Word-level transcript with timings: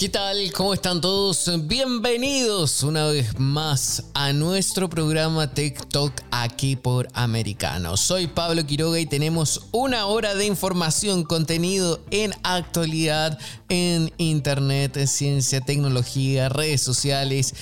¿Qué 0.00 0.08
tal? 0.08 0.50
¿Cómo 0.52 0.72
están 0.72 1.02
todos? 1.02 1.50
Bienvenidos 1.68 2.82
una 2.82 3.08
vez 3.08 3.38
más 3.38 4.02
a 4.14 4.32
nuestro 4.32 4.88
programa 4.88 5.52
TikTok 5.52 6.14
aquí 6.30 6.74
por 6.74 7.06
Americano. 7.12 7.98
Soy 7.98 8.26
Pablo 8.26 8.64
Quiroga 8.64 8.98
y 8.98 9.04
tenemos 9.04 9.60
una 9.72 10.06
hora 10.06 10.34
de 10.34 10.46
información, 10.46 11.22
contenido 11.22 12.00
en 12.10 12.32
actualidad 12.44 13.38
en 13.68 14.10
internet, 14.16 15.06
ciencia, 15.06 15.60
tecnología, 15.60 16.48
redes 16.48 16.80
sociales 16.80 17.52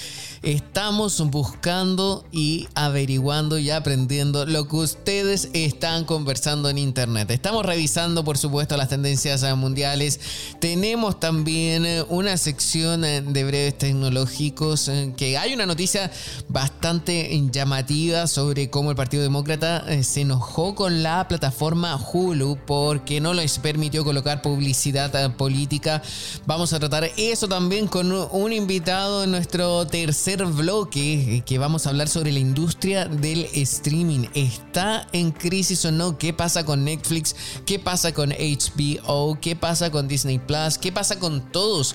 Estamos 0.43 1.21
buscando 1.31 2.25
y 2.31 2.69
averiguando 2.77 3.59
y 3.59 3.71
aprendiendo 3.71 4.47
lo 4.47 4.69
que 4.69 4.77
ustedes 4.77 5.49
están 5.53 6.05
conversando 6.05 6.69
en 6.69 6.79
Internet. 6.79 7.31
Estamos 7.33 7.67
revisando, 7.67 8.23
por 8.23 8.39
supuesto, 8.39 8.77
las 8.77 8.89
tendencias 8.89 9.43
mundiales. 9.57 10.21
Tenemos 10.61 11.19
también 11.19 11.85
eh, 11.85 12.03
una 12.29 12.37
sección 12.37 13.07
eh, 13.07 13.23
de 13.23 13.45
breves 13.45 13.79
tecnológicos 13.79 14.89
eh, 14.89 15.15
que 15.17 15.39
hay 15.39 15.55
una 15.55 15.65
noticia 15.65 16.11
bastante 16.49 17.31
llamativa 17.51 18.27
sobre 18.27 18.69
cómo 18.69 18.91
el 18.91 18.97
Partido 18.97 19.23
Demócrata 19.23 19.87
se 20.03 20.21
enojó 20.21 20.75
con 20.75 21.03
la 21.03 21.27
plataforma 21.27 21.97
Hulu 21.97 22.59
porque 22.67 23.19
no 23.23 23.33
les 23.33 23.59
permitió 23.59 24.05
colocar 24.05 24.43
publicidad 24.43 25.35
política. 25.37 26.03
Vamos 26.45 26.75
a 26.75 26.79
tratar 26.79 27.11
eso 27.17 27.49
también 27.49 27.87
con 27.87 28.13
un 28.13 28.53
invitado 28.53 29.25
en 29.25 29.31
nuestro 29.31 29.87
tercer 29.87 30.45
bloque 30.45 31.37
eh, 31.37 31.43
que 31.47 31.57
vamos 31.57 31.87
a 31.87 31.91
hablar 31.91 32.09
sobre 32.09 32.33
la 32.33 32.41
industria 32.41 33.07
del 33.07 33.49
streaming. 33.55 34.27
¿Está 34.35 35.07
en 35.13 35.31
crisis 35.31 35.85
o 35.87 35.93
no? 35.93 36.19
¿Qué 36.19 36.35
pasa 36.35 36.67
con 36.67 36.85
Netflix? 36.85 37.35
¿Qué 37.65 37.79
pasa 37.79 38.13
con 38.13 38.31
HBO? 38.31 39.39
¿Qué 39.41 39.57
pasa 39.57 39.91
con 39.91 40.09
Disney 40.09 40.39
Plus? 40.39 40.77
¿Qué 40.77 40.93
pasa 40.93 41.19
con 41.19 41.51
todos? 41.53 41.95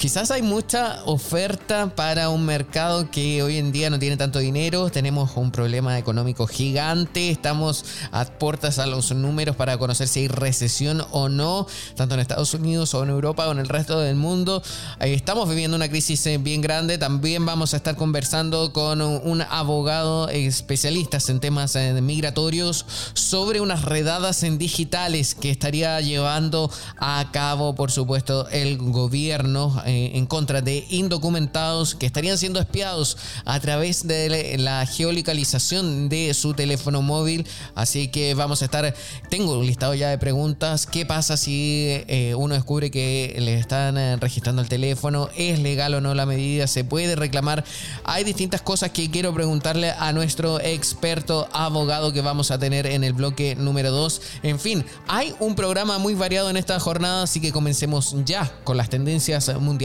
Quizás 0.00 0.30
hay 0.30 0.40
mucha 0.40 1.02
oferta 1.04 1.94
para 1.94 2.30
un 2.30 2.46
mercado 2.46 3.10
que 3.10 3.42
hoy 3.42 3.58
en 3.58 3.70
día 3.70 3.90
no 3.90 3.98
tiene 3.98 4.16
tanto 4.16 4.38
dinero, 4.38 4.88
tenemos 4.88 5.32
un 5.36 5.50
problema 5.50 5.98
económico 5.98 6.46
gigante, 6.46 7.28
estamos 7.28 7.84
a 8.10 8.24
puertas 8.24 8.78
a 8.78 8.86
los 8.86 9.14
números 9.14 9.56
para 9.56 9.76
conocer 9.76 10.08
si 10.08 10.20
hay 10.20 10.28
recesión 10.28 11.04
o 11.10 11.28
no, 11.28 11.66
tanto 11.96 12.14
en 12.14 12.22
Estados 12.22 12.54
Unidos 12.54 12.94
o 12.94 13.02
en 13.02 13.10
Europa 13.10 13.46
o 13.46 13.52
en 13.52 13.58
el 13.58 13.68
resto 13.68 14.00
del 14.00 14.16
mundo. 14.16 14.62
Eh, 15.00 15.12
estamos 15.12 15.46
viviendo 15.50 15.76
una 15.76 15.90
crisis 15.90 16.26
eh, 16.28 16.38
bien 16.38 16.62
grande, 16.62 16.96
también 16.96 17.44
vamos 17.44 17.74
a 17.74 17.76
estar 17.76 17.94
conversando 17.94 18.72
con 18.72 19.02
un 19.02 19.42
abogado 19.42 20.30
especialista 20.30 21.18
en 21.28 21.40
temas 21.40 21.76
eh, 21.76 21.92
migratorios 22.00 22.86
sobre 23.12 23.60
unas 23.60 23.84
redadas 23.84 24.44
en 24.44 24.56
digitales 24.56 25.34
que 25.34 25.50
estaría 25.50 26.00
llevando 26.00 26.70
a 26.96 27.28
cabo, 27.34 27.74
por 27.74 27.90
supuesto, 27.90 28.48
el 28.48 28.78
gobierno 28.78 29.82
eh, 29.90 30.12
en 30.14 30.24
contra 30.24 30.60
de 30.62 30.86
indocumentados 30.88 31.96
que 31.96 32.06
estarían 32.06 32.38
siendo 32.38 32.60
espiados 32.60 33.16
a 33.44 33.58
través 33.58 34.06
de 34.06 34.56
la 34.56 34.86
geolocalización 34.86 36.08
de 36.08 36.32
su 36.32 36.54
teléfono 36.54 37.02
móvil. 37.02 37.44
Así 37.74 38.06
que 38.06 38.34
vamos 38.34 38.62
a 38.62 38.66
estar, 38.66 38.94
tengo 39.30 39.58
un 39.58 39.66
listado 39.66 39.94
ya 39.94 40.08
de 40.08 40.16
preguntas. 40.16 40.86
¿Qué 40.86 41.06
pasa 41.06 41.36
si 41.36 41.86
eh, 42.06 42.36
uno 42.38 42.54
descubre 42.54 42.92
que 42.92 43.34
le 43.40 43.54
están 43.54 43.98
eh, 43.98 44.16
registrando 44.16 44.62
el 44.62 44.68
teléfono? 44.68 45.28
¿Es 45.36 45.58
legal 45.58 45.94
o 45.94 46.00
no 46.00 46.14
la 46.14 46.24
medida? 46.24 46.68
¿Se 46.68 46.84
puede 46.84 47.16
reclamar? 47.16 47.64
Hay 48.04 48.22
distintas 48.22 48.62
cosas 48.62 48.90
que 48.90 49.10
quiero 49.10 49.34
preguntarle 49.34 49.90
a 49.90 50.12
nuestro 50.12 50.60
experto 50.60 51.48
abogado 51.52 52.12
que 52.12 52.20
vamos 52.20 52.52
a 52.52 52.60
tener 52.60 52.86
en 52.86 53.02
el 53.02 53.12
bloque 53.12 53.56
número 53.56 53.90
2. 53.90 54.22
En 54.44 54.60
fin, 54.60 54.84
hay 55.08 55.34
un 55.40 55.56
programa 55.56 55.98
muy 55.98 56.14
variado 56.14 56.48
en 56.48 56.56
esta 56.56 56.78
jornada, 56.78 57.24
así 57.24 57.40
que 57.40 57.50
comencemos 57.50 58.14
ya 58.24 58.52
con 58.62 58.76
las 58.76 58.88
tendencias 58.88 59.48
mundiales 59.58 59.79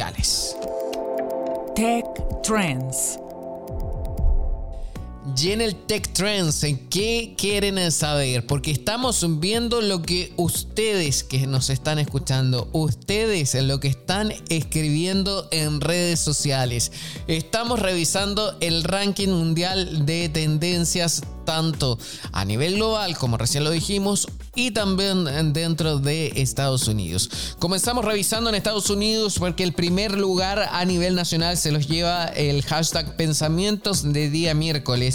Tech 1.73 2.03
Trends. 2.43 3.24
Y 5.33 5.51
en 5.51 5.61
el 5.61 5.75
Tech 5.75 6.13
Trends, 6.13 6.63
¿qué 6.91 7.33
quieren 7.35 7.91
saber? 7.91 8.45
Porque 8.45 8.69
estamos 8.69 9.25
viendo 9.39 9.81
lo 9.81 10.03
que 10.03 10.31
ustedes 10.37 11.23
que 11.23 11.47
nos 11.47 11.71
están 11.71 11.97
escuchando, 11.97 12.69
ustedes 12.73 13.55
en 13.55 13.67
lo 13.67 13.79
que 13.79 13.87
están 13.87 14.31
escribiendo 14.49 15.47
en 15.51 15.81
redes 15.81 16.19
sociales. 16.19 16.91
Estamos 17.27 17.79
revisando 17.79 18.55
el 18.59 18.83
ranking 18.83 19.29
mundial 19.29 20.05
de 20.05 20.29
tendencias 20.29 21.23
tanto 21.45 21.97
a 22.31 22.43
nivel 22.43 22.75
global, 22.75 23.15
como 23.17 23.37
recién 23.37 23.63
lo 23.63 23.69
dijimos, 23.69 24.27
y 24.55 24.71
también 24.71 25.53
dentro 25.53 25.99
de 25.99 26.33
Estados 26.35 26.87
Unidos. 26.87 27.55
Comenzamos 27.59 28.03
revisando 28.03 28.49
en 28.49 28.55
Estados 28.55 28.89
Unidos 28.89 29.35
porque 29.37 29.63
el 29.63 29.73
primer 29.73 30.17
lugar 30.17 30.69
a 30.71 30.83
nivel 30.85 31.15
nacional 31.15 31.57
se 31.57 31.71
los 31.71 31.87
lleva 31.87 32.25
el 32.25 32.63
hashtag 32.63 33.15
pensamientos 33.15 34.11
de 34.11 34.29
día 34.29 34.53
miércoles. 34.53 35.14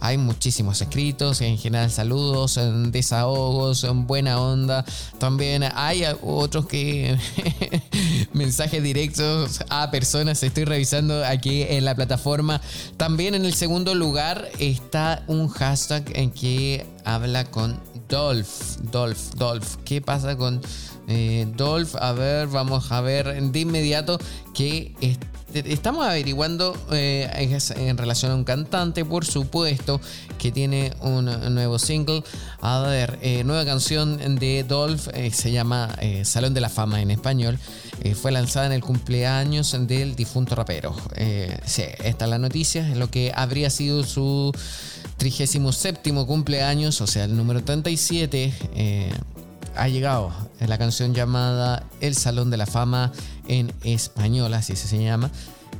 Hay 0.00 0.18
muchísimos 0.18 0.80
escritos, 0.80 1.40
en 1.40 1.58
general 1.58 1.90
saludos, 1.90 2.58
desahogos, 2.90 3.86
buena 4.06 4.40
onda. 4.40 4.84
También 5.18 5.64
hay 5.74 6.04
otros 6.22 6.66
que 6.66 7.16
mensajes 8.32 8.82
directos 8.82 9.60
a 9.68 9.90
personas 9.90 10.42
estoy 10.42 10.64
revisando 10.64 11.24
aquí 11.24 11.62
en 11.62 11.84
la 11.84 11.94
plataforma. 11.94 12.60
También 12.96 13.34
en 13.34 13.44
el 13.44 13.54
segundo 13.54 13.94
lugar 13.94 14.48
está 14.58 15.22
un 15.26 15.48
hashtag 15.48 16.04
en 16.14 16.30
que 16.30 16.86
habla 17.04 17.44
con 17.44 17.80
Dolph. 18.08 18.78
Dolph, 18.90 19.34
Dolph. 19.36 19.76
¿Qué 19.84 20.00
pasa 20.00 20.36
con 20.36 20.60
eh, 21.08 21.46
Dolph? 21.56 21.94
A 21.96 22.12
ver, 22.12 22.48
vamos 22.48 22.90
a 22.90 23.00
ver 23.00 23.40
de 23.42 23.60
inmediato 23.60 24.18
que 24.54 24.94
estamos 25.54 26.06
averiguando 26.06 26.76
eh, 26.92 27.58
en 27.76 27.98
relación 27.98 28.32
a 28.32 28.34
un 28.34 28.44
cantante, 28.44 29.04
por 29.04 29.24
supuesto, 29.24 30.00
que 30.38 30.52
tiene 30.52 30.92
un 31.00 31.26
nuevo 31.54 31.78
single. 31.78 32.22
A 32.60 32.80
ver, 32.80 33.18
eh, 33.22 33.44
nueva 33.44 33.64
canción 33.64 34.36
de 34.36 34.64
Dolph 34.64 35.08
se 35.32 35.52
llama 35.52 35.96
Salón 36.24 36.54
de 36.54 36.60
la 36.60 36.68
Fama 36.68 37.00
en 37.02 37.10
español. 37.10 37.58
fue 38.20 38.32
lanzada 38.32 38.66
en 38.66 38.72
el 38.72 38.82
cumpleaños 38.82 39.76
del 39.86 40.14
difunto 40.14 40.54
rapero. 40.54 40.94
sí, 41.64 41.82
esta 42.04 42.24
es 42.24 42.30
la 42.30 42.38
noticia, 42.38 42.86
lo 42.94 43.10
que 43.10 43.32
habría 43.34 43.70
sido 43.70 44.04
su 44.04 44.52
37 45.18 46.12
cumpleaños, 46.26 47.00
o 47.00 47.06
sea, 47.06 47.24
el 47.24 47.36
número 47.36 47.62
37, 47.62 48.52
eh, 48.74 49.10
ha 49.78 49.88
llegado 49.88 50.32
la 50.60 50.76
canción 50.76 51.14
llamada 51.14 51.84
El 52.00 52.14
Salón 52.14 52.50
de 52.50 52.56
la 52.56 52.66
Fama 52.66 53.12
en 53.46 53.72
español, 53.84 54.52
así 54.54 54.76
se 54.76 55.02
llama, 55.02 55.30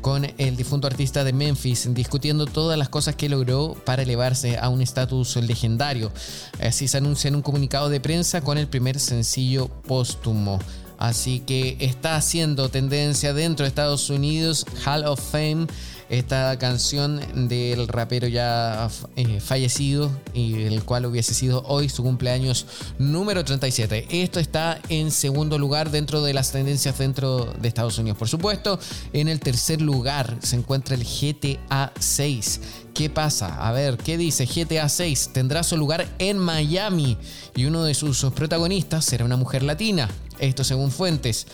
con 0.01 0.25
el 0.39 0.57
difunto 0.57 0.87
artista 0.87 1.25
de 1.25 1.33
Memphis, 1.33 1.93
discutiendo 1.93 2.47
todas 2.47 2.79
las 2.79 2.89
cosas 2.89 3.17
que 3.17 3.29
logró 3.29 3.75
para 3.85 4.03
elevarse 4.03 4.57
a 4.57 4.69
un 4.69 4.81
estatus 4.81 5.37
legendario. 5.37 6.13
Así 6.61 6.87
se 6.87 6.99
anuncia 6.99 7.29
en 7.29 7.35
un 7.35 7.43
comunicado 7.43 7.89
de 7.89 8.01
prensa 8.01 8.41
con 8.41 8.57
el 8.57 8.69
primer 8.69 9.01
sencillo 9.01 9.69
póstumo. 9.69 10.61
Así 10.99 11.41
que 11.41 11.77
está 11.81 12.17
haciendo 12.17 12.69
tendencia 12.69 13.33
dentro 13.33 13.65
de 13.65 13.69
Estados 13.69 14.11
Unidos, 14.11 14.65
Hall 14.85 15.05
of 15.05 15.21
Fame 15.21 15.67
esta 16.11 16.59
canción 16.59 17.49
del 17.49 17.87
rapero 17.89 18.29
ya 18.29 18.89
eh, 19.17 19.41
fallecido 19.41 20.11
y 20.33 20.63
el 20.63 20.83
cual 20.85 21.07
hubiese 21.07 21.35
sido 21.35 21.63
hoy 21.67 21.89
su 21.89 22.03
cumpleaños 22.03 22.67
número 22.99 23.45
37. 23.45 24.07
Esto 24.11 24.41
está 24.41 24.81
en 24.89 25.11
segundo 25.11 25.59
lugar 25.59 25.91
dentro 25.91 26.23
de 26.23 26.33
las 26.33 26.53
tendencias 26.53 26.99
dentro 26.99 27.45
de 27.45 27.69
Estados 27.69 27.99
Unidos. 27.99 28.19
Por 28.19 28.29
supuesto, 28.29 28.79
en 29.13 29.29
el 29.29 29.41
tercer 29.41 29.81
lugar 29.83 30.39
se 30.41 30.57
encuentra 30.57 30.95
el 30.95 31.05
GTA 31.05 31.93
6. 31.99 32.61
¿Qué 32.95 33.11
pasa? 33.11 33.67
A 33.67 33.71
ver, 33.73 33.97
¿qué 33.97 34.17
dice 34.17 34.47
GTA 34.47 34.89
6? 34.89 35.31
Tendrá 35.33 35.63
su 35.63 35.77
lugar 35.77 36.09
en 36.19 36.39
Miami 36.39 37.17
y 37.55 37.67
uno 37.67 37.85
de 37.85 37.95
sus 37.95 38.25
protagonistas 38.35 39.05
será 39.05 39.25
una 39.25 39.37
mujer 39.37 39.63
latina. 39.63 40.09
Esto 40.39 40.65
según 40.65 40.91
fuentes. 40.91 41.47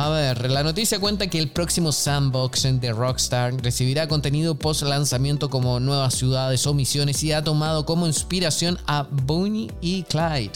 A 0.00 0.10
ver, 0.10 0.48
la 0.48 0.62
noticia 0.62 1.00
cuenta 1.00 1.26
que 1.26 1.40
el 1.40 1.50
próximo 1.50 1.90
sandbox 1.90 2.68
de 2.80 2.92
Rockstar 2.92 3.60
recibirá 3.60 4.06
contenido 4.06 4.54
post 4.54 4.82
lanzamiento 4.82 5.50
como 5.50 5.80
nuevas 5.80 6.14
ciudades 6.14 6.64
o 6.68 6.72
misiones 6.72 7.20
y 7.24 7.32
ha 7.32 7.42
tomado 7.42 7.84
como 7.84 8.06
inspiración 8.06 8.78
a 8.86 9.08
Bonnie 9.10 9.72
y 9.80 10.04
Clyde. 10.04 10.52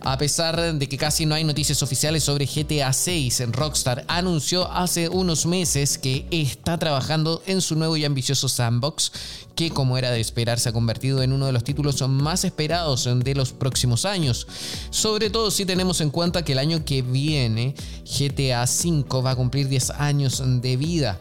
A 0.00 0.16
pesar 0.16 0.78
de 0.78 0.88
que 0.88 0.96
casi 0.96 1.26
no 1.26 1.34
hay 1.34 1.44
noticias 1.44 1.82
oficiales 1.82 2.24
sobre 2.24 2.46
GTA 2.46 2.90
6, 2.90 3.52
Rockstar 3.52 4.06
anunció 4.08 4.72
hace 4.72 5.10
unos 5.10 5.44
meses 5.44 5.98
que 5.98 6.26
está 6.30 6.78
trabajando 6.78 7.42
en 7.44 7.60
su 7.60 7.76
nuevo 7.76 7.98
y 7.98 8.06
ambicioso 8.06 8.48
sandbox, 8.48 9.12
que 9.60 9.70
como 9.70 9.98
era 9.98 10.10
de 10.10 10.20
esperar 10.20 10.58
se 10.58 10.70
ha 10.70 10.72
convertido 10.72 11.22
en 11.22 11.34
uno 11.34 11.44
de 11.44 11.52
los 11.52 11.64
títulos 11.64 12.00
más 12.08 12.44
esperados 12.44 13.06
de 13.14 13.34
los 13.34 13.52
próximos 13.52 14.06
años. 14.06 14.46
Sobre 14.88 15.28
todo 15.28 15.50
si 15.50 15.66
tenemos 15.66 16.00
en 16.00 16.08
cuenta 16.08 16.42
que 16.42 16.52
el 16.52 16.58
año 16.58 16.82
que 16.82 17.02
viene 17.02 17.74
GTA 18.06 18.66
5 18.66 19.22
va 19.22 19.32
a 19.32 19.36
cumplir 19.36 19.68
10 19.68 19.90
años 19.90 20.42
de 20.62 20.76
vida. 20.78 21.20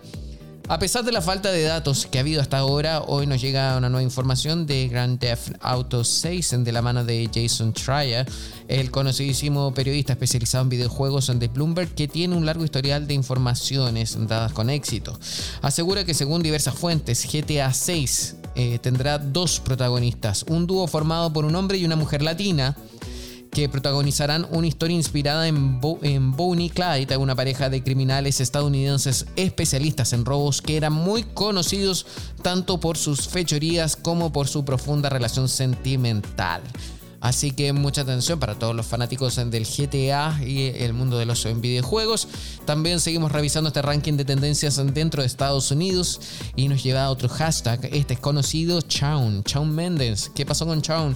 A 0.69 0.77
pesar 0.77 1.03
de 1.03 1.11
la 1.11 1.23
falta 1.23 1.51
de 1.51 1.63
datos 1.63 2.05
que 2.05 2.19
ha 2.19 2.21
habido 2.21 2.41
hasta 2.41 2.59
ahora, 2.59 3.01
hoy 3.01 3.25
nos 3.25 3.41
llega 3.41 3.75
una 3.75 3.89
nueva 3.89 4.03
información 4.03 4.67
de 4.67 4.87
Grand 4.87 5.17
Theft 5.17 5.53
Auto 5.61 6.03
6 6.03 6.63
de 6.63 6.71
la 6.71 6.83
mano 6.83 7.03
de 7.03 7.27
Jason 7.33 7.73
Schreier, 7.73 8.27
el 8.67 8.91
conocidísimo 8.91 9.73
periodista 9.73 10.13
especializado 10.13 10.65
en 10.65 10.69
videojuegos 10.69 11.31
de 11.39 11.47
Bloomberg 11.47 11.95
que 11.95 12.07
tiene 12.07 12.35
un 12.35 12.45
largo 12.45 12.63
historial 12.63 13.07
de 13.07 13.15
informaciones 13.15 14.15
dadas 14.27 14.53
con 14.53 14.69
éxito. 14.69 15.19
Asegura 15.63 16.05
que 16.05 16.13
según 16.13 16.43
diversas 16.43 16.75
fuentes, 16.75 17.25
GTA 17.25 17.73
6 17.73 18.35
eh, 18.53 18.77
tendrá 18.77 19.17
dos 19.17 19.59
protagonistas, 19.61 20.45
un 20.49 20.67
dúo 20.67 20.85
formado 20.85 21.33
por 21.33 21.45
un 21.45 21.55
hombre 21.55 21.79
y 21.79 21.85
una 21.85 21.95
mujer 21.95 22.21
latina, 22.21 22.77
que 23.51 23.69
protagonizarán 23.69 24.47
una 24.51 24.67
historia 24.67 24.95
inspirada 24.95 25.47
en, 25.47 25.81
Bonnie 25.81 26.69
Clyde, 26.69 27.17
una 27.17 27.35
pareja 27.35 27.69
de 27.69 27.83
criminales 27.83 28.39
estadounidenses 28.41 29.25
especialistas 29.35 30.13
en 30.13 30.25
robos 30.25 30.61
que 30.61 30.77
eran 30.77 30.93
muy 30.93 31.23
conocidos 31.23 32.05
tanto 32.41 32.79
por 32.79 32.97
sus 32.97 33.27
fechorías 33.27 33.95
como 33.95 34.31
por 34.31 34.47
su 34.47 34.63
profunda 34.65 35.09
relación 35.09 35.49
sentimental. 35.49 36.61
Así 37.21 37.51
que 37.51 37.73
mucha 37.73 38.01
atención 38.01 38.39
para 38.39 38.55
todos 38.55 38.75
los 38.75 38.85
fanáticos 38.85 39.35
del 39.35 39.65
GTA 39.65 40.39
y 40.45 40.67
el 40.67 40.93
mundo 40.93 41.17
de 41.17 41.25
los 41.25 41.45
videojuegos. 41.59 42.27
También 42.65 42.99
seguimos 42.99 43.31
revisando 43.31 43.67
este 43.67 43.81
ranking 43.81 44.13
de 44.13 44.25
tendencias 44.25 44.81
dentro 44.93 45.21
de 45.21 45.27
Estados 45.27 45.71
Unidos 45.71 46.21
y 46.55 46.69
nos 46.69 46.81
lleva 46.81 47.05
a 47.05 47.09
otro 47.09 47.27
hashtag. 47.27 47.89
Este 47.91 48.13
es 48.13 48.19
conocido 48.19 48.81
Chaun, 48.81 49.43
Chaun 49.43 49.73
Mendes. 49.73 50.31
¿Qué 50.33 50.45
pasó 50.45 50.65
con 50.65 50.81
Chaun? 50.81 51.15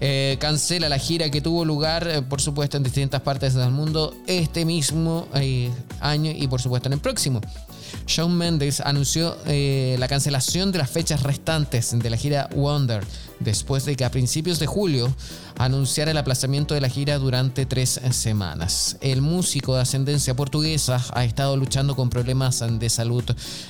Eh, 0.00 0.38
cancela 0.40 0.88
la 0.88 0.98
gira 0.98 1.30
que 1.30 1.40
tuvo 1.42 1.64
lugar, 1.64 2.08
eh, 2.08 2.22
por 2.22 2.40
supuesto, 2.40 2.78
en 2.78 2.82
distintas 2.82 3.20
partes 3.20 3.54
del 3.54 3.70
mundo 3.70 4.14
este 4.26 4.64
mismo 4.64 5.28
eh, 5.34 5.70
año 6.00 6.30
y 6.30 6.48
por 6.48 6.60
supuesto 6.62 6.88
en 6.88 6.94
el 6.94 7.00
próximo. 7.00 7.40
Shawn 8.06 8.36
Mendes 8.36 8.80
anunció 8.80 9.36
la 9.46 10.06
cancelación 10.06 10.70
de 10.70 10.78
las 10.78 10.90
fechas 10.90 11.24
restantes 11.24 11.98
de 11.98 12.08
la 12.08 12.16
gira 12.16 12.48
Wonder 12.54 13.04
después 13.40 13.84
de 13.84 13.96
que 13.96 14.04
a 14.04 14.10
principios 14.10 14.58
de 14.58 14.66
julio 14.66 15.12
anunciara 15.60 16.10
el 16.10 16.16
aplazamiento 16.16 16.72
de 16.72 16.80
la 16.80 16.88
gira 16.88 17.18
durante 17.18 17.66
tres 17.66 18.00
semanas. 18.12 18.96
El 19.02 19.20
músico 19.20 19.74
de 19.74 19.82
ascendencia 19.82 20.34
portuguesa 20.34 21.04
ha 21.12 21.24
estado 21.26 21.54
luchando 21.58 21.94
con 21.94 22.08
problemas 22.08 22.64
de 22.66 22.88
salud 22.88 23.24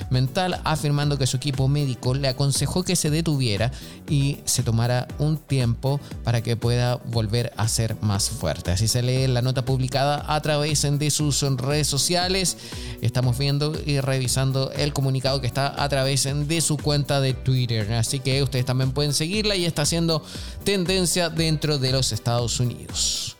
mental, 0.09 0.61
afirmando 0.63 1.17
que 1.17 1.27
su 1.27 1.35
equipo 1.35 1.67
médico 1.67 2.13
le 2.13 2.29
aconsejó 2.29 2.83
que 2.83 2.95
se 2.95 3.09
detuviera 3.09 3.73
y 4.09 4.37
se 4.45 4.63
tomara 4.63 5.05
un 5.19 5.35
tiempo 5.35 5.99
para 6.23 6.41
que 6.41 6.55
pueda 6.55 6.95
volver 6.95 7.51
a 7.57 7.67
ser 7.67 7.97
más 7.99 8.29
fuerte. 8.29 8.71
Así 8.71 8.87
se 8.87 9.01
lee 9.01 9.27
la 9.27 9.41
nota 9.41 9.65
publicada 9.65 10.23
a 10.33 10.41
través 10.41 10.83
de 10.83 11.11
sus 11.11 11.41
redes 11.57 11.87
sociales. 11.87 12.55
Estamos 13.01 13.37
viendo 13.37 13.73
y 13.85 13.99
revisando 13.99 14.71
el 14.71 14.93
comunicado 14.93 15.41
que 15.41 15.47
está 15.47 15.83
a 15.83 15.89
través 15.89 16.23
de 16.23 16.61
su 16.61 16.77
cuenta 16.77 17.19
de 17.19 17.33
Twitter. 17.33 17.91
Así 17.91 18.21
que 18.21 18.41
ustedes 18.43 18.65
también 18.65 18.91
pueden 18.91 19.13
seguirla 19.13 19.57
y 19.57 19.65
está 19.65 19.81
haciendo 19.81 20.23
tendencia 20.63 21.29
dentro 21.29 21.79
de 21.79 21.80
los 21.91 22.11
Estados 22.11 22.59
Unidos. 22.59 23.35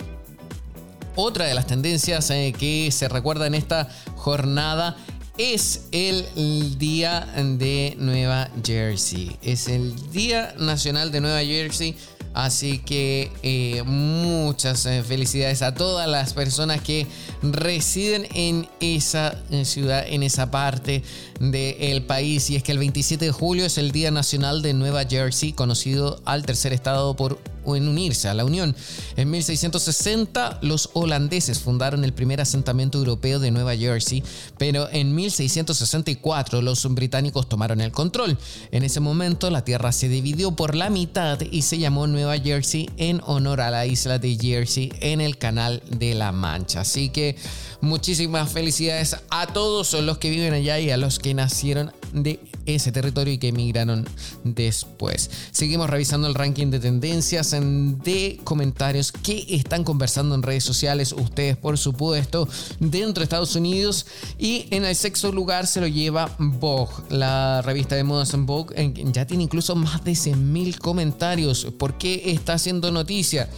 Otra 1.15 1.45
de 1.45 1.53
las 1.53 1.67
tendencias 1.67 2.29
eh, 2.29 2.53
que 2.57 2.89
se 2.91 3.09
recuerda 3.09 3.45
en 3.45 3.53
esta 3.53 3.89
jornada 4.15 4.95
es 5.37 5.87
el 5.91 6.77
Día 6.77 7.27
de 7.35 7.95
Nueva 7.97 8.49
Jersey. 8.63 9.37
Es 9.41 9.67
el 9.67 10.11
Día 10.11 10.53
Nacional 10.57 11.11
de 11.11 11.19
Nueva 11.19 11.41
Jersey. 11.41 11.95
Así 12.33 12.79
que 12.79 13.29
eh, 13.43 13.83
muchas 13.83 14.85
eh, 14.85 15.03
felicidades 15.03 15.61
a 15.61 15.73
todas 15.73 16.07
las 16.07 16.33
personas 16.33 16.79
que 16.81 17.05
residen 17.41 18.25
en 18.33 18.69
esa 18.79 19.37
ciudad, 19.65 20.05
en 20.07 20.23
esa 20.23 20.49
parte 20.49 21.03
del 21.41 22.03
país. 22.03 22.49
Y 22.49 22.55
es 22.55 22.63
que 22.63 22.71
el 22.71 22.77
27 22.77 23.25
de 23.25 23.31
julio 23.31 23.65
es 23.65 23.77
el 23.77 23.91
Día 23.91 24.11
Nacional 24.11 24.61
de 24.61 24.73
Nueva 24.73 25.03
Jersey, 25.03 25.51
conocido 25.51 26.21
al 26.23 26.45
tercer 26.45 26.71
estado 26.71 27.17
por 27.17 27.37
en 27.65 27.87
unirse 27.87 28.27
a 28.27 28.33
la 28.33 28.45
Unión. 28.45 28.75
En 29.15 29.29
1660 29.29 30.59
los 30.61 30.89
holandeses 30.93 31.59
fundaron 31.59 32.03
el 32.03 32.13
primer 32.13 32.41
asentamiento 32.41 32.97
europeo 32.97 33.39
de 33.39 33.51
Nueva 33.51 33.75
Jersey, 33.75 34.23
pero 34.57 34.89
en 34.91 35.15
1664 35.15 36.61
los 36.61 36.85
británicos 36.93 37.47
tomaron 37.47 37.81
el 37.81 37.91
control. 37.91 38.37
En 38.71 38.83
ese 38.83 38.99
momento 38.99 39.49
la 39.49 39.63
tierra 39.63 39.91
se 39.91 40.09
dividió 40.09 40.51
por 40.51 40.75
la 40.75 40.89
mitad 40.89 41.39
y 41.41 41.61
se 41.61 41.77
llamó 41.77 42.07
Nueva 42.07 42.37
Jersey 42.37 42.89
en 42.97 43.21
honor 43.25 43.61
a 43.61 43.71
la 43.71 43.85
isla 43.85 44.19
de 44.19 44.37
Jersey 44.39 44.91
en 44.99 45.21
el 45.21 45.37
Canal 45.37 45.81
de 45.89 46.15
la 46.15 46.31
Mancha. 46.31 46.81
Así 46.81 47.09
que 47.09 47.35
muchísimas 47.81 48.51
felicidades 48.51 49.17
a 49.29 49.47
todos 49.47 49.93
los 49.93 50.17
que 50.17 50.29
viven 50.29 50.53
allá 50.53 50.79
y 50.79 50.91
a 50.91 50.97
los 50.97 51.19
que 51.19 51.33
nacieron 51.33 51.91
de 52.13 52.39
ese 52.65 52.91
territorio 52.91 53.33
y 53.33 53.37
que 53.37 53.49
emigraron 53.49 54.07
después. 54.43 55.29
Seguimos 55.51 55.89
revisando 55.89 56.27
el 56.27 56.35
ranking 56.35 56.67
de 56.67 56.79
tendencias 56.79 57.51
de 57.51 58.39
comentarios 58.43 59.11
que 59.11 59.45
están 59.49 59.83
conversando 59.83 60.35
en 60.35 60.43
redes 60.43 60.63
sociales, 60.63 61.13
ustedes 61.13 61.57
por 61.57 61.77
supuesto, 61.77 62.47
dentro 62.79 63.21
de 63.21 63.23
Estados 63.23 63.55
Unidos. 63.55 64.05
Y 64.37 64.67
en 64.71 64.85
el 64.85 64.95
sexto 64.95 65.31
lugar 65.31 65.67
se 65.67 65.81
lo 65.81 65.87
lleva 65.87 66.35
Vogue, 66.37 66.93
la 67.09 67.61
revista 67.61 67.95
de 67.95 68.03
modas 68.03 68.33
en 68.33 68.45
Vogue, 68.45 68.93
ya 69.11 69.25
tiene 69.25 69.43
incluso 69.43 69.75
más 69.75 70.03
de 70.03 70.11
100.000 70.11 70.77
comentarios. 70.77 71.67
¿Por 71.77 71.97
qué 71.97 72.31
está 72.31 72.53
haciendo 72.53 72.91
noticia? 72.91 73.49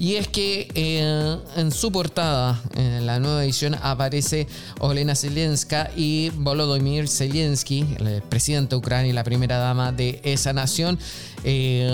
Y 0.00 0.14
es 0.14 0.28
que 0.28 0.66
eh, 0.74 1.38
en 1.56 1.70
su 1.70 1.92
portada, 1.92 2.58
en 2.74 3.04
la 3.04 3.20
nueva 3.20 3.44
edición, 3.44 3.74
aparece 3.82 4.46
Olena 4.78 5.14
Zelenska 5.14 5.90
y 5.94 6.30
Volodymyr 6.30 7.06
Zelensky, 7.06 7.86
el 7.98 8.22
presidente 8.22 8.70
de 8.70 8.76
Ucrania 8.76 9.10
y 9.10 9.12
la 9.12 9.24
primera 9.24 9.58
dama 9.58 9.92
de 9.92 10.18
esa 10.24 10.54
nación, 10.54 10.98
eh, 11.44 11.92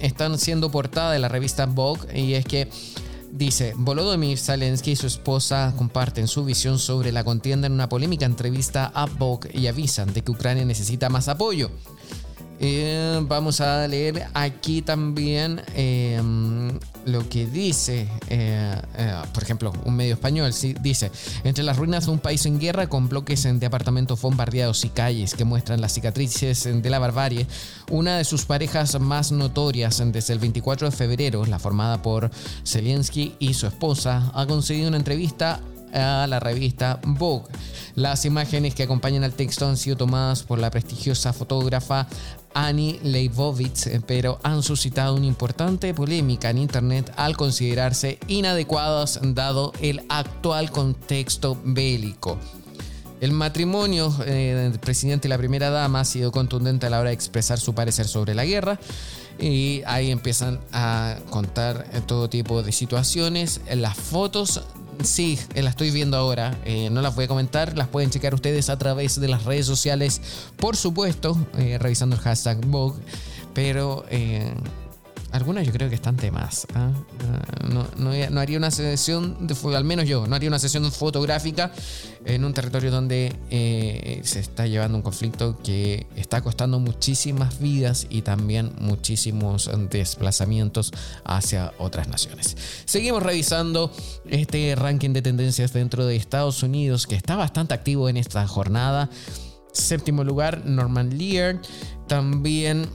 están 0.00 0.38
siendo 0.38 0.70
portada 0.70 1.12
de 1.12 1.18
la 1.18 1.28
revista 1.28 1.66
Vogue. 1.66 2.18
Y 2.18 2.32
es 2.32 2.46
que 2.46 2.70
Dice, 3.30 3.74
Volodymyr 3.76 4.38
Zelensky 4.38 4.92
y 4.92 4.96
su 4.96 5.06
esposa 5.06 5.74
comparten 5.76 6.28
su 6.28 6.46
visión 6.46 6.78
sobre 6.78 7.12
la 7.12 7.22
contienda 7.22 7.66
en 7.66 7.74
una 7.74 7.88
polémica 7.88 8.24
entrevista 8.24 8.90
a 8.94 9.04
Vogue 9.04 9.50
y 9.52 9.66
avisan 9.66 10.12
de 10.14 10.22
que 10.22 10.32
Ucrania 10.32 10.64
necesita 10.64 11.10
más 11.10 11.28
apoyo. 11.28 11.70
Eh, 12.60 13.20
vamos 13.22 13.60
a 13.60 13.86
leer 13.88 14.26
aquí 14.34 14.82
también 14.82 15.62
lo 17.06 17.28
que 17.28 17.46
dice, 17.46 18.08
eh, 18.28 18.74
eh, 18.96 19.14
por 19.32 19.42
ejemplo, 19.42 19.72
un 19.84 19.94
medio 19.94 20.14
español. 20.14 20.52
dice, 20.80 21.10
entre 21.44 21.64
las 21.64 21.76
ruinas 21.76 22.06
de 22.06 22.12
un 22.12 22.18
país 22.18 22.46
en 22.46 22.58
guerra 22.58 22.88
con 22.88 23.08
bloques 23.08 23.42
de 23.42 23.66
apartamentos 23.66 24.20
bombardeados 24.20 24.84
y 24.84 24.88
calles 24.88 25.34
que 25.34 25.44
muestran 25.44 25.80
las 25.80 25.92
cicatrices 25.92 26.64
de 26.64 26.90
la 26.90 26.98
barbarie, 26.98 27.46
una 27.90 28.18
de 28.18 28.24
sus 28.24 28.44
parejas 28.44 28.98
más 29.00 29.32
notorias 29.32 30.02
desde 30.12 30.32
el 30.32 30.38
24 30.38 30.90
de 30.90 30.96
febrero, 30.96 31.44
la 31.46 31.58
formada 31.58 32.02
por 32.02 32.30
Zelensky 32.64 33.34
y 33.38 33.54
su 33.54 33.66
esposa, 33.66 34.30
ha 34.34 34.46
concedido 34.46 34.88
una 34.88 34.96
entrevista 34.96 35.60
a 35.92 36.26
la 36.26 36.40
revista 36.40 37.00
Vogue. 37.04 37.46
Las 37.94 38.24
imágenes 38.24 38.74
que 38.74 38.84
acompañan 38.84 39.24
al 39.24 39.34
texto 39.34 39.68
han 39.68 39.76
sido 39.76 39.96
tomadas 39.96 40.42
por 40.42 40.58
la 40.58 40.70
prestigiosa 40.70 41.32
fotógrafa 41.32 42.06
Annie 42.54 43.00
Leibovitz, 43.02 43.88
pero 44.06 44.38
han 44.42 44.62
suscitado 44.62 45.14
una 45.14 45.26
importante 45.26 45.94
polémica 45.94 46.50
en 46.50 46.58
Internet 46.58 47.12
al 47.16 47.36
considerarse 47.36 48.18
inadecuadas 48.26 49.20
dado 49.22 49.72
el 49.80 50.02
actual 50.08 50.70
contexto 50.70 51.58
bélico. 51.64 52.38
El 53.20 53.30
matrimonio 53.30 54.12
eh, 54.26 54.68
del 54.70 54.80
presidente 54.80 55.28
y 55.28 55.30
la 55.30 55.38
primera 55.38 55.70
dama 55.70 56.00
ha 56.00 56.04
sido 56.04 56.32
contundente 56.32 56.86
a 56.86 56.90
la 56.90 56.98
hora 56.98 57.10
de 57.10 57.14
expresar 57.14 57.60
su 57.60 57.72
parecer 57.72 58.08
sobre 58.08 58.34
la 58.34 58.44
guerra 58.44 58.80
y 59.38 59.82
ahí 59.86 60.10
empiezan 60.10 60.58
a 60.72 61.16
contar 61.30 61.86
todo 62.06 62.28
tipo 62.28 62.64
de 62.64 62.72
situaciones. 62.72 63.60
Las 63.74 63.96
fotos 63.96 64.62
Sí, 65.02 65.38
las 65.54 65.72
estoy 65.72 65.90
viendo 65.90 66.16
ahora. 66.16 66.56
Eh, 66.64 66.88
no 66.90 67.00
las 67.02 67.14
voy 67.14 67.24
a 67.24 67.28
comentar. 67.28 67.76
Las 67.76 67.88
pueden 67.88 68.10
checar 68.10 68.34
ustedes 68.34 68.68
a 68.68 68.78
través 68.78 69.20
de 69.20 69.28
las 69.28 69.44
redes 69.44 69.66
sociales. 69.66 70.20
Por 70.56 70.76
supuesto, 70.76 71.36
eh, 71.58 71.78
revisando 71.80 72.16
el 72.16 72.22
hashtag 72.22 72.64
Vogue. 72.66 73.00
Pero 73.54 74.04
eh, 74.10 74.52
Algunas 75.32 75.66
yo 75.66 75.72
creo 75.72 75.88
que 75.88 75.94
están 75.94 76.16
temas. 76.16 76.66
¿ah? 76.74 76.92
Ah, 77.26 77.68
no, 77.98 78.40
haría 78.40 78.58
una 78.58 78.70
sesión, 78.70 79.46
de, 79.46 79.56
al 79.74 79.84
menos 79.84 80.06
yo, 80.06 80.26
no 80.26 80.36
haría 80.36 80.48
una 80.48 80.58
sesión 80.58 80.90
fotográfica 80.92 81.72
en 82.24 82.44
un 82.44 82.52
territorio 82.52 82.90
donde 82.90 83.34
eh, 83.50 84.20
se 84.24 84.40
está 84.40 84.66
llevando 84.66 84.98
un 84.98 85.02
conflicto 85.02 85.58
que 85.62 86.06
está 86.16 86.42
costando 86.42 86.78
muchísimas 86.78 87.58
vidas 87.60 88.06
y 88.10 88.22
también 88.22 88.72
muchísimos 88.78 89.70
desplazamientos 89.90 90.92
hacia 91.24 91.72
otras 91.78 92.08
naciones. 92.08 92.56
Seguimos 92.84 93.22
revisando 93.22 93.90
este 94.28 94.74
ranking 94.74 95.10
de 95.10 95.22
tendencias 95.22 95.72
dentro 95.72 96.04
de 96.04 96.16
Estados 96.16 96.62
Unidos 96.62 97.06
que 97.06 97.16
está 97.16 97.36
bastante 97.36 97.72
activo 97.72 98.08
en 98.08 98.18
esta 98.18 98.46
jornada. 98.46 99.08
Séptimo 99.72 100.24
lugar, 100.24 100.66
Norman 100.66 101.16
Lear. 101.16 101.60
También 102.06 102.86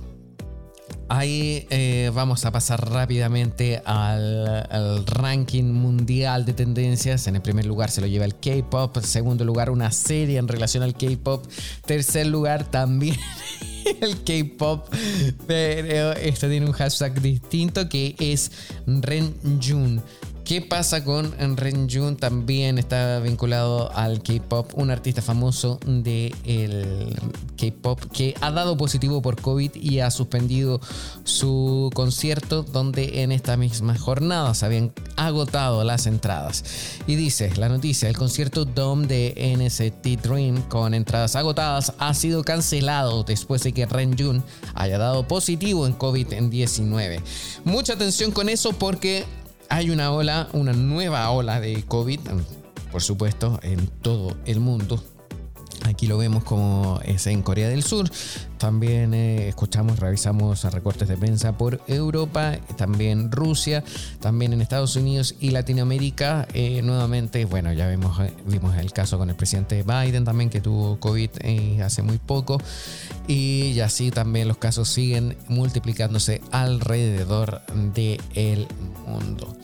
Ahí 1.10 1.66
eh, 1.70 2.12
vamos 2.14 2.44
a 2.44 2.52
pasar 2.52 2.90
rápidamente 2.90 3.82
al, 3.86 5.06
ranking 5.06 5.64
mundial 5.64 6.46
de 6.46 6.54
tendencias. 6.54 7.28
En 7.28 7.36
el 7.36 7.42
primer 7.42 7.66
lugar 7.66 7.90
se 7.90 8.02
lo 8.02 8.08
lleva 8.08 8.26
el 8.26 8.36
K-Pop. 8.36 8.98
En 8.98 9.04
segundo 9.04 9.46
lugar, 9.46 9.70
una 9.70 9.92
serie 9.92 10.38
en 10.38 10.50
relación 10.50 10.84
al 10.84 10.96
K-Pop. 10.96 11.46
Tercer 11.86 12.28
lugar, 12.28 12.70
también 12.70 13.16
el 14.02 14.22
K-Pop. 14.24 14.90
Pero 15.48 16.12
esto 16.12 16.50
tiene 16.50 16.66
un 16.66 16.74
hashtag 16.74 17.22
distinto 17.22 17.88
que 17.88 18.16
es 18.20 18.52
Renjun. 18.86 20.02
¿Qué 20.48 20.62
pasa 20.62 21.04
con 21.04 21.34
Ren 21.58 21.90
Jun? 21.90 22.16
También 22.16 22.78
está 22.78 23.20
vinculado 23.20 23.92
al 23.94 24.24
K-pop, 24.24 24.72
un 24.76 24.92
artista 24.92 25.22
famoso 25.22 25.78
del 25.86 27.14
K-pop 27.58 28.00
que 28.14 28.34
ha 28.40 28.50
dado 28.52 28.78
positivo 28.78 29.22
por 29.22 29.42
COVID 29.42 29.76
y 29.76 30.00
ha 30.00 30.10
suspendido 30.10 30.80
su 31.26 31.90
concierto, 31.94 32.64
donde 32.64 33.24
en 33.24 33.34
esta 33.34 33.58
misma 33.58 33.98
jornada 33.98 34.54
se 34.54 34.66
habían 34.66 34.94
agotado 35.18 35.84
las 35.84 36.08
entradas. 36.08 36.64
Y 37.08 37.16
dice 37.16 37.52
la 37.58 37.68
noticia: 37.68 38.08
el 38.08 38.18
concierto 38.18 38.64
Dome 38.64 39.06
de 39.06 39.58
NCT 39.58 40.22
Dream 40.22 40.62
con 40.70 40.94
entradas 40.94 41.36
agotadas 41.36 41.92
ha 42.00 42.14
sido 42.14 42.46
cancelado 42.46 43.24
después 43.24 43.64
de 43.64 43.74
que 43.74 43.86
Ren 43.86 44.18
Jun 44.18 44.42
haya 44.76 44.98
dado 44.98 45.28
positivo 45.28 45.86
en 45.86 45.98
COVID-19. 45.98 47.22
Mucha 47.66 47.96
atención 47.96 48.32
con 48.32 48.48
eso 48.48 48.72
porque 48.72 49.26
hay 49.70 49.90
una 49.90 50.12
ola, 50.12 50.48
una 50.54 50.74
nueva 50.74 51.30
ola 51.32 51.60
de 51.60 51.84
COVID, 51.84 52.20
por 52.92 53.02
supuesto, 53.02 53.60
en 53.64 53.88
todo 53.88 54.38
el 54.46 54.60
mundo. 54.60 55.04
Aquí 55.88 56.06
lo 56.06 56.18
vemos 56.18 56.44
como 56.44 57.00
es 57.06 57.28
en 57.28 57.42
Corea 57.42 57.70
del 57.70 57.82
Sur. 57.82 58.10
También 58.58 59.14
eh, 59.14 59.48
escuchamos, 59.48 60.00
revisamos 60.00 60.64
recortes 60.66 61.08
de 61.08 61.16
prensa 61.16 61.58
por 61.58 61.82
Europa, 61.88 62.58
también 62.76 63.32
Rusia, 63.32 63.84
también 64.20 64.52
en 64.52 64.62
Estados 64.62 64.96
Unidos 64.96 65.36
y 65.40 65.52
Latinoamérica. 65.52 66.48
Eh, 66.54 66.82
nuevamente, 66.82 67.46
bueno, 67.46 67.72
ya 67.72 67.88
vimos, 67.88 68.20
eh, 68.20 68.34
vimos 68.46 68.76
el 68.78 68.92
caso 68.92 69.18
con 69.18 69.30
el 69.30 69.36
presidente 69.36 69.84
Biden 69.84 70.26
también 70.26 70.50
que 70.50 70.60
tuvo 70.60 71.00
COVID 71.00 71.30
hace 71.82 72.02
muy 72.02 72.18
poco. 72.18 72.60
Y 73.28 73.80
así 73.80 74.12
también 74.12 74.48
los 74.48 74.58
casos 74.58 74.90
siguen 74.90 75.38
multiplicándose 75.48 76.42
alrededor 76.52 77.62
del 77.94 78.68
mundo. 79.06 79.56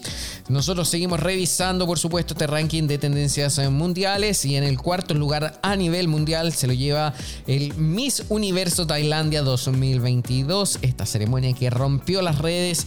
Nosotros 0.49 0.89
seguimos 0.89 1.21
revisando, 1.21 1.87
por 1.87 1.97
supuesto, 1.97 2.33
este 2.33 2.47
ranking 2.47 2.83
de 2.83 2.97
tendencias 2.97 3.57
mundiales 3.71 4.43
y 4.43 4.57
en 4.57 4.65
el 4.65 4.77
cuarto 4.77 5.13
lugar 5.13 5.57
a 5.61 5.77
nivel 5.77 6.09
mundial 6.09 6.51
se 6.51 6.67
lo 6.67 6.73
lleva 6.73 7.13
el 7.47 7.73
Miss 7.75 8.25
Universo 8.27 8.85
Tailandia 8.85 9.41
2022. 9.41 10.79
Esta 10.81 11.05
ceremonia 11.05 11.53
que 11.53 11.69
rompió 11.69 12.21
las 12.21 12.39
redes 12.39 12.85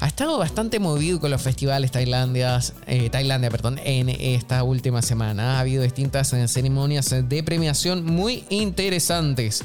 ha 0.00 0.06
estado 0.06 0.36
bastante 0.36 0.80
movido 0.80 1.18
con 1.18 1.30
los 1.30 1.40
festivales 1.40 1.92
Tailandias, 1.92 2.74
eh, 2.86 3.08
Tailandia 3.08 3.50
perdón, 3.50 3.80
en 3.82 4.10
esta 4.10 4.62
última 4.62 5.00
semana. 5.00 5.56
Ha 5.56 5.60
habido 5.60 5.82
distintas 5.82 6.34
eh, 6.34 6.46
ceremonias 6.46 7.14
de 7.26 7.42
premiación 7.42 8.04
muy 8.04 8.44
interesantes. 8.50 9.64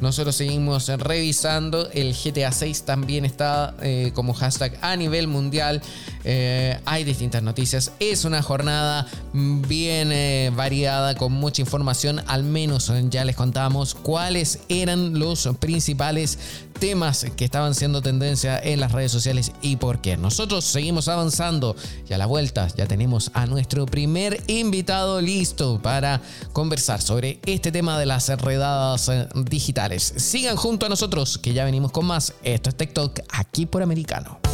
Nosotros 0.00 0.36
seguimos 0.36 0.88
revisando. 0.88 1.88
El 1.92 2.14
GTA 2.14 2.52
6 2.52 2.82
también 2.82 3.24
está 3.24 3.74
eh, 3.80 4.12
como 4.14 4.34
hashtag 4.34 4.76
a 4.80 4.96
nivel 4.96 5.28
mundial. 5.28 5.82
Eh, 6.24 6.78
hay 6.84 7.04
distintas 7.04 7.42
noticias. 7.42 7.92
Es 8.00 8.24
una 8.24 8.42
jornada 8.42 9.06
bien 9.32 10.10
eh, 10.12 10.50
variada 10.54 11.14
con 11.14 11.32
mucha 11.32 11.62
información. 11.62 12.22
Al 12.26 12.42
menos 12.42 12.92
ya 13.10 13.24
les 13.24 13.36
contamos 13.36 13.94
cuáles 13.94 14.60
eran 14.68 15.18
los 15.18 15.48
principales 15.60 16.38
temas 16.78 17.26
que 17.36 17.44
estaban 17.44 17.74
siendo 17.74 18.02
tendencia 18.02 18.58
en 18.58 18.80
las 18.80 18.92
redes 18.92 19.12
sociales 19.12 19.52
y 19.62 19.76
por 19.76 20.00
qué. 20.00 20.16
Nosotros 20.16 20.64
seguimos 20.64 21.08
avanzando 21.08 21.76
y 22.08 22.12
a 22.12 22.18
la 22.18 22.26
vuelta 22.26 22.68
ya 22.76 22.86
tenemos 22.86 23.30
a 23.34 23.46
nuestro 23.46 23.86
primer 23.86 24.42
invitado 24.48 25.20
listo 25.20 25.80
para 25.80 26.20
conversar 26.52 27.00
sobre 27.00 27.40
este 27.46 27.70
tema 27.70 27.98
de 27.98 28.06
las 28.06 28.28
redadas 28.28 29.10
digitales. 29.34 30.14
Sigan 30.16 30.56
junto 30.56 30.86
a 30.86 30.88
nosotros 30.88 31.38
que 31.38 31.52
ya 31.52 31.64
venimos 31.64 31.92
con 31.92 32.06
más. 32.06 32.34
Esto 32.42 32.70
es 32.70 32.76
TikTok 32.76 33.20
aquí 33.30 33.66
por 33.66 33.82
Americano. 33.82 34.53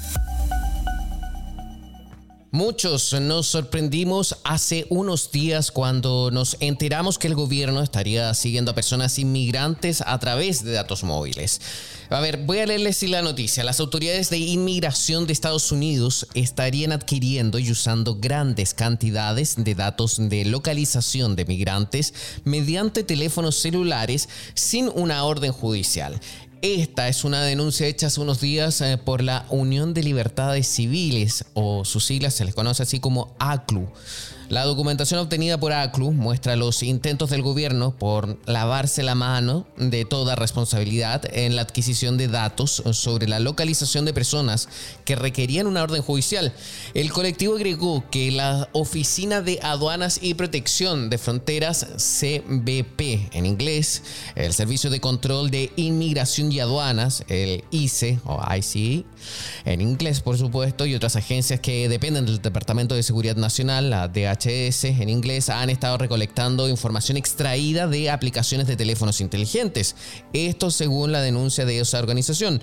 Muchos 2.53 3.13
nos 3.13 3.47
sorprendimos 3.47 4.35
hace 4.43 4.85
unos 4.89 5.31
días 5.31 5.71
cuando 5.71 6.31
nos 6.31 6.57
enteramos 6.59 7.17
que 7.17 7.27
el 7.27 7.35
gobierno 7.35 7.81
estaría 7.81 8.33
siguiendo 8.33 8.71
a 8.71 8.75
personas 8.75 9.17
inmigrantes 9.19 10.03
a 10.05 10.19
través 10.19 10.61
de 10.61 10.73
datos 10.73 11.05
móviles. 11.05 11.61
A 12.09 12.19
ver, 12.19 12.39
voy 12.39 12.59
a 12.59 12.65
leerles 12.65 13.03
la 13.03 13.21
noticia. 13.21 13.63
Las 13.63 13.79
autoridades 13.79 14.29
de 14.29 14.39
inmigración 14.39 15.27
de 15.27 15.31
Estados 15.31 15.71
Unidos 15.71 16.27
estarían 16.33 16.91
adquiriendo 16.91 17.57
y 17.57 17.71
usando 17.71 18.15
grandes 18.15 18.73
cantidades 18.73 19.55
de 19.55 19.73
datos 19.73 20.17
de 20.19 20.43
localización 20.43 21.37
de 21.37 21.45
migrantes 21.45 22.13
mediante 22.43 23.05
teléfonos 23.05 23.55
celulares 23.55 24.27
sin 24.55 24.89
una 24.93 25.23
orden 25.23 25.53
judicial. 25.53 26.19
Esta 26.61 27.07
es 27.07 27.23
una 27.23 27.41
denuncia 27.41 27.87
hecha 27.87 28.05
hace 28.05 28.21
unos 28.21 28.39
días 28.39 28.81
eh, 28.81 28.99
por 29.03 29.23
la 29.23 29.47
Unión 29.49 29.95
de 29.95 30.03
Libertades 30.03 30.67
Civiles, 30.67 31.45
o 31.55 31.85
sus 31.85 32.05
siglas 32.05 32.35
se 32.35 32.45
les 32.45 32.53
conoce 32.53 32.83
así 32.83 32.99
como 32.99 33.35
ACLU. 33.39 33.89
La 34.51 34.65
documentación 34.65 35.21
obtenida 35.21 35.57
por 35.57 35.71
ACLU 35.71 36.11
muestra 36.11 36.57
los 36.57 36.83
intentos 36.83 37.29
del 37.29 37.41
gobierno 37.41 37.95
por 37.97 38.37
lavarse 38.45 39.01
la 39.01 39.15
mano 39.15 39.65
de 39.77 40.03
toda 40.03 40.35
responsabilidad 40.35 41.21
en 41.33 41.55
la 41.55 41.61
adquisición 41.61 42.17
de 42.17 42.27
datos 42.27 42.83
sobre 42.91 43.29
la 43.29 43.39
localización 43.39 44.03
de 44.03 44.13
personas 44.13 44.67
que 45.05 45.15
requerían 45.15 45.67
una 45.67 45.83
orden 45.83 46.01
judicial. 46.01 46.53
El 46.93 47.13
colectivo 47.13 47.55
agregó 47.55 48.03
que 48.09 48.29
la 48.29 48.67
Oficina 48.73 49.39
de 49.39 49.57
Aduanas 49.63 50.19
y 50.21 50.33
Protección 50.33 51.09
de 51.09 51.17
Fronteras, 51.17 51.87
CBP 51.95 53.29
en 53.31 53.45
inglés, 53.45 54.03
el 54.35 54.51
Servicio 54.51 54.89
de 54.89 54.99
Control 54.99 55.49
de 55.49 55.71
Inmigración 55.77 56.51
y 56.51 56.59
Aduanas, 56.59 57.23
el 57.29 57.63
ICE 57.71 58.19
o 58.25 58.43
ICE 58.53 59.05
en 59.63 59.79
inglés 59.79 60.19
por 60.19 60.37
supuesto, 60.37 60.85
y 60.85 60.93
otras 60.93 61.15
agencias 61.15 61.61
que 61.61 61.87
dependen 61.87 62.25
del 62.25 62.41
Departamento 62.41 62.95
de 62.95 63.03
Seguridad 63.03 63.37
Nacional, 63.37 63.89
la 63.89 64.09
DH 64.49 65.01
en 65.01 65.09
inglés 65.09 65.49
han 65.49 65.69
estado 65.69 65.97
recolectando 65.97 66.67
información 66.67 67.17
extraída 67.17 67.87
de 67.87 68.09
aplicaciones 68.09 68.67
de 68.67 68.75
teléfonos 68.75 69.21
inteligentes. 69.21 69.95
Esto 70.33 70.71
según 70.71 71.11
la 71.11 71.21
denuncia 71.21 71.65
de 71.65 71.79
esa 71.79 71.99
organización. 71.99 72.61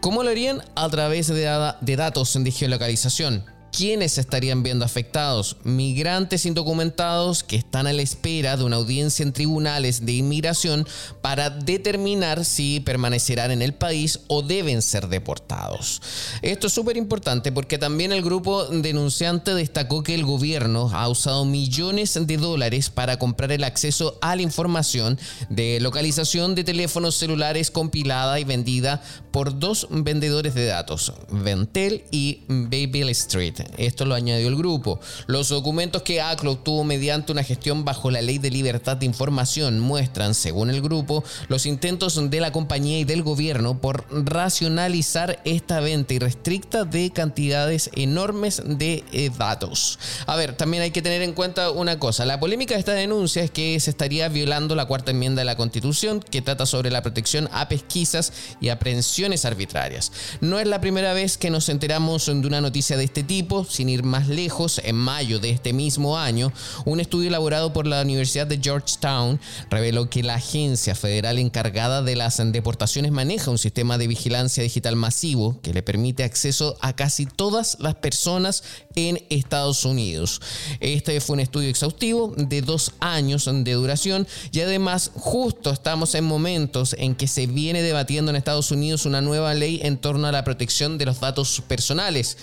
¿Cómo 0.00 0.22
lo 0.22 0.30
harían? 0.30 0.62
A 0.74 0.88
través 0.88 1.28
de, 1.28 1.72
de 1.80 1.96
datos 1.96 2.36
de 2.42 2.50
geolocalización. 2.50 3.44
¿Quiénes 3.72 4.18
estarían 4.18 4.62
viendo 4.64 4.84
afectados? 4.84 5.56
Migrantes 5.62 6.44
indocumentados 6.44 7.44
que 7.44 7.56
están 7.56 7.86
a 7.86 7.92
la 7.92 8.02
espera 8.02 8.56
de 8.56 8.64
una 8.64 8.76
audiencia 8.76 9.22
en 9.22 9.32
tribunales 9.32 10.04
de 10.04 10.12
inmigración 10.12 10.86
para 11.22 11.50
determinar 11.50 12.44
si 12.44 12.80
permanecerán 12.80 13.52
en 13.52 13.62
el 13.62 13.72
país 13.72 14.20
o 14.26 14.42
deben 14.42 14.82
ser 14.82 15.08
deportados. 15.08 16.02
Esto 16.42 16.66
es 16.66 16.72
súper 16.72 16.96
importante 16.96 17.52
porque 17.52 17.78
también 17.78 18.12
el 18.12 18.22
grupo 18.22 18.64
denunciante 18.66 19.54
destacó 19.54 20.02
que 20.02 20.14
el 20.14 20.24
gobierno 20.24 20.90
ha 20.92 21.08
usado 21.08 21.44
millones 21.44 22.18
de 22.20 22.36
dólares 22.36 22.90
para 22.90 23.18
comprar 23.18 23.52
el 23.52 23.62
acceso 23.62 24.18
a 24.20 24.34
la 24.34 24.42
información 24.42 25.18
de 25.48 25.78
localización 25.80 26.54
de 26.54 26.64
teléfonos 26.64 27.14
celulares 27.14 27.70
compilada 27.70 28.40
y 28.40 28.44
vendida 28.44 29.02
por 29.30 29.58
dos 29.58 29.86
vendedores 29.90 30.54
de 30.54 30.66
datos, 30.66 31.12
Ventel 31.30 32.04
y 32.10 32.42
Babel 32.48 33.10
Street. 33.10 33.59
Esto 33.76 34.04
lo 34.04 34.14
añadió 34.14 34.48
el 34.48 34.56
grupo. 34.56 35.00
Los 35.26 35.48
documentos 35.48 36.02
que 36.02 36.20
ACLO 36.20 36.52
obtuvo 36.52 36.84
mediante 36.84 37.32
una 37.32 37.42
gestión 37.42 37.84
bajo 37.84 38.10
la 38.10 38.22
ley 38.22 38.38
de 38.38 38.50
libertad 38.50 38.96
de 38.96 39.06
información 39.06 39.80
muestran, 39.80 40.34
según 40.34 40.70
el 40.70 40.82
grupo, 40.82 41.24
los 41.48 41.66
intentos 41.66 42.30
de 42.30 42.40
la 42.40 42.52
compañía 42.52 42.98
y 42.98 43.04
del 43.04 43.22
gobierno 43.22 43.80
por 43.80 44.04
racionalizar 44.10 45.40
esta 45.44 45.80
venta 45.80 46.14
irrestricta 46.14 46.84
de 46.84 47.10
cantidades 47.10 47.90
enormes 47.94 48.62
de 48.64 49.04
eh, 49.12 49.30
datos. 49.36 49.98
A 50.26 50.36
ver, 50.36 50.56
también 50.56 50.82
hay 50.82 50.90
que 50.90 51.02
tener 51.02 51.22
en 51.22 51.32
cuenta 51.32 51.70
una 51.70 51.98
cosa. 51.98 52.24
La 52.24 52.40
polémica 52.40 52.74
de 52.74 52.80
esta 52.80 52.92
denuncia 52.92 53.42
es 53.42 53.50
que 53.50 53.78
se 53.80 53.90
estaría 53.90 54.28
violando 54.28 54.74
la 54.74 54.86
cuarta 54.86 55.10
enmienda 55.10 55.40
de 55.40 55.46
la 55.46 55.56
Constitución 55.56 56.20
que 56.20 56.42
trata 56.42 56.66
sobre 56.66 56.90
la 56.90 57.02
protección 57.02 57.48
a 57.52 57.68
pesquisas 57.68 58.32
y 58.60 58.68
aprehensiones 58.68 59.44
arbitrarias. 59.44 60.12
No 60.40 60.58
es 60.58 60.66
la 60.66 60.80
primera 60.80 61.12
vez 61.12 61.38
que 61.38 61.50
nos 61.50 61.68
enteramos 61.68 62.26
de 62.26 62.46
una 62.46 62.60
noticia 62.60 62.96
de 62.96 63.04
este 63.04 63.22
tipo 63.22 63.49
sin 63.68 63.88
ir 63.88 64.04
más 64.04 64.28
lejos, 64.28 64.80
en 64.84 64.94
mayo 64.94 65.40
de 65.40 65.50
este 65.50 65.72
mismo 65.72 66.16
año, 66.16 66.52
un 66.84 67.00
estudio 67.00 67.28
elaborado 67.28 67.72
por 67.72 67.84
la 67.84 68.00
Universidad 68.02 68.46
de 68.46 68.60
Georgetown 68.62 69.40
reveló 69.70 70.08
que 70.08 70.22
la 70.22 70.36
agencia 70.36 70.94
federal 70.94 71.38
encargada 71.38 72.00
de 72.00 72.14
las 72.14 72.40
deportaciones 72.52 73.10
maneja 73.10 73.50
un 73.50 73.58
sistema 73.58 73.98
de 73.98 74.06
vigilancia 74.06 74.62
digital 74.62 74.94
masivo 74.94 75.60
que 75.62 75.74
le 75.74 75.82
permite 75.82 76.22
acceso 76.22 76.76
a 76.80 76.94
casi 76.94 77.26
todas 77.26 77.76
las 77.80 77.96
personas 77.96 78.62
en 78.94 79.20
Estados 79.30 79.84
Unidos. 79.84 80.40
Este 80.78 81.20
fue 81.20 81.34
un 81.34 81.40
estudio 81.40 81.70
exhaustivo 81.70 82.32
de 82.36 82.62
dos 82.62 82.92
años 83.00 83.48
de 83.52 83.72
duración 83.72 84.28
y 84.52 84.60
además 84.60 85.10
justo 85.14 85.70
estamos 85.70 86.14
en 86.14 86.24
momentos 86.24 86.94
en 86.98 87.16
que 87.16 87.26
se 87.26 87.48
viene 87.48 87.82
debatiendo 87.82 88.30
en 88.30 88.36
Estados 88.36 88.70
Unidos 88.70 89.06
una 89.06 89.20
nueva 89.20 89.54
ley 89.54 89.80
en 89.82 89.98
torno 89.98 90.28
a 90.28 90.32
la 90.32 90.44
protección 90.44 90.98
de 90.98 91.06
los 91.06 91.18
datos 91.18 91.62
personales. 91.66 92.36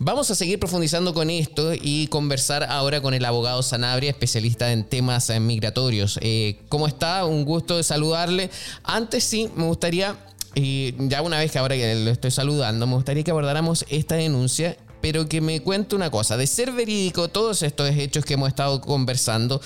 Vamos 0.00 0.30
a 0.30 0.36
seguir 0.36 0.60
profundizando 0.60 1.12
con 1.12 1.28
esto 1.28 1.72
y 1.74 2.06
conversar 2.06 2.62
ahora 2.62 3.00
con 3.00 3.14
el 3.14 3.24
abogado 3.24 3.64
Sanabria, 3.64 4.10
especialista 4.10 4.70
en 4.70 4.84
temas 4.84 5.28
eh, 5.28 5.40
migratorios. 5.40 6.20
Eh, 6.22 6.60
¿Cómo 6.68 6.86
está? 6.86 7.24
Un 7.24 7.44
gusto 7.44 7.76
de 7.76 7.82
saludarle. 7.82 8.48
Antes 8.84 9.24
sí, 9.24 9.50
me 9.56 9.64
gustaría, 9.64 10.14
y 10.54 10.94
ya 11.08 11.20
una 11.22 11.40
vez 11.40 11.50
que 11.50 11.58
ahora 11.58 11.74
que 11.74 11.96
lo 11.96 12.12
estoy 12.12 12.30
saludando, 12.30 12.86
me 12.86 12.94
gustaría 12.94 13.24
que 13.24 13.32
abordáramos 13.32 13.84
esta 13.88 14.14
denuncia 14.14 14.76
pero 15.00 15.28
que 15.28 15.40
me 15.40 15.62
cuente 15.62 15.94
una 15.94 16.10
cosa, 16.10 16.36
de 16.36 16.48
ser 16.48 16.72
verídico 16.72 17.28
todos 17.28 17.62
estos 17.62 17.88
hechos 17.90 18.24
que 18.24 18.34
hemos 18.34 18.48
estado 18.48 18.80
conversando, 18.80 19.60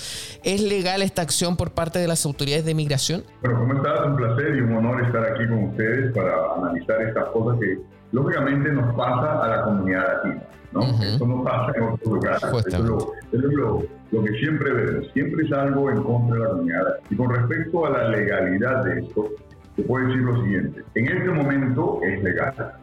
¿es 0.45 0.61
legal 0.61 1.01
esta 1.01 1.23
acción 1.23 1.57
por 1.57 1.73
parte 1.73 1.99
de 1.99 2.07
las 2.07 2.27
autoridades 2.27 2.67
de 2.67 2.75
migración? 2.75 3.25
Bueno, 3.41 3.61
¿cómo 3.61 3.75
estás? 3.75 4.07
Un 4.07 4.17
placer 4.17 4.57
y 4.57 4.61
un 4.61 4.77
honor 4.77 5.03
estar 5.07 5.25
aquí 5.25 5.49
con 5.49 5.65
ustedes 5.71 6.15
para 6.15 6.35
analizar 6.59 7.01
estas 7.01 7.31
cosas 7.31 7.59
que 7.61 7.79
lógicamente 8.13 8.71
nos 8.73 8.95
pasa 8.95 9.43
a 9.43 9.49
la 9.49 9.63
comunidad 9.65 10.23
latina. 10.23 10.43
¿no? 10.73 10.81
Eso 11.03 11.27
no 11.27 11.45
pasa 11.45 11.73
en 11.77 11.83
otros 11.83 12.13
lugares. 12.13 12.43
Eso 12.43 12.59
es, 12.59 12.79
lo, 12.81 13.13
es 13.33 13.41
lo, 13.41 13.83
lo, 14.11 14.25
que 14.25 14.33
siempre 14.39 14.73
vemos. 14.73 15.13
Siempre 15.13 15.45
es 15.45 15.53
algo 15.53 15.91
en 15.91 16.03
contra 16.03 16.37
de 16.37 16.43
la 16.43 16.49
comunidad. 16.51 16.85
Y 17.11 17.17
con 17.17 17.31
respecto 17.31 17.87
a 17.87 17.91
la 17.91 18.09
legalidad 18.09 18.85
de 18.85 19.01
esto, 19.01 19.29
te 19.77 19.83
puedo 19.83 20.07
decir 20.07 20.23
lo 20.23 20.43
siguiente. 20.43 20.83
En 20.95 21.09
este 21.09 21.31
momento 21.31 22.01
es 22.03 22.23
legal. 22.23 22.75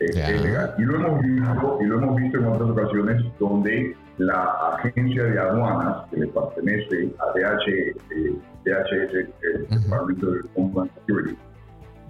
Es, 0.00 0.14
legal. 0.14 0.74
Y 0.78 0.82
lo 0.82 0.96
hemos 0.96 1.22
visto, 1.22 1.78
y 1.80 1.84
lo 1.86 1.98
hemos 1.98 2.16
visto 2.16 2.38
en 2.38 2.44
otras 2.46 2.70
ocasiones 2.70 3.24
donde 3.38 3.96
la 4.18 4.76
agencia 4.76 5.24
de 5.24 5.38
aduanas 5.38 6.08
que 6.10 6.18
le 6.18 6.26
pertenece 6.28 7.12
a 7.18 7.38
DH, 7.38 7.68
eh, 7.68 7.94
DHS, 8.64 9.14
el 9.14 9.82
Departamento 9.82 10.30
de 10.32 10.40
Homeland 10.54 10.90
Security, 10.94 11.36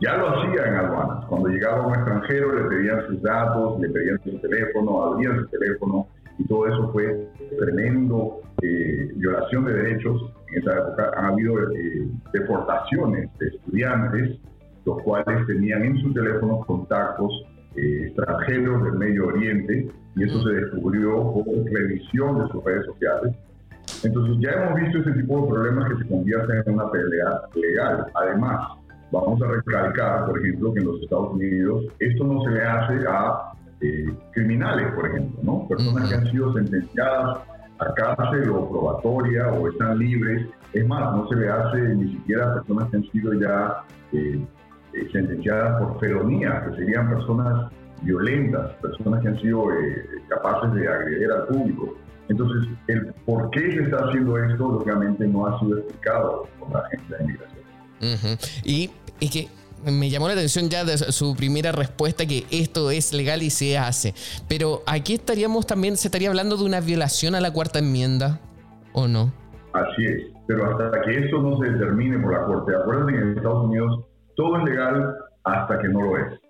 ya 0.00 0.16
lo 0.16 0.28
hacía 0.30 0.66
en 0.66 0.74
aduanas. 0.74 1.24
Cuando 1.26 1.48
llegaba 1.48 1.86
un 1.86 1.94
extranjero 1.94 2.54
le 2.54 2.68
pedían 2.68 3.06
sus 3.06 3.22
datos, 3.22 3.80
le 3.80 3.88
pedían 3.88 4.20
su 4.22 4.38
teléfono, 4.38 5.02
abrían 5.02 5.40
su 5.40 5.46
teléfono 5.48 6.06
y 6.38 6.46
todo 6.46 6.66
eso 6.68 6.92
fue 6.92 7.28
tremendo 7.58 8.40
eh, 8.62 9.10
violación 9.16 9.64
de 9.64 9.72
derechos. 9.74 10.32
En 10.52 10.62
esa 10.62 10.78
época 10.78 11.10
ha 11.16 11.26
habido 11.28 11.58
eh, 11.72 12.08
deportaciones 12.32 13.28
de 13.38 13.48
estudiantes, 13.48 14.38
los 14.84 15.02
cuales 15.02 15.46
tenían 15.46 15.84
en 15.84 15.98
sus 15.98 16.14
teléfonos 16.14 16.64
contactos 16.66 17.44
eh, 17.76 18.06
extranjeros 18.06 18.84
del 18.84 18.94
Medio 18.94 19.26
Oriente 19.26 19.88
y 20.16 20.24
eso 20.24 20.42
se 20.42 20.54
descubrió 20.54 21.32
por 21.32 21.44
revisión 21.46 22.40
de 22.40 22.52
sus 22.52 22.64
redes 22.64 22.86
sociales. 22.86 23.34
Entonces 24.04 24.36
ya 24.40 24.50
hemos 24.50 24.80
visto 24.80 24.98
ese 24.98 25.12
tipo 25.12 25.42
de 25.42 25.48
problemas 25.48 25.88
que 25.90 26.02
se 26.02 26.08
convierten 26.08 26.62
en 26.66 26.74
una 26.74 26.90
pelea 26.90 27.40
legal. 27.54 28.06
Además, 28.14 28.77
Vamos 29.10 29.40
a 29.40 29.46
recalcar, 29.46 30.26
por 30.26 30.38
ejemplo, 30.38 30.72
que 30.72 30.80
en 30.80 30.86
los 30.86 31.00
Estados 31.00 31.32
Unidos 31.32 31.84
esto 31.98 32.24
no 32.24 32.42
se 32.42 32.50
le 32.50 32.62
hace 32.62 33.06
a 33.08 33.52
eh, 33.80 34.12
criminales, 34.32 34.92
por 34.92 35.06
ejemplo, 35.06 35.40
¿no? 35.42 35.68
Personas 35.68 36.08
que 36.08 36.14
han 36.16 36.30
sido 36.30 36.52
sentenciadas 36.52 37.38
a 37.78 37.94
cárcel 37.94 38.50
o 38.50 38.68
probatoria 38.68 39.52
o 39.52 39.68
están 39.68 39.98
libres. 39.98 40.46
Es 40.74 40.86
más, 40.86 41.16
no 41.16 41.26
se 41.28 41.36
le 41.36 41.48
hace 41.48 41.78
ni 41.94 42.12
siquiera 42.12 42.50
a 42.50 42.54
personas 42.54 42.90
que 42.90 42.96
han 42.96 43.10
sido 43.10 43.32
ya 43.34 43.84
eh, 44.12 44.44
eh, 44.92 45.08
sentenciadas 45.12 45.80
por 45.80 46.00
felonía, 46.00 46.64
que 46.66 46.76
serían 46.76 47.08
personas 47.08 47.72
violentas, 48.02 48.72
personas 48.82 49.22
que 49.22 49.28
han 49.28 49.40
sido 49.40 49.64
capaces 50.28 50.74
de 50.74 50.86
agredir 50.88 51.30
al 51.32 51.46
público. 51.46 51.96
Entonces, 52.28 52.68
el 52.88 53.14
por 53.24 53.50
qué 53.50 53.72
se 53.72 53.82
está 53.84 54.04
haciendo 54.04 54.36
esto, 54.36 54.72
lógicamente, 54.72 55.26
no 55.26 55.46
ha 55.46 55.58
sido 55.60 55.78
explicado 55.78 56.46
por 56.58 56.70
la 56.72 56.80
agencia 56.80 57.16
de 57.16 57.24
inmigración. 57.24 57.57
Y 58.64 58.90
es 59.20 59.30
que 59.30 59.48
me 59.84 60.10
llamó 60.10 60.26
la 60.28 60.34
atención 60.34 60.68
ya 60.68 60.84
de 60.84 60.98
su 60.98 61.36
primera 61.36 61.72
respuesta 61.72 62.26
que 62.26 62.44
esto 62.50 62.90
es 62.90 63.12
legal 63.12 63.42
y 63.42 63.50
se 63.50 63.78
hace. 63.78 64.14
Pero 64.48 64.82
aquí 64.86 65.14
estaríamos 65.14 65.66
también, 65.66 65.96
se 65.96 66.08
estaría 66.08 66.28
hablando 66.28 66.56
de 66.56 66.64
una 66.64 66.80
violación 66.80 67.34
a 67.34 67.40
la 67.40 67.52
cuarta 67.52 67.78
enmienda, 67.78 68.40
¿o 68.92 69.06
no? 69.06 69.32
Así 69.72 70.04
es, 70.04 70.22
pero 70.46 70.70
hasta 70.70 71.00
que 71.02 71.26
eso 71.26 71.40
no 71.40 71.58
se 71.58 71.70
determine 71.70 72.18
por 72.18 72.32
la 72.32 72.44
Corte, 72.44 72.72
acuérdense 72.74 73.12
que 73.12 73.18
en 73.18 73.36
Estados 73.36 73.64
Unidos 73.64 74.04
todo 74.34 74.58
es 74.58 74.64
legal 74.64 75.14
hasta 75.44 75.78
que 75.80 75.88
no 75.88 76.02
lo 76.02 76.16
es. 76.18 76.40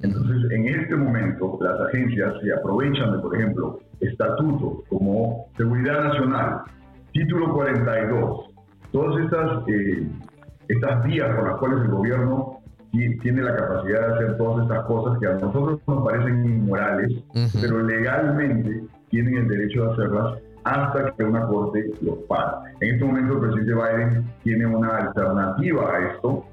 Entonces, 0.00 0.50
en 0.52 0.68
este 0.68 0.94
momento, 0.94 1.58
las 1.60 1.80
agencias 1.88 2.34
se 2.40 2.52
aprovechan 2.52 3.12
de, 3.12 3.18
por 3.18 3.34
ejemplo, 3.34 3.80
estatutos 4.00 4.84
como 4.88 5.48
Seguridad 5.56 6.04
Nacional, 6.04 6.60
Título 7.12 7.52
42, 7.54 8.50
todas 8.92 9.24
estas, 9.24 9.68
eh, 9.68 10.06
estas 10.68 11.04
vías 11.04 11.34
por 11.34 11.48
las 11.48 11.58
cuales 11.58 11.80
el 11.84 11.90
gobierno 11.90 12.60
tiene 12.92 13.42
la 13.42 13.54
capacidad 13.56 14.08
de 14.08 14.14
hacer 14.14 14.36
todas 14.38 14.64
estas 14.64 14.84
cosas 14.86 15.18
que 15.18 15.26
a 15.26 15.34
nosotros 15.34 15.80
nos 15.86 16.04
parecen 16.04 16.44
inmorales, 16.44 17.12
pero 17.60 17.82
legalmente 17.82 18.84
tienen 19.10 19.36
el 19.36 19.48
derecho 19.48 19.84
de 19.84 19.92
hacerlas 19.92 20.38
hasta 20.64 21.12
que 21.12 21.24
una 21.24 21.46
corte 21.46 21.90
los 22.02 22.18
para. 22.28 22.62
En 22.80 22.94
este 22.94 23.04
momento 23.04 23.34
el 23.34 23.40
presidente 23.40 23.74
Biden 23.74 24.24
tiene 24.42 24.66
una 24.66 24.96
alternativa 24.96 25.94
a 25.94 26.12
esto, 26.12 26.44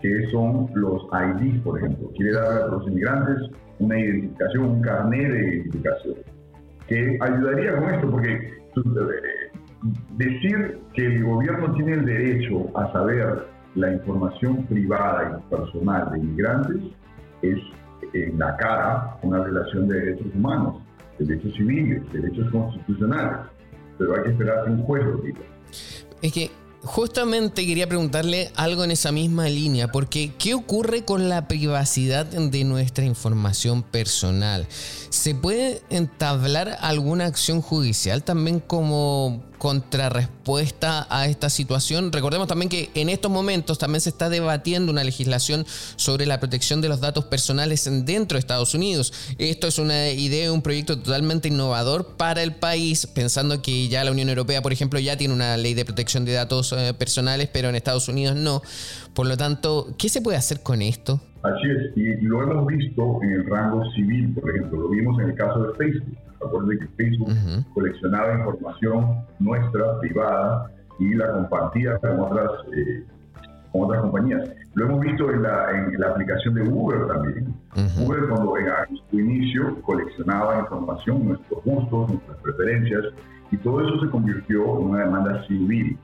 que 0.00 0.30
son 0.30 0.70
los 0.74 1.02
ID, 1.12 1.62
por 1.62 1.78
ejemplo. 1.78 2.10
Quiere 2.16 2.32
darle 2.32 2.62
a 2.62 2.66
los 2.66 2.86
inmigrantes 2.86 3.50
una 3.78 3.98
identificación, 3.98 4.64
un 4.64 4.82
carnet 4.82 5.30
de 5.30 5.38
identificación, 5.38 6.14
que 6.86 7.18
ayudaría 7.20 7.76
con 7.76 7.94
esto, 7.94 8.10
porque 8.10 8.32
eh, 8.32 9.35
decir 10.16 10.78
que 10.94 11.06
el 11.06 11.24
gobierno 11.24 11.72
tiene 11.74 11.94
el 11.94 12.06
derecho 12.06 12.66
a 12.76 12.92
saber 12.92 13.46
la 13.74 13.92
información 13.92 14.64
privada 14.66 15.38
y 15.38 15.50
personal 15.54 16.10
de 16.10 16.18
inmigrantes 16.18 16.76
es 17.42 17.58
en 18.14 18.38
la 18.38 18.56
cara 18.56 19.18
una 19.22 19.44
relación 19.44 19.88
de 19.88 20.00
derechos 20.00 20.34
humanos, 20.34 20.82
derechos 21.18 21.54
civiles, 21.54 22.02
derechos 22.12 22.50
constitucionales. 22.50 23.38
Pero 23.98 24.14
hay 24.14 24.22
que 24.24 24.30
esperar 24.30 24.64
que 24.64 24.70
un 24.70 24.82
juez 24.82 25.04
lo 25.04 25.16
diga. 25.18 25.40
Es 26.22 26.32
que 26.32 26.50
Justamente 26.86 27.66
quería 27.66 27.88
preguntarle 27.88 28.52
algo 28.54 28.84
en 28.84 28.92
esa 28.92 29.10
misma 29.10 29.48
línea, 29.48 29.90
porque 29.90 30.32
¿qué 30.38 30.54
ocurre 30.54 31.04
con 31.04 31.28
la 31.28 31.48
privacidad 31.48 32.24
de 32.24 32.62
nuestra 32.62 33.04
información 33.04 33.82
personal? 33.82 34.68
¿Se 35.10 35.34
puede 35.34 35.82
entablar 35.90 36.78
alguna 36.80 37.26
acción 37.26 37.60
judicial 37.60 38.22
también 38.22 38.60
como 38.60 39.42
contrarrespuesta 39.58 41.06
a 41.10 41.26
esta 41.26 41.50
situación? 41.50 42.12
Recordemos 42.12 42.46
también 42.46 42.68
que 42.68 42.90
en 42.94 43.08
estos 43.08 43.32
momentos 43.32 43.78
también 43.78 44.00
se 44.00 44.10
está 44.10 44.28
debatiendo 44.28 44.92
una 44.92 45.02
legislación 45.02 45.66
sobre 45.96 46.26
la 46.26 46.38
protección 46.38 46.80
de 46.80 46.88
los 46.88 47.00
datos 47.00 47.24
personales 47.24 47.88
dentro 48.04 48.36
de 48.36 48.40
Estados 48.40 48.74
Unidos. 48.74 49.12
Esto 49.38 49.66
es 49.66 49.78
una 49.78 50.10
idea, 50.10 50.52
un 50.52 50.62
proyecto 50.62 50.98
totalmente 50.98 51.48
innovador 51.48 52.16
para 52.16 52.42
el 52.42 52.54
país, 52.54 53.06
pensando 53.06 53.60
que 53.60 53.88
ya 53.88 54.04
la 54.04 54.12
Unión 54.12 54.28
Europea, 54.28 54.62
por 54.62 54.72
ejemplo, 54.72 55.00
ya 55.00 55.16
tiene 55.16 55.34
una 55.34 55.56
ley 55.56 55.74
de 55.74 55.84
protección 55.84 56.24
de 56.24 56.32
datos 56.32 56.72
eh, 56.76 56.94
personales, 56.94 57.48
pero 57.52 57.68
en 57.68 57.74
Estados 57.74 58.08
Unidos 58.08 58.36
no. 58.36 58.62
Por 59.14 59.26
lo 59.26 59.36
tanto, 59.36 59.88
¿qué 59.98 60.08
se 60.08 60.20
puede 60.20 60.36
hacer 60.36 60.62
con 60.62 60.82
esto? 60.82 61.20
Así 61.42 61.70
es, 61.70 61.96
y 61.96 62.20
lo 62.22 62.42
hemos 62.42 62.66
visto 62.66 63.20
en 63.22 63.30
el 63.30 63.46
rango 63.46 63.84
civil, 63.92 64.34
por 64.34 64.50
ejemplo, 64.50 64.80
lo 64.80 64.88
vimos 64.88 65.20
en 65.20 65.30
el 65.30 65.34
caso 65.36 65.62
de 65.62 65.74
Facebook. 65.74 66.18
Recuerden 66.40 66.78
que 66.78 66.86
Facebook 66.96 67.32
coleccionaba 67.72 68.34
información 68.34 69.24
nuestra, 69.38 69.98
privada, 70.00 70.70
y 70.98 71.14
la 71.14 71.30
compartía 71.32 71.98
con 71.98 72.20
otras, 72.20 72.50
eh, 72.76 73.04
con 73.72 73.82
otras 73.84 74.02
compañías. 74.02 74.48
Lo 74.74 74.86
hemos 74.86 75.00
visto 75.00 75.30
en 75.30 75.42
la, 75.42 75.70
en 75.70 76.00
la 76.00 76.08
aplicación 76.08 76.54
de 76.54 76.62
Uber 76.62 77.06
también. 77.06 77.54
Uber 78.04 78.28
cuando 78.28 78.56
en 78.56 78.66
su 79.10 79.20
inicio 79.20 79.80
coleccionaba 79.82 80.60
información, 80.60 81.28
nuestros 81.28 81.64
gustos, 81.64 82.10
nuestras 82.10 82.36
preferencias, 82.38 83.04
y 83.50 83.56
todo 83.58 83.86
eso 83.86 84.04
se 84.04 84.10
convirtió 84.10 84.80
en 84.80 84.86
una 84.88 85.04
demanda 85.04 85.46
civil. 85.46 85.98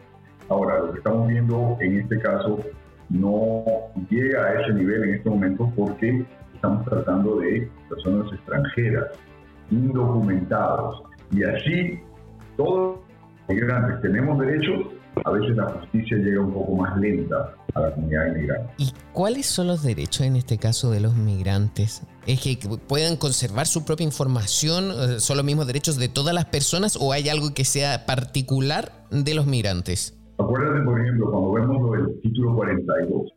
Ahora, 0.53 0.81
lo 0.81 0.93
que 0.93 0.99
estamos 0.99 1.29
viendo 1.29 1.79
en 1.81 2.01
este 2.01 2.19
caso 2.19 2.61
no 3.09 3.65
llega 4.11 4.45
a 4.45 4.61
ese 4.61 4.75
nivel 4.75 5.05
en 5.05 5.15
estos 5.15 5.33
momentos 5.33 5.71
porque 5.75 6.27
estamos 6.55 6.85
tratando 6.85 7.39
de 7.39 7.71
personas 7.89 8.31
extranjeras, 8.35 9.07
indocumentados. 9.71 11.05
Y 11.31 11.43
así 11.45 12.01
todos 12.59 12.99
los 12.99 13.49
inmigrantes 13.49 14.03
tenemos 14.03 14.39
derechos, 14.41 14.89
a 15.25 15.31
veces 15.31 15.57
la 15.57 15.71
justicia 15.71 16.19
llega 16.19 16.43
un 16.43 16.53
poco 16.53 16.77
más 16.77 16.99
lenta 16.99 17.55
a 17.73 17.81
la 17.81 17.95
comunidad 17.95 18.27
inmigrante. 18.27 18.75
¿Y 18.77 18.93
cuáles 19.15 19.47
son 19.47 19.69
los 19.69 19.83
derechos 19.83 20.27
en 20.27 20.37
este 20.37 20.59
caso 20.59 20.91
de 20.91 21.01
los 21.01 21.17
migrantes? 21.17 22.03
¿Es 22.27 22.43
que 22.43 22.59
puedan 22.89 23.17
conservar 23.17 23.67
su 23.67 23.87
propia 23.87 24.05
información? 24.05 24.91
Eh, 24.91 25.21
¿Son 25.21 25.39
los 25.39 25.47
mismos 25.47 25.67
derechos 25.67 25.97
de 25.97 26.11
todas 26.11 26.35
las 26.35 26.45
personas 26.45 26.99
o 27.01 27.15
hay 27.15 27.31
algo 27.31 27.55
que 27.55 27.65
sea 27.65 28.05
particular 28.05 29.07
de 29.11 29.33
los 29.33 29.47
migrantes? 29.47 30.19
Acuérdate, 30.39 30.85
por 30.85 31.01
ejemplo, 31.01 31.31
cuando 31.31 31.53
vemos 31.53 31.83
lo 31.83 31.93
del 31.93 32.21
título 32.21 32.55
42, 32.57 33.33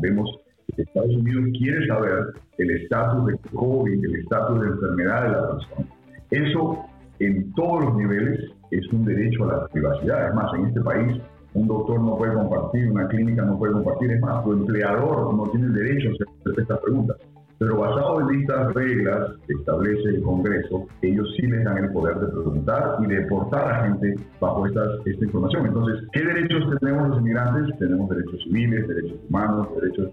vemos 0.00 0.38
que 0.74 0.82
Estados 0.82 1.14
Unidos 1.14 1.44
quiere 1.58 1.86
saber 1.86 2.26
el 2.58 2.70
estatus 2.70 3.26
de 3.26 3.38
COVID, 3.54 4.04
el 4.04 4.16
estatus 4.16 4.60
de 4.60 4.66
enfermedad 4.68 5.22
de 5.22 5.28
la 5.30 5.48
persona. 5.48 5.86
Eso 6.30 6.84
en 7.18 7.52
todos 7.54 7.84
los 7.84 7.96
niveles 7.96 8.52
es 8.70 8.86
un 8.92 9.04
derecho 9.04 9.44
a 9.44 9.56
la 9.56 9.66
privacidad. 9.68 10.28
Es 10.28 10.34
más, 10.34 10.52
en 10.54 10.66
este 10.66 10.80
país 10.80 11.20
un 11.54 11.66
doctor 11.66 12.00
no 12.00 12.16
puede 12.16 12.34
compartir, 12.34 12.90
una 12.90 13.08
clínica 13.08 13.42
no 13.42 13.58
puede 13.58 13.72
compartir, 13.72 14.12
es 14.12 14.20
más, 14.20 14.44
tu 14.44 14.52
empleador 14.52 15.34
no 15.34 15.50
tiene 15.50 15.66
el 15.66 15.74
derecho 15.74 16.08
a 16.10 16.12
hacer 16.12 16.60
estas 16.62 16.78
preguntas. 16.80 17.16
Pero 17.58 17.76
basado 17.76 18.30
en 18.30 18.40
estas 18.40 18.72
reglas 18.72 19.32
que 19.46 19.54
establece 19.54 20.08
el 20.10 20.22
Congreso, 20.22 20.86
ellos 21.02 21.28
sí 21.36 21.46
les 21.46 21.64
dan 21.64 21.78
el 21.84 21.92
poder 21.92 22.18
de 22.20 22.28
preguntar 22.28 22.98
y 23.00 23.06
de 23.06 23.16
deportar 23.22 23.72
a 23.72 23.84
gente 23.84 24.14
bajo 24.40 24.66
estas, 24.66 24.88
esta 25.06 25.24
información. 25.24 25.66
Entonces, 25.66 26.06
¿qué 26.12 26.24
derechos 26.24 26.78
tenemos 26.80 27.08
los 27.08 27.18
inmigrantes? 27.18 27.76
Tenemos 27.78 28.08
derechos 28.10 28.42
civiles, 28.44 28.86
derechos 28.86 29.18
humanos, 29.28 29.68
derechos 29.80 30.08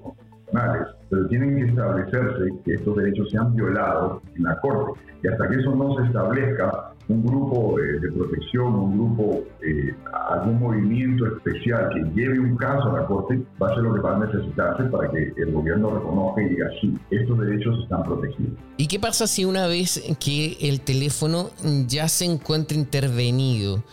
constitucionales, 0.56 0.88
pero 1.10 1.28
tienen 1.28 1.56
que 1.56 1.70
establecerse 1.72 2.52
que 2.63 2.74
estos 2.74 2.96
derechos 2.96 3.30
sean 3.32 3.56
violados 3.56 4.22
en 4.36 4.44
la 4.44 4.60
Corte. 4.60 5.00
Y 5.24 5.28
hasta 5.28 5.48
que 5.48 5.56
eso 5.56 5.76
no 5.76 5.96
se 5.98 6.08
establezca, 6.08 6.91
un 7.08 7.24
grupo 7.24 7.78
de 7.78 8.12
protección, 8.12 8.74
un 8.74 8.98
grupo, 8.98 9.44
eh, 9.62 9.94
algún 10.30 10.60
movimiento 10.60 11.28
especial 11.28 11.89
que 11.94 12.02
lleve 12.20 12.39
un 12.39 12.58
caso 12.58 12.89
a 12.89 13.02
la 13.02 13.06
Corte, 13.06 13.41
va 13.62 13.68
a 13.68 13.76
ser 13.76 13.84
lo 13.84 13.94
que 13.94 14.02
va 14.02 14.15
a 14.15 14.26
necesitarse 14.26 14.84
para 14.86 15.12
que 15.12 15.32
el 15.38 15.52
gobierno 15.52 15.91
reconozca 15.91 16.41
y 16.41 16.50
diga, 16.50 16.68
sí, 16.82 16.94
estos 17.12 17.39
derechos 17.39 17.80
están 17.84 18.04
protegidos. 18.04 18.54
¿Y 18.78 18.88
qué 18.88 19.00
pasa 19.00 19.28
si 19.28 19.46
una 19.46 19.68
vez 19.68 20.02
que 20.20 20.58
el 20.62 20.82
teléfono 20.82 21.50
ya 21.88 22.08
se 22.08 22.26
encuentra 22.26 22.76
intervenido? 22.76 23.84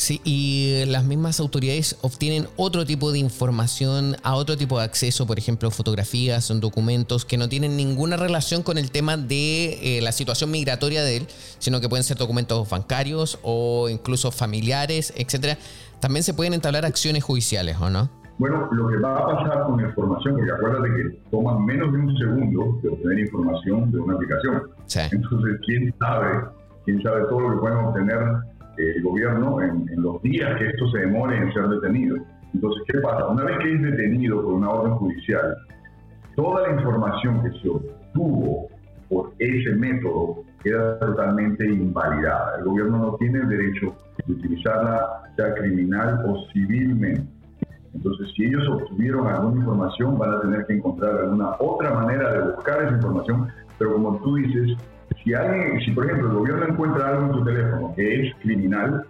Sí, 0.00 0.22
y 0.24 0.86
las 0.86 1.04
mismas 1.04 1.40
autoridades 1.40 1.98
obtienen 2.00 2.48
otro 2.56 2.86
tipo 2.86 3.12
de 3.12 3.18
información, 3.18 4.16
a 4.22 4.34
otro 4.34 4.56
tipo 4.56 4.78
de 4.78 4.84
acceso, 4.86 5.26
por 5.26 5.38
ejemplo, 5.38 5.70
fotografías, 5.70 6.42
son 6.42 6.58
documentos 6.58 7.26
que 7.26 7.36
no 7.36 7.50
tienen 7.50 7.76
ninguna 7.76 8.16
relación 8.16 8.62
con 8.62 8.78
el 8.78 8.90
tema 8.90 9.18
de 9.18 9.98
eh, 9.98 10.00
la 10.00 10.12
situación 10.12 10.50
migratoria 10.52 11.02
de 11.02 11.18
él, 11.18 11.26
sino 11.58 11.82
que 11.82 11.90
pueden 11.90 12.02
ser 12.02 12.16
documentos 12.16 12.70
bancarios 12.70 13.38
o 13.42 13.90
incluso 13.90 14.30
familiares, 14.30 15.12
etcétera. 15.18 15.58
También 16.00 16.22
se 16.22 16.32
pueden 16.32 16.54
entablar 16.54 16.86
acciones 16.86 17.22
judiciales, 17.22 17.76
¿o 17.78 17.90
no? 17.90 18.08
Bueno, 18.38 18.70
lo 18.72 18.88
que 18.88 18.96
va 18.96 19.18
a 19.18 19.26
pasar 19.26 19.64
con 19.64 19.82
la 19.82 19.88
información, 19.90 20.34
porque 20.34 20.50
acuérdate 20.50 20.88
que 20.96 21.30
toma 21.30 21.58
menos 21.58 21.92
de 21.92 21.98
un 21.98 22.16
segundo 22.16 22.80
de 22.82 22.88
obtener 22.88 23.18
información 23.18 23.92
de 23.92 23.98
una 23.98 24.14
aplicación. 24.14 24.62
Entonces, 25.12 25.60
¿quién 25.66 25.94
sabe? 26.00 26.48
¿Quién 26.86 27.02
sabe 27.02 27.20
todo 27.28 27.40
lo 27.40 27.50
que 27.50 27.60
pueden 27.60 27.76
obtener 27.84 28.50
el 28.80 29.02
gobierno 29.02 29.60
en, 29.60 29.86
los 29.96 30.22
días 30.22 30.58
que 30.58 30.68
esto 30.68 30.90
se 30.90 31.00
demore 31.00 31.36
en 31.36 31.52
ser 31.52 31.68
detenido. 31.68 32.16
Entonces, 32.54 32.82
¿qué 32.88 32.98
pasa? 32.98 33.28
Una 33.28 33.44
vez 33.44 33.58
que 33.58 33.74
es 33.74 33.82
detenido 33.82 34.42
por 34.42 34.54
una 34.54 34.70
orden 34.70 34.94
judicial, 34.94 35.56
toda 36.36 36.66
la 36.68 36.74
información 36.74 37.42
que 37.42 37.50
se 37.60 37.68
obtuvo 37.68 38.68
por 39.08 39.32
ese 39.38 39.74
método 39.76 40.42
queda 40.62 40.98
totalmente 40.98 41.66
invalidada. 41.66 42.58
El 42.58 42.64
gobierno 42.64 42.98
no 42.98 43.16
tiene 43.16 43.40
el 43.40 43.48
derecho 43.48 43.94
de 44.26 44.32
utilizarla, 44.32 45.22
sea 45.36 45.54
criminal 45.54 46.22
o 46.26 46.46
civilmente. 46.52 47.26
Entonces, 47.94 48.28
si 48.36 48.44
ellos 48.44 48.66
obtuvieron 48.68 49.26
alguna 49.26 49.58
información, 49.58 50.18
van 50.18 50.34
a 50.34 50.40
tener 50.40 50.66
que 50.66 50.74
encontrar 50.74 51.18
alguna 51.18 51.50
otra 51.58 51.92
manera 51.92 52.32
de 52.32 52.52
buscar 52.52 52.82
esa 52.84 52.94
información, 52.94 53.48
pero 53.78 53.94
como 53.94 54.16
tú 54.22 54.36
dices, 54.36 54.76
si 55.22 55.34
alguien, 55.34 55.80
si 55.80 55.90
por 55.92 56.06
ejemplo 56.06 56.28
el 56.28 56.34
gobierno 56.34 56.66
encuentra 56.68 57.08
algo 57.08 57.26
en 57.26 57.32
tu 57.32 57.44
teléfono 57.44 57.92
que 57.94 58.26
es 58.26 58.34
criminal, 58.42 59.04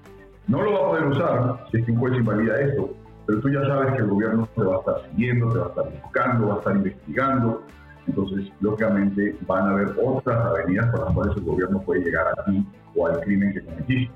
no 0.49 0.63
lo 0.63 0.73
va 0.73 0.79
a 0.79 0.91
poder 0.91 1.05
usar 1.07 1.67
si 1.71 1.79
es 1.79 1.87
que 1.87 1.93
un 1.93 1.99
juez 1.99 2.15
invalida 2.15 2.61
esto, 2.61 2.95
pero 3.27 3.41
tú 3.41 3.49
ya 3.49 3.61
sabes 3.63 3.93
que 3.93 3.99
el 3.99 4.09
gobierno 4.09 4.49
te 4.55 4.63
va 4.63 4.77
a 4.77 4.79
estar 4.81 5.11
siguiendo, 5.11 5.53
te 5.53 5.59
va 5.59 5.67
a 5.67 5.69
estar 5.69 6.03
buscando, 6.03 6.49
va 6.49 6.55
a 6.55 6.59
estar 6.59 6.77
investigando, 6.77 7.63
entonces 8.07 8.53
lógicamente 8.61 9.37
van 9.47 9.67
a 9.67 9.71
haber 9.71 9.95
otras 10.05 10.47
avenidas 10.47 10.91
por 10.91 11.05
las 11.05 11.15
cuales 11.15 11.37
el 11.37 11.45
gobierno 11.45 11.81
puede 11.83 12.01
llegar 12.03 12.27
a 12.27 12.45
ti 12.45 12.67
o 12.97 13.07
al 13.07 13.21
crimen 13.21 13.53
que 13.53 13.65
cometiste. 13.65 14.15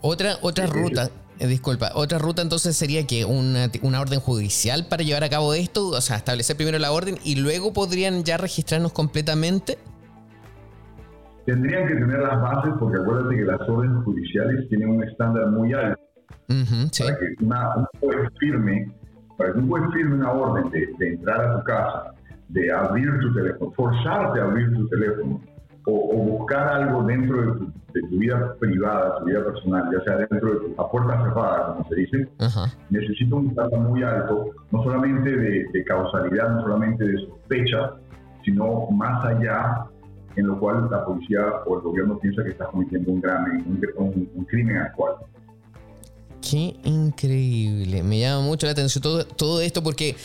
otra, 0.00 0.36
otra 0.42 0.66
ruta, 0.66 1.10
Eh, 1.40 1.46
disculpa, 1.46 1.90
otra 1.94 2.18
ruta 2.18 2.42
entonces 2.42 2.76
sería 2.76 3.06
que 3.06 3.24
una, 3.24 3.70
una, 3.80 4.00
orden 4.00 4.20
judicial 4.20 4.86
para 4.86 5.02
llevar 5.02 5.24
a 5.24 5.30
cabo 5.30 5.54
esto, 5.54 5.88
o 5.88 6.00
sea, 6.02 6.16
establecer 6.16 6.54
primero 6.54 6.78
la 6.78 6.92
orden 6.92 7.18
y 7.24 7.36
luego 7.36 7.72
podrían 7.72 8.24
ya 8.24 8.36
registrarnos 8.36 8.92
completamente. 8.92 9.78
Tendrían 11.50 11.88
que 11.88 11.94
tener 11.94 12.20
las 12.20 12.40
bases 12.40 12.72
porque 12.78 12.98
acuérdate 12.98 13.36
que 13.36 13.44
las 13.44 13.60
órdenes 13.68 14.04
judiciales 14.04 14.68
tienen 14.68 14.90
un 14.90 15.02
estándar 15.02 15.48
muy 15.48 15.72
alto. 15.72 16.00
Para 16.46 17.18
que 17.18 17.44
una, 17.44 17.76
un 17.76 17.86
juez 17.98 18.28
firme, 18.38 18.92
para 19.36 19.52
que 19.52 19.58
un 19.58 19.68
juez 19.68 19.82
firme 19.92 20.14
una 20.14 20.30
orden 20.30 20.70
de, 20.70 20.88
de 20.98 21.14
entrar 21.14 21.40
a 21.40 21.58
tu 21.58 21.64
casa, 21.64 22.14
de 22.50 22.72
abrir 22.72 23.18
tu 23.18 23.34
teléfono, 23.34 23.72
forzarte 23.72 24.38
a 24.38 24.44
abrir 24.44 24.72
tu 24.74 24.88
teléfono, 24.90 25.40
o, 25.86 26.38
buscar 26.38 26.68
algo 26.68 27.02
dentro 27.02 27.54
de 27.92 28.00
tu, 28.02 28.18
vida 28.18 28.54
privada, 28.60 29.18
tu 29.18 29.24
vida 29.24 29.44
personal, 29.44 29.90
ya 29.92 30.04
sea 30.04 30.16
dentro 30.18 30.52
de 30.52 30.56
tu, 30.60 30.80
a 30.80 30.88
puerta 30.88 31.22
cerrada, 31.24 31.74
como 31.74 31.88
se 31.88 31.94
dice, 31.96 32.28
necesita 32.90 33.34
un 33.34 33.54
dato 33.56 33.76
muy 33.76 34.04
alto, 34.04 34.50
no 34.70 34.84
solamente 34.84 35.36
de, 35.36 35.84
causalidad, 35.84 36.50
no 36.50 36.62
solamente 36.62 37.04
de 37.04 37.18
sospecha, 37.26 37.94
sino 38.44 38.88
más 38.90 39.24
allá, 39.24 39.86
en 40.36 40.46
lo 40.46 40.58
cual 40.58 40.88
la 40.90 41.04
policía 41.04 41.40
o 41.66 41.76
el 41.76 41.82
gobierno 41.82 42.18
piensa 42.18 42.42
que 42.42 42.50
está 42.50 42.66
cometiendo 42.66 43.12
un, 43.12 43.20
gran, 43.20 43.64
un, 43.96 44.44
crimen 44.44 44.76
actual. 44.78 45.14
Qué 46.40 46.76
increíble, 46.84 48.02
me 48.02 48.20
llama 48.20 48.42
mucho 48.42 48.66
la 48.66 48.72
atención 48.72 49.02
todo, 49.02 49.24
todo 49.24 49.60
esto 49.60 49.82
porque 49.82 50.16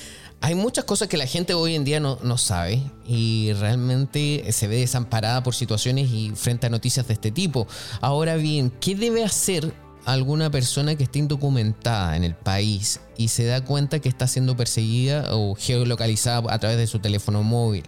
hay 0.42 0.56
muchas 0.56 0.86
cosas 0.86 1.08
que 1.08 1.18
la 1.18 1.26
gente 1.26 1.54
hoy 1.54 1.76
en 1.76 1.84
día 1.84 2.00
no, 2.00 2.20
no, 2.24 2.38
sabe 2.38 2.82
y 3.06 3.52
realmente 3.54 4.52
se 4.52 4.68
ve 4.68 4.78
desamparada 4.78 5.44
por 5.44 5.56
situaciones 5.56 6.10
y 6.12 6.32
frente 6.36 6.68
a 6.68 6.70
noticias 6.70 7.08
de 7.08 7.14
este 7.14 7.32
tipo. 7.32 7.68
Ahora 8.00 8.36
bien, 8.36 8.72
¿qué 8.80 8.96
debe 8.96 9.24
hacer 9.24 9.74
alguna 10.06 10.52
persona 10.52 10.96
que 10.96 11.04
esté 11.04 11.20
indocumentada 11.20 12.16
en 12.16 12.24
el 12.24 12.36
país 12.36 13.02
y 13.18 13.30
se 13.30 13.46
da 13.46 13.64
cuenta 13.64 14.00
que 14.00 14.10
está 14.10 14.28
siendo 14.28 14.56
perseguida 14.56 15.36
o 15.36 15.56
geolocalizada 15.56 16.54
a 16.54 16.60
través 16.60 16.78
de 16.78 16.88
su 16.88 17.00
teléfono 17.00 17.42
móvil? 17.44 17.84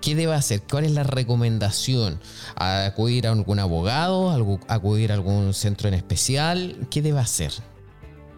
¿Qué 0.00 0.14
debe 0.14 0.34
hacer? 0.34 0.60
¿Cuál 0.70 0.84
es 0.84 0.92
la 0.92 1.02
recomendación? 1.02 2.18
¿Acudir 2.56 3.26
a 3.26 3.32
algún 3.32 3.58
abogado? 3.58 4.30
¿Acudir 4.68 5.10
a 5.10 5.14
algún 5.14 5.54
centro 5.54 5.88
en 5.88 5.94
especial? 5.94 6.76
¿Qué 6.90 7.02
debe 7.02 7.18
hacer? 7.18 7.50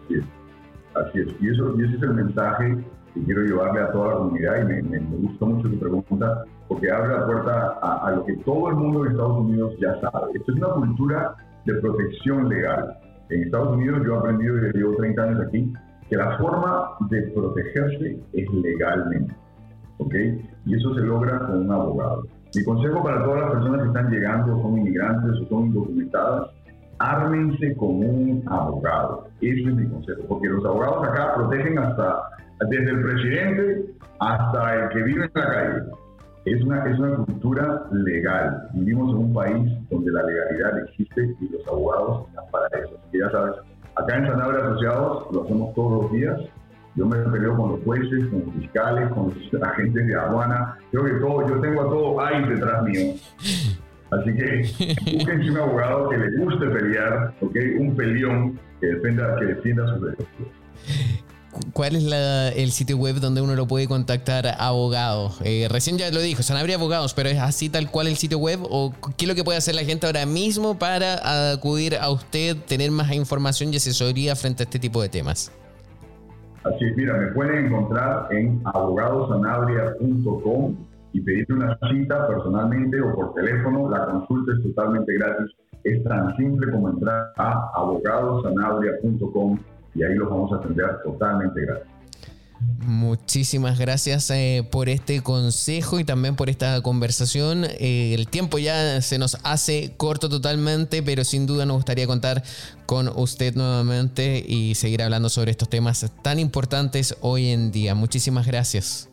Sí, 0.07 0.15
así 0.95 1.19
es. 1.19 1.27
Y, 1.39 1.49
eso, 1.49 1.75
y 1.79 1.85
ese 1.85 1.97
es 1.97 2.01
el 2.01 2.13
mensaje 2.13 2.77
que 3.13 3.23
quiero 3.25 3.41
llevarle 3.43 3.81
a 3.81 3.91
toda 3.91 4.07
la 4.07 4.13
comunidad 4.15 4.61
y 4.61 4.65
me, 4.65 4.81
me, 4.81 4.99
gustó 5.17 5.45
mucho 5.45 5.69
tu 5.69 5.79
pregunta 5.79 6.45
porque 6.67 6.89
abre 6.89 7.13
la 7.13 7.25
puerta 7.25 7.79
a, 7.81 8.11
lo 8.11 8.25
que 8.25 8.37
todo 8.37 8.69
el 8.69 8.75
mundo 8.75 9.05
en 9.05 9.11
Estados 9.11 9.39
Unidos 9.39 9.73
ya 9.79 9.99
sabe. 9.99 10.31
Esto 10.33 10.51
es 10.53 10.57
una 10.57 10.69
cultura 10.69 11.35
de 11.65 11.73
protección 11.75 12.49
legal. 12.49 12.97
En 13.29 13.43
Estados 13.43 13.75
Unidos 13.75 14.01
yo 14.05 14.15
he 14.15 14.17
aprendido 14.17 14.55
desde 14.55 14.79
llevo 14.79 14.95
30 14.95 15.23
años 15.23 15.47
aquí 15.47 15.73
que 16.09 16.15
la 16.15 16.37
forma 16.37 16.89
de 17.09 17.21
protegerse 17.33 18.19
es 18.33 18.53
legalmente. 18.53 19.35
¿Ok? 20.01 20.15
Y 20.65 20.75
eso 20.75 20.93
se 20.95 21.01
logra 21.01 21.39
con 21.39 21.65
un 21.65 21.71
abogado. 21.71 22.23
Mi 22.53 22.63
consejo 22.63 23.01
para 23.03 23.23
todas 23.23 23.41
las 23.41 23.51
personas 23.51 23.81
que 23.81 23.87
están 23.87 24.11
llegando, 24.11 24.61
son 24.61 24.77
inmigrantes 24.77 25.41
o 25.41 25.47
son 25.47 25.65
indocumentadas, 25.67 26.49
ármense 26.99 27.75
con 27.77 27.89
un 27.89 28.43
abogado. 28.47 29.27
Eso 29.41 29.69
es 29.69 29.75
mi 29.75 29.87
consejo, 29.87 30.23
porque 30.27 30.49
los 30.49 30.65
abogados 30.65 31.07
acá 31.07 31.35
protegen 31.35 31.79
hasta 31.79 32.23
desde 32.69 32.91
el 32.91 33.01
presidente 33.01 33.85
hasta 34.19 34.75
el 34.75 34.89
que 34.89 35.03
vive 35.03 35.25
en 35.25 35.31
la 35.33 35.51
calle. 35.51 35.81
Es 36.45 36.61
una, 36.63 36.83
es 36.89 36.99
una 36.99 37.15
cultura 37.17 37.83
legal. 37.91 38.67
Vivimos 38.73 39.11
en 39.11 39.17
un 39.17 39.33
país 39.33 39.71
donde 39.89 40.11
la 40.11 40.23
legalidad 40.23 40.79
existe 40.85 41.35
y 41.39 41.49
los 41.49 41.67
abogados 41.67 42.27
están 42.27 42.45
para 42.51 42.67
eso. 42.79 42.99
Ya 43.13 43.29
sabes, 43.29 43.55
acá 43.95 44.17
en 44.17 44.27
Sanabria 44.27 44.65
Asociados 44.65 45.27
lo 45.31 45.43
hacemos 45.43 45.73
todos 45.75 46.03
los 46.03 46.11
días. 46.11 46.41
Yo 46.95 47.05
me 47.05 47.17
peleo 47.17 47.55
con 47.55 47.71
los 47.71 47.83
jueces, 47.83 48.27
con 48.29 48.43
los 48.45 48.55
fiscales, 48.55 49.09
con 49.13 49.33
los 49.51 49.63
agentes 49.63 50.07
de 50.07 50.15
aduana. 50.15 50.77
Creo 50.91 51.05
que 51.05 51.11
todo, 51.13 51.47
yo 51.47 51.61
tengo 51.61 51.81
a 51.81 51.85
todo 51.85 52.21
ahí 52.21 52.49
detrás 52.49 52.83
mío. 52.83 53.13
Así 54.11 54.33
que 54.33 55.17
búsquense 55.17 55.51
un 55.51 55.57
abogado 55.57 56.09
que 56.09 56.17
le 56.17 56.37
guste 56.37 56.67
pelear, 56.67 57.33
¿okay? 57.39 57.75
un 57.79 57.95
peleón 57.95 58.59
que, 58.81 58.87
defienda, 58.87 59.35
que 59.39 59.45
defienda 59.45 59.87
sus 59.87 60.01
derechos. 60.01 60.27
¿Cuál 61.73 61.95
es 61.95 62.03
el 62.55 62.71
sitio 62.71 62.97
web 62.97 63.19
donde 63.19 63.41
uno 63.41 63.55
lo 63.55 63.67
puede 63.67 63.87
contactar 63.87 64.55
abogado? 64.59 65.33
Eh, 65.43 65.67
recién 65.69 65.97
ya 65.97 66.09
lo 66.09 66.21
dijo, 66.21 66.41
habría 66.53 66.75
abogados, 66.75 67.13
pero 67.13 67.29
¿es 67.29 67.39
así 67.39 67.69
tal 67.69 67.89
cual 67.89 68.07
el 68.07 68.17
sitio 68.17 68.37
web? 68.37 68.59
¿O 68.63 68.93
qué 69.17 69.25
es 69.25 69.29
lo 69.29 69.35
que 69.35 69.43
puede 69.43 69.57
hacer 69.57 69.75
la 69.75 69.83
gente 69.83 70.05
ahora 70.05 70.25
mismo 70.25 70.77
para 70.77 71.51
acudir 71.51 71.95
a 71.95 72.09
usted, 72.09 72.57
tener 72.67 72.91
más 72.91 73.11
información 73.13 73.73
y 73.73 73.77
asesoría 73.77 74.35
frente 74.35 74.63
a 74.63 74.65
este 74.65 74.79
tipo 74.79 75.01
de 75.01 75.09
temas? 75.09 75.51
Así 76.63 76.85
es, 76.85 76.95
mira, 76.95 77.17
me 77.17 77.27
pueden 77.27 77.65
encontrar 77.65 78.27
en 78.31 78.61
abogadosanabria.com 78.65 80.75
y 81.13 81.21
pedir 81.21 81.51
una 81.51 81.75
cita 81.89 82.27
personalmente 82.27 83.01
o 83.01 83.15
por 83.15 83.33
teléfono. 83.33 83.89
La 83.89 84.05
consulta 84.05 84.53
es 84.53 84.61
totalmente 84.61 85.11
gratis. 85.13 85.47
Es 85.83 86.03
tan 86.03 86.37
simple 86.37 86.71
como 86.71 86.89
entrar 86.89 87.33
a 87.37 87.71
abogadosanabria.com 87.75 89.57
y 89.95 90.03
ahí 90.03 90.13
los 90.15 90.29
vamos 90.29 90.53
a 90.53 90.57
atender 90.57 91.01
totalmente 91.03 91.61
gratis. 91.61 92.00
Muchísimas 92.83 93.79
gracias 93.79 94.29
eh, 94.31 94.67
por 94.69 94.89
este 94.89 95.21
consejo 95.21 95.99
y 95.99 96.03
también 96.03 96.35
por 96.35 96.49
esta 96.49 96.81
conversación. 96.81 97.65
Eh, 97.65 98.13
el 98.13 98.27
tiempo 98.27 98.57
ya 98.59 99.01
se 99.01 99.17
nos 99.17 99.37
hace 99.43 99.93
corto 99.97 100.29
totalmente, 100.29 101.03
pero 101.03 101.23
sin 101.23 101.45
duda 101.45 101.65
nos 101.65 101.77
gustaría 101.77 102.07
contar 102.07 102.43
con 102.85 103.07
usted 103.07 103.55
nuevamente 103.55 104.43
y 104.47 104.75
seguir 104.75 105.03
hablando 105.03 105.29
sobre 105.29 105.51
estos 105.51 105.69
temas 105.69 106.11
tan 106.21 106.39
importantes 106.39 107.15
hoy 107.21 107.49
en 107.49 107.71
día. 107.71 107.95
Muchísimas 107.95 108.47
gracias. 108.47 109.09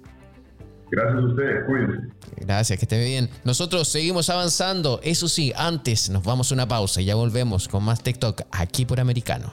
Gracias 0.91 1.17
a 1.17 1.27
ustedes, 1.27 1.65
cuídense. 1.67 2.09
Gracias, 2.37 2.79
que 2.79 2.85
esté 2.85 3.05
bien. 3.05 3.29
Nosotros 3.45 3.89
seguimos 3.89 4.31
avanzando. 4.31 5.01
Eso 5.03 5.29
sí, 5.29 5.53
antes 5.57 6.09
nos 6.09 6.23
vamos 6.23 6.51
a 6.51 6.55
una 6.55 6.67
pausa 6.67 7.01
y 7.01 7.07
ya 7.07 7.15
volvemos 7.15 7.69
con 7.69 7.85
más 7.85 8.03
TikTok 8.03 8.43
aquí 8.51 8.87
por 8.87 8.99
Americano. 8.99 9.53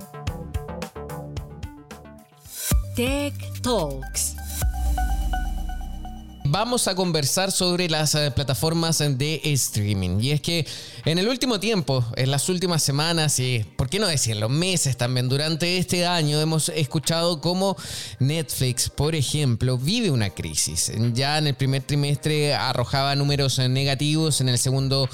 Tech 2.95 3.33
Talks. 3.61 4.35
Vamos 6.43 6.89
a 6.89 6.95
conversar 6.95 7.49
sobre 7.49 7.87
las 7.87 8.13
eh, 8.15 8.29
plataformas 8.31 8.97
de 8.99 9.39
streaming. 9.45 10.19
Y 10.19 10.31
es 10.31 10.41
que 10.41 10.67
en 11.05 11.17
el 11.17 11.29
último 11.29 11.61
tiempo, 11.61 12.03
en 12.17 12.29
las 12.29 12.49
últimas 12.49 12.83
semanas 12.83 13.39
y, 13.39 13.65
por 13.77 13.89
qué 13.89 13.99
no 13.99 14.07
decirlo, 14.07 14.49
meses 14.49 14.97
también, 14.97 15.29
durante 15.29 15.77
este 15.77 16.05
año 16.05 16.41
hemos 16.41 16.67
escuchado 16.67 17.39
cómo 17.39 17.77
Netflix, 18.19 18.89
por 18.89 19.15
ejemplo, 19.15 19.77
vive 19.77 20.11
una 20.11 20.29
crisis. 20.31 20.91
Ya 21.13 21.37
en 21.37 21.47
el 21.47 21.55
primer 21.55 21.83
trimestre 21.83 22.53
arrojaba 22.53 23.15
números 23.15 23.57
negativos, 23.59 24.41
en 24.41 24.49
el 24.49 24.57
segundo 24.57 25.09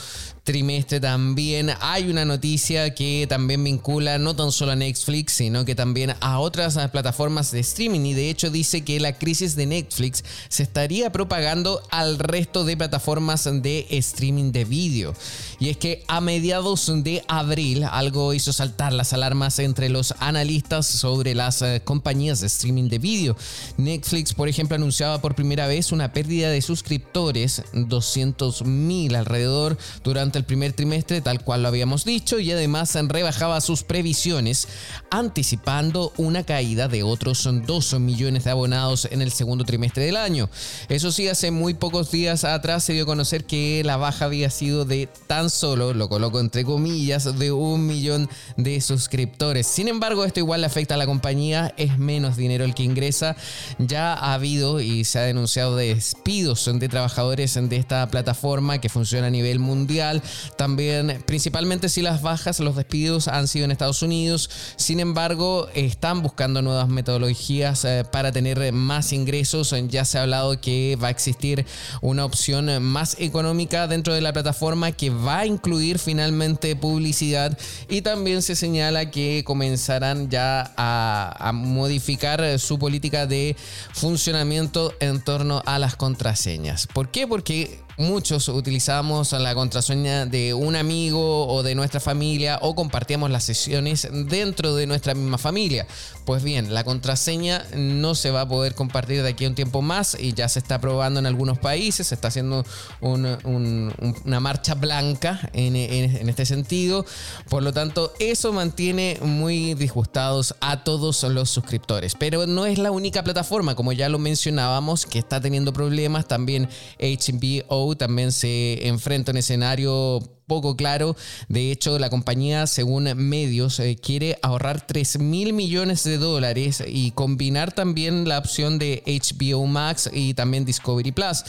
trimestre 0.47 1.01
también 1.01 1.71
hay 1.81 2.09
una 2.09 2.23
noticia 2.23 2.95
que 2.95 3.25
también 3.27 3.61
vincula 3.65 4.17
no 4.17 4.33
tan 4.33 4.53
solo 4.53 4.71
a 4.71 4.75
Netflix, 4.77 5.33
sino 5.33 5.65
que 5.65 5.75
también 5.75 6.13
a 6.21 6.39
otras 6.39 6.77
plataformas 6.87 7.51
de 7.51 7.59
streaming 7.59 8.05
y 8.05 8.13
de 8.13 8.29
hecho 8.29 8.49
dice 8.49 8.85
que 8.85 8.97
la 9.01 9.11
crisis 9.11 9.57
de 9.57 9.65
Netflix 9.65 10.23
se 10.47 10.63
estaría 10.63 11.11
propagando 11.11 11.81
al 11.91 12.17
resto 12.17 12.63
de 12.63 12.77
plataformas 12.77 13.43
de 13.61 13.87
streaming 13.89 14.53
de 14.53 14.63
vídeo. 14.63 15.13
Y 15.59 15.69
es 15.69 15.77
que 15.77 16.03
a 16.07 16.21
mediados 16.21 16.91
de 17.03 17.23
abril 17.27 17.83
algo 17.83 18.33
hizo 18.33 18.53
saltar 18.53 18.93
las 18.93 19.13
alarmas 19.13 19.57
entre 19.57 19.89
los 19.89 20.13
analistas 20.19 20.85
sobre 20.85 21.33
las 21.33 21.61
eh, 21.63 21.81
compañías 21.83 22.41
de 22.41 22.47
streaming 22.47 22.89
de 22.89 22.99
vídeo. 22.99 23.35
Netflix, 23.77 24.33
por 24.33 24.49
ejemplo, 24.49 24.75
anunciaba 24.75 25.19
por 25.19 25.33
primera 25.33 25.65
vez 25.65 25.91
una 25.91 26.13
pérdida 26.13 26.49
de 26.49 26.61
suscriptores, 26.61 27.63
200 27.73 28.65
mil 28.65 29.15
alrededor 29.15 29.77
durante 30.03 30.37
el 30.37 30.45
primer 30.45 30.73
trimestre, 30.73 31.21
tal 31.21 31.43
cual 31.43 31.63
lo 31.63 31.69
habíamos 31.69 32.05
dicho, 32.05 32.39
y 32.39 32.51
además 32.51 32.93
rebajaba 33.07 33.59
sus 33.61 33.83
previsiones, 33.83 34.67
anticipando 35.09 36.13
una 36.17 36.43
caída 36.43 36.87
de 36.87 37.01
otros 37.01 37.49
2 37.51 37.99
millones 37.99 38.43
de 38.43 38.51
abonados 38.51 39.07
en 39.11 39.23
el 39.23 39.31
segundo 39.31 39.65
trimestre 39.65 40.05
del 40.05 40.17
año. 40.17 40.49
Eso 40.87 41.11
sí, 41.11 41.27
hace 41.27 41.49
muy 41.49 41.73
pocos 41.73 42.11
días 42.11 42.43
atrás 42.43 42.83
se 42.83 42.93
dio 42.93 43.03
a 43.03 43.07
conocer 43.07 43.45
que 43.45 43.81
la 43.83 43.97
baja 43.97 44.25
había 44.25 44.49
sido 44.49 44.85
de 44.85 45.09
tan 45.25 45.46
solo, 45.49 45.93
lo 45.93 46.09
coloco 46.09 46.39
entre 46.39 46.63
comillas, 46.63 47.37
de 47.37 47.51
un 47.51 47.85
millón 47.85 48.29
de 48.55 48.79
suscriptores. 48.81 49.67
Sin 49.67 49.87
embargo, 49.87 50.25
esto 50.25 50.39
igual 50.39 50.61
le 50.61 50.67
afecta 50.67 50.95
a 50.95 50.97
la 50.97 51.05
compañía, 51.05 51.73
es 51.77 51.97
menos 51.97 52.37
dinero 52.37 52.65
el 52.65 52.73
que 52.73 52.83
ingresa. 52.83 53.35
Ya 53.77 54.13
ha 54.13 54.33
habido 54.33 54.79
y 54.79 55.03
se 55.03 55.19
ha 55.19 55.23
denunciado 55.23 55.75
despidos 55.75 56.69
de 56.73 56.89
trabajadores 56.89 57.53
de 57.55 57.75
esta 57.75 58.07
plataforma 58.09 58.79
que 58.79 58.89
funciona 58.89 59.27
a 59.27 59.29
nivel 59.29 59.59
mundial. 59.59 60.21
También, 60.57 61.23
principalmente 61.25 61.89
si 61.89 62.01
las 62.01 62.21
bajas, 62.21 62.59
los 62.59 62.75
despidos 62.75 63.27
han 63.27 63.47
sido 63.47 63.65
en 63.65 63.71
Estados 63.71 64.01
Unidos. 64.01 64.49
Sin 64.75 64.99
embargo, 64.99 65.67
están 65.73 66.21
buscando 66.21 66.61
nuevas 66.61 66.89
metodologías 66.89 67.85
eh, 67.85 68.03
para 68.11 68.31
tener 68.31 68.71
más 68.73 69.13
ingresos. 69.13 69.73
Ya 69.87 70.05
se 70.05 70.17
ha 70.17 70.23
hablado 70.23 70.59
que 70.59 70.97
va 71.01 71.07
a 71.07 71.11
existir 71.11 71.65
una 72.01 72.25
opción 72.25 72.83
más 72.83 73.15
económica 73.19 73.87
dentro 73.87 74.13
de 74.13 74.21
la 74.21 74.33
plataforma 74.33 74.91
que 74.91 75.09
va 75.09 75.36
a 75.37 75.45
incluir 75.45 75.99
finalmente 75.99 76.75
publicidad 76.75 77.57
y 77.87 78.01
también 78.01 78.41
se 78.41 78.55
señala 78.55 79.11
que 79.11 79.43
comenzarán 79.45 80.29
ya 80.29 80.73
a, 80.75 81.35
a 81.39 81.51
modificar 81.51 82.59
su 82.59 82.79
política 82.79 83.27
de 83.27 83.55
funcionamiento 83.93 84.93
en 84.99 85.21
torno 85.21 85.61
a 85.65 85.79
las 85.79 85.95
contraseñas. 85.95 86.87
¿Por 86.87 87.09
qué? 87.09 87.27
Porque 87.27 87.86
muchos 87.97 88.47
utilizamos 88.47 89.31
la 89.31 89.55
contraseña 89.55 90.25
de 90.25 90.53
un 90.53 90.75
amigo 90.75 91.47
o 91.47 91.63
de 91.63 91.73
nuestra 91.73 91.99
familia 91.99 92.59
o 92.61 92.75
compartíamos 92.75 93.31
las 93.31 93.43
sesiones 93.43 94.07
dentro 94.11 94.75
de 94.75 94.85
nuestra 94.85 95.15
misma 95.15 95.37
familia. 95.37 95.87
Pues 96.25 96.43
bien, 96.43 96.73
la 96.73 96.83
contraseña 96.83 97.65
no 97.75 98.13
se 98.13 98.31
va 98.31 98.41
a 98.41 98.47
poder 98.47 98.75
compartir 98.75 99.23
de 99.23 99.29
aquí 99.29 99.45
a 99.45 99.49
un 99.49 99.55
tiempo 99.55 99.81
más 99.81 100.15
y 100.19 100.33
ya 100.33 100.47
se 100.47 100.59
está 100.59 100.79
probando 100.79 101.19
en 101.19 101.25
algunos 101.25 101.57
países, 101.57 102.07
se 102.07 102.15
está 102.15 102.27
haciendo 102.27 102.63
una 103.01 104.39
marcha 104.39 104.75
blanca 104.75 105.49
en, 105.53 105.75
en 105.75 106.29
este 106.29 106.45
sentido. 106.45 107.05
Por 107.49 107.63
lo 107.63 107.73
tanto, 107.73 108.13
eso 108.19 108.53
mantiene 108.53 109.17
muy 109.21 109.73
disgustados 109.73 110.55
a 110.61 110.83
todos 110.83 111.23
los 111.23 111.49
suscriptores. 111.49 112.13
Pero 112.15 112.45
no 112.45 112.65
es 112.65 112.77
la 112.77 112.91
única 112.91 113.23
plataforma, 113.23 113.75
como 113.75 113.91
ya 113.91 114.09
lo 114.09 114.19
mencionábamos, 114.19 115.05
que 115.05 115.19
está 115.19 115.41
teniendo 115.41 115.73
problemas. 115.73 116.27
También 116.27 116.69
HBO 116.99 117.86
también 117.95 118.31
se 118.31 118.87
enfrenta 118.87 119.31
a 119.31 119.33
un 119.33 119.37
escenario 119.37 120.36
poco 120.47 120.75
claro. 120.75 121.15
De 121.49 121.71
hecho, 121.71 121.99
la 121.99 122.09
compañía, 122.09 122.65
según 122.67 123.03
medios, 123.15 123.79
eh, 123.79 123.97
quiere 124.01 124.39
ahorrar 124.41 124.85
3 124.87 125.19
mil 125.19 125.53
millones 125.53 126.03
de 126.03 126.17
dólares 126.17 126.83
y 126.87 127.11
combinar 127.11 127.73
también 127.73 128.27
la 128.27 128.39
opción 128.39 128.79
de 128.79 129.03
HBO 129.05 129.67
Max 129.67 130.09
y 130.11 130.33
también 130.33 130.65
Discovery 130.65 131.11
Plus. 131.11 131.43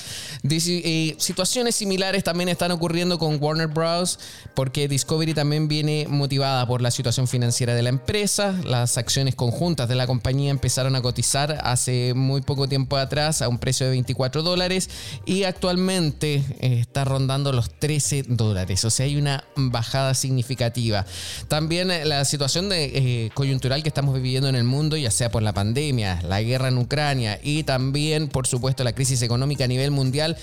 Eh, 0.50 1.14
situaciones 1.18 1.76
similares 1.76 2.24
también 2.24 2.48
están 2.48 2.72
ocurriendo 2.72 3.18
con 3.18 3.40
Warner 3.40 3.68
Bros. 3.68 4.18
porque 4.54 4.88
Discovery 4.88 5.32
también 5.32 5.68
viene 5.68 6.06
motivada 6.08 6.66
por 6.66 6.82
la 6.82 6.90
situación 6.90 7.28
financiera 7.28 7.74
de 7.74 7.82
la 7.82 7.90
empresa. 7.90 8.52
Las 8.64 8.98
acciones 8.98 9.37
conjuntas 9.37 9.88
de 9.88 9.94
la 9.94 10.06
compañía 10.08 10.50
empezaron 10.50 10.96
a 10.96 11.02
cotizar 11.02 11.61
hace 11.62 12.14
muy 12.14 12.40
poco 12.40 12.68
tiempo 12.68 12.96
atrás 12.96 13.42
a 13.42 13.48
un 13.48 13.58
precio 13.58 13.87
de 13.87 13.92
24 13.92 14.42
dólares 14.42 14.90
y 15.24 15.44
actualmente 15.44 16.42
eh, 16.61 16.78
está 16.80 17.04
rondando 17.04 17.52
los 17.52 17.70
13 17.70 18.24
dólares 18.26 18.84
o 18.88 19.03
hay 19.03 19.16
una 19.16 19.44
bajada 19.57 20.14
significativa. 20.14 21.07
También 21.48 21.90
eh, 21.90 22.05
la 22.05 22.24
situación 22.24 22.70
eh, 22.72 23.31
coyuntural 23.35 23.83
que 23.83 23.88
estamos 23.88 24.14
viviendo 24.14 24.48
en 24.48 24.57
el 24.57 24.64
mundo, 24.64 24.96
ya 24.96 25.11
sea 25.11 25.31
por 25.31 25.42
la 25.42 25.53
pandemia, 25.53 26.20
la 26.22 26.42
guerra 26.42 26.68
en 26.68 26.79
Ucrania 26.79 27.38
y 27.42 27.62
también, 27.62 28.29
por 28.29 28.46
supuesto, 28.46 28.85
la 28.85 28.94
crisis 28.94 29.22
económica 29.22 29.64
a 29.64 29.68
nivel 29.68 29.90
mundial, 29.90 30.37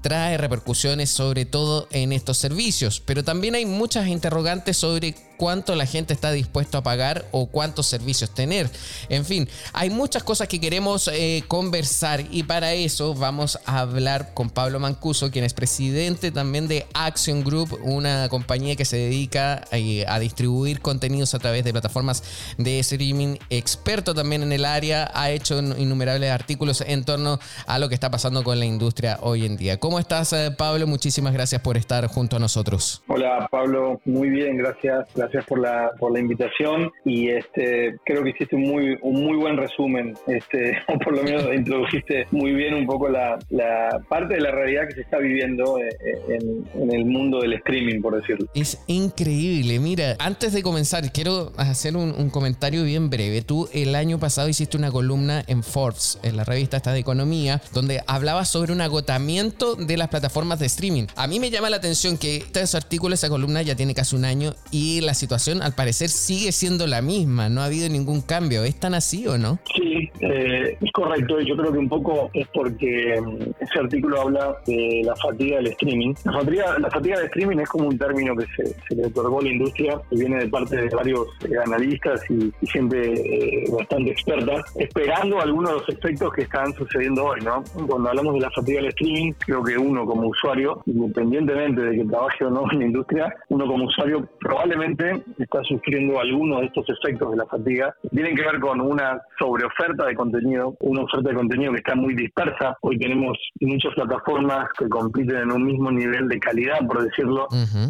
trae 0.00 0.38
repercusiones 0.38 1.10
sobre 1.10 1.44
todo 1.44 1.88
en 1.90 2.12
estos 2.12 2.38
servicios. 2.38 3.02
Pero 3.04 3.24
también 3.24 3.54
hay 3.54 3.66
muchas 3.66 4.08
interrogantes 4.08 4.76
sobre 4.76 5.14
cuánto 5.38 5.74
la 5.76 5.86
gente 5.86 6.12
está 6.12 6.32
dispuesto 6.32 6.76
a 6.76 6.82
pagar 6.82 7.24
o 7.30 7.46
cuántos 7.46 7.86
servicios 7.86 8.34
tener. 8.34 8.68
En 9.08 9.24
fin, 9.24 9.48
hay 9.72 9.88
muchas 9.88 10.22
cosas 10.22 10.48
que 10.48 10.60
queremos 10.60 11.08
eh, 11.08 11.44
conversar 11.48 12.24
y 12.30 12.42
para 12.42 12.74
eso 12.74 13.14
vamos 13.14 13.58
a 13.64 13.78
hablar 13.78 14.34
con 14.34 14.50
Pablo 14.50 14.80
Mancuso, 14.80 15.30
quien 15.30 15.44
es 15.44 15.54
presidente 15.54 16.32
también 16.32 16.68
de 16.68 16.86
Action 16.92 17.44
Group, 17.44 17.78
una 17.82 18.28
compañía 18.28 18.76
que 18.76 18.84
se 18.84 18.96
dedica 18.96 19.64
eh, 19.70 20.04
a 20.08 20.18
distribuir 20.18 20.80
contenidos 20.80 21.34
a 21.34 21.38
través 21.38 21.64
de 21.64 21.72
plataformas 21.72 22.54
de 22.58 22.80
streaming, 22.80 23.36
experto 23.48 24.14
también 24.14 24.42
en 24.42 24.52
el 24.52 24.64
área, 24.64 25.10
ha 25.14 25.30
hecho 25.30 25.60
innumerables 25.60 26.30
artículos 26.32 26.80
en 26.80 27.04
torno 27.04 27.38
a 27.66 27.78
lo 27.78 27.88
que 27.88 27.94
está 27.94 28.10
pasando 28.10 28.42
con 28.42 28.58
la 28.58 28.64
industria 28.64 29.18
hoy 29.22 29.46
en 29.46 29.56
día. 29.56 29.78
¿Cómo 29.78 30.00
estás, 30.00 30.32
eh, 30.32 30.50
Pablo? 30.56 30.88
Muchísimas 30.88 31.32
gracias 31.32 31.60
por 31.62 31.76
estar 31.76 32.08
junto 32.08 32.36
a 32.36 32.38
nosotros. 32.40 33.02
Hola, 33.06 33.46
Pablo. 33.50 34.00
Muy 34.04 34.30
bien, 34.30 34.56
gracias. 34.56 35.06
Gracias 35.14 35.27
por 35.46 35.60
la, 35.60 35.92
por 35.98 36.12
la 36.12 36.20
invitación 36.20 36.90
y 37.04 37.28
este 37.28 37.96
creo 38.04 38.22
que 38.22 38.30
hiciste 38.30 38.56
un 38.56 38.62
muy, 38.62 38.98
un 39.02 39.24
muy 39.24 39.36
buen 39.36 39.56
resumen, 39.56 40.14
este, 40.26 40.78
o 40.88 40.98
por 40.98 41.16
lo 41.16 41.22
menos 41.22 41.44
introdujiste 41.54 42.26
muy 42.30 42.52
bien 42.52 42.74
un 42.74 42.86
poco 42.86 43.08
la, 43.08 43.38
la 43.50 44.00
parte 44.08 44.34
de 44.34 44.40
la 44.40 44.50
realidad 44.50 44.88
que 44.88 44.94
se 44.94 45.00
está 45.02 45.18
viviendo 45.18 45.78
eh, 45.78 45.88
eh, 46.04 46.38
en, 46.74 46.88
el 46.92 47.04
mundo 47.04 47.40
del 47.40 47.52
streaming, 47.54 48.00
por 48.00 48.16
decirlo. 48.16 48.48
Es 48.54 48.82
increíble. 48.86 49.78
Mira, 49.78 50.16
antes 50.18 50.52
de 50.52 50.62
comenzar, 50.62 51.12
quiero 51.12 51.52
hacer 51.56 51.96
un, 51.96 52.14
un 52.16 52.30
comentario 52.30 52.82
bien 52.84 53.10
breve. 53.10 53.42
Tú 53.42 53.68
el 53.72 53.94
año 53.94 54.18
pasado 54.18 54.48
hiciste 54.48 54.76
una 54.76 54.90
columna 54.90 55.44
en 55.46 55.62
Forbes, 55.62 56.18
en 56.22 56.36
la 56.36 56.44
revista 56.44 56.78
esta 56.78 56.92
de 56.92 57.00
economía, 57.00 57.60
donde 57.74 58.02
hablabas 58.06 58.48
sobre 58.48 58.72
un 58.72 58.80
agotamiento 58.80 59.74
de 59.74 59.96
las 59.96 60.08
plataformas 60.08 60.58
de 60.58 60.66
streaming. 60.66 61.06
A 61.16 61.26
mí 61.26 61.40
me 61.40 61.50
llama 61.50 61.70
la 61.70 61.76
atención 61.76 62.16
que 62.16 62.38
este 62.38 62.76
artículo, 62.76 63.14
esa 63.14 63.28
columna 63.28 63.62
ya 63.62 63.76
tiene 63.76 63.94
casi 63.94 64.16
un 64.16 64.24
año 64.24 64.54
y 64.70 65.00
la 65.00 65.14
situación 65.18 65.60
al 65.62 65.74
parecer 65.74 66.08
sigue 66.08 66.52
siendo 66.52 66.86
la 66.86 67.02
misma, 67.02 67.48
no 67.48 67.60
ha 67.60 67.66
habido 67.66 67.88
ningún 67.88 68.22
cambio. 68.22 68.64
¿Es 68.64 68.76
tan 68.76 68.94
así 68.94 69.26
o 69.26 69.36
no? 69.36 69.58
Sí, 69.74 70.10
eh, 70.20 70.76
es 70.80 70.92
correcto. 70.92 71.40
Yo 71.40 71.56
creo 71.56 71.72
que 71.72 71.78
un 71.78 71.88
poco 71.88 72.30
es 72.32 72.46
porque 72.54 73.20
mm, 73.20 73.42
ese 73.60 73.78
artículo 73.78 74.22
habla 74.22 74.56
de 74.66 75.02
la 75.04 75.14
fatiga 75.16 75.56
del 75.56 75.68
streaming. 75.68 76.14
La 76.24 76.32
fatiga, 76.32 76.78
la 76.78 76.90
fatiga 76.90 77.16
del 77.16 77.26
streaming 77.26 77.58
es 77.58 77.68
como 77.68 77.88
un 77.88 77.98
término 77.98 78.36
que 78.36 78.46
se, 78.56 78.94
le 78.94 79.06
otorgó 79.06 79.40
a 79.40 79.42
la 79.42 79.48
industria, 79.50 80.00
que 80.08 80.16
viene 80.16 80.38
de 80.38 80.48
parte 80.48 80.76
de 80.76 80.88
varios 80.94 81.26
eh, 81.44 81.58
analistas 81.64 82.20
y, 82.30 82.52
gente 82.68 82.98
eh, 82.98 83.64
bastante 83.70 84.10
experta, 84.10 84.62
esperando 84.76 85.40
algunos 85.40 85.70
de 85.70 85.78
los 85.78 85.88
efectos 85.88 86.32
que 86.32 86.42
están 86.42 86.72
sucediendo 86.74 87.24
hoy. 87.24 87.40
¿no? 87.40 87.64
Cuando 87.86 88.10
hablamos 88.10 88.34
de 88.34 88.40
la 88.40 88.50
fatiga 88.50 88.80
del 88.80 88.90
streaming, 88.90 89.32
creo 89.38 89.62
que 89.62 89.76
uno 89.76 90.06
como 90.06 90.28
usuario, 90.28 90.82
independientemente 90.86 91.80
de 91.80 91.96
que 91.96 92.04
trabaje 92.04 92.44
o 92.44 92.50
no 92.50 92.70
en 92.72 92.78
la 92.78 92.84
industria, 92.86 93.34
uno 93.48 93.66
como 93.66 93.84
usuario 93.84 94.28
probablemente 94.40 95.07
está 95.38 95.62
sufriendo 95.64 96.20
algunos 96.20 96.60
de 96.60 96.66
estos 96.66 96.86
efectos 96.88 97.30
de 97.30 97.36
la 97.36 97.46
fatiga. 97.46 97.94
Tienen 98.10 98.34
que 98.34 98.42
ver 98.42 98.60
con 98.60 98.80
una 98.80 99.20
sobreoferta 99.38 100.06
de 100.06 100.14
contenido, 100.14 100.76
una 100.80 101.02
oferta 101.02 101.30
de 101.30 101.36
contenido 101.36 101.72
que 101.72 101.78
está 101.78 101.94
muy 101.94 102.14
dispersa. 102.14 102.76
Hoy 102.82 102.98
tenemos 102.98 103.38
muchas 103.60 103.94
plataformas 103.94 104.68
que 104.78 104.88
compiten 104.88 105.36
en 105.36 105.52
un 105.52 105.64
mismo 105.64 105.90
nivel 105.90 106.28
de 106.28 106.38
calidad, 106.38 106.78
por 106.86 107.02
decirlo. 107.02 107.46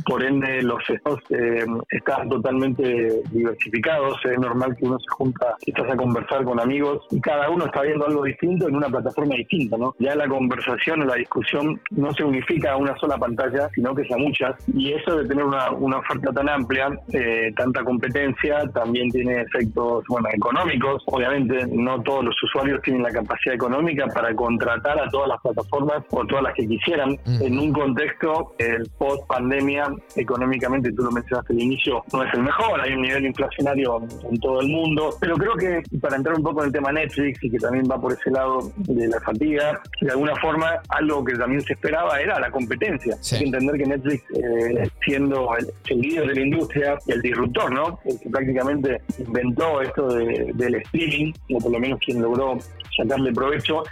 Por 0.07 0.23
ende, 0.23 0.62
los 0.62 0.79
estados 0.89 1.21
eh, 1.31 1.64
están 1.91 2.29
totalmente 2.29 3.23
diversificados. 3.31 4.19
Es 4.25 4.39
normal 4.39 4.77
que 4.77 4.87
uno 4.87 4.99
se 4.99 5.09
junta, 5.11 5.57
estás 5.66 5.91
a 5.91 5.97
conversar 5.97 6.45
con 6.45 6.61
amigos 6.61 7.07
y 7.11 7.21
cada 7.21 7.51
uno 7.51 7.66
está 7.66 7.83
viendo 7.83 8.07
algo 8.07 8.25
distinto 8.25 8.69
en 8.69 8.77
una 8.77 8.89
plataforma 8.89 9.35
distinta, 9.35 9.77
¿no? 9.77 9.95
Ya 9.99 10.14
la 10.14 10.29
conversación 10.29 11.03
o 11.03 11.05
la 11.07 11.14
discusión 11.14 11.81
no 11.91 12.12
se 12.14 12.25
unifica 12.25 12.73
a 12.73 12.77
una 12.77 12.97
sola 12.99 13.16
pantalla, 13.16 13.69
sino 13.75 13.95
que 13.95 14.03
es 14.03 14.12
a 14.12 14.16
muchas. 14.16 14.57
Y 14.75 14.93
eso 14.93 15.16
de 15.16 15.29
tener 15.29 15.45
una, 15.45 15.71
una 15.71 15.99
oferta 15.99 16.33
tan 16.33 16.49
amplia, 16.49 16.91
eh, 17.12 17.52
tanta 17.56 17.82
competencia, 17.84 18.62
también 18.74 19.11
tiene 19.11 19.42
efectos, 19.42 20.04
bueno, 20.09 20.28
económicos. 20.32 21.02
Obviamente, 21.06 21.66
no 21.70 22.02
todos 22.02 22.24
los 22.24 22.42
usuarios 22.42 22.80
tienen 22.82 23.02
la 23.02 23.11
capacidad 23.11 23.54
económica 23.54 24.06
para 24.06 24.34
contratar 24.34 25.00
a 25.00 25.09
todas 25.11 25.28
las 25.28 25.40
plataformas 25.40 26.04
o 26.11 26.24
todas 26.26 26.44
las 26.44 26.54
que 26.54 26.66
quisieran. 26.66 27.18
En 27.26 27.59
un 27.59 27.72
contexto, 27.72 28.54
el 28.59 28.88
post 28.98 29.26
pandemia, 29.26 29.88
económicamente, 30.16 30.92
tú 30.92 31.02
lo 31.02 31.11
mencionaste 31.11 31.52
al 31.52 31.61
inicio, 31.61 32.02
no 32.12 32.22
es 32.22 32.34
el 32.34 32.42
mejor. 32.42 32.80
Hay 32.80 32.92
un 32.92 33.02
nivel 33.02 33.26
inflacionario 33.26 34.00
en 34.30 34.38
todo 34.40 34.61
el 34.61 34.68
mundo. 34.68 35.11
Pero 35.20 35.36
creo 35.36 35.54
que 35.54 35.82
para 36.00 36.16
entrar 36.16 36.36
un 36.36 36.42
poco 36.42 36.61
en 36.61 36.66
el 36.66 36.72
tema 36.72 36.92
Netflix 36.92 37.42
y 37.42 37.50
que 37.50 37.59
también 37.59 37.86
va 37.90 38.00
por 38.00 38.12
ese 38.12 38.30
lado 38.30 38.70
de 38.76 39.09
la 39.09 39.20
fatiga, 39.20 39.80
de 40.00 40.11
alguna 40.11 40.34
forma, 40.36 40.80
algo 40.88 41.24
que 41.24 41.34
también 41.34 41.62
se 41.62 41.72
esperaba 41.72 42.20
era 42.20 42.38
la 42.38 42.50
competencia. 42.50 43.16
Hay 43.32 43.38
que 43.38 43.44
entender 43.44 43.76
que 43.76 43.86
Netflix, 43.86 44.24
eh, 44.36 44.90
siendo 45.04 45.50
el, 45.56 46.00
líder 46.00 46.28
de 46.28 46.34
la 46.34 46.40
industria 46.40 46.88
el 47.07 47.22
disruptor, 47.22 47.72
¿no? 47.72 47.99
El 48.05 48.18
que 48.20 48.30
prácticamente 48.30 49.01
inventó 49.18 49.80
esto 49.80 50.09
del 50.09 50.74
streaming, 50.76 51.32
o 51.55 51.59
por 51.59 51.72
lo 51.72 51.78
menos 51.78 51.99
quien 52.05 52.22
logró 52.22 52.59
sacarle 52.97 53.32
provecho, 53.32 53.82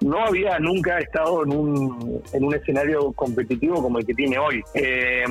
no 0.00 0.24
había 0.24 0.58
nunca 0.58 0.98
estado 0.98 1.44
en 1.44 1.52
un, 1.52 2.22
en 2.32 2.44
un 2.44 2.54
escenario 2.54 3.12
competitivo 3.12 3.82
como 3.82 3.98
el 3.98 4.06
que 4.06 4.14
tiene 4.14 4.38
hoy. 4.38 4.62
Eh, 4.74 5.24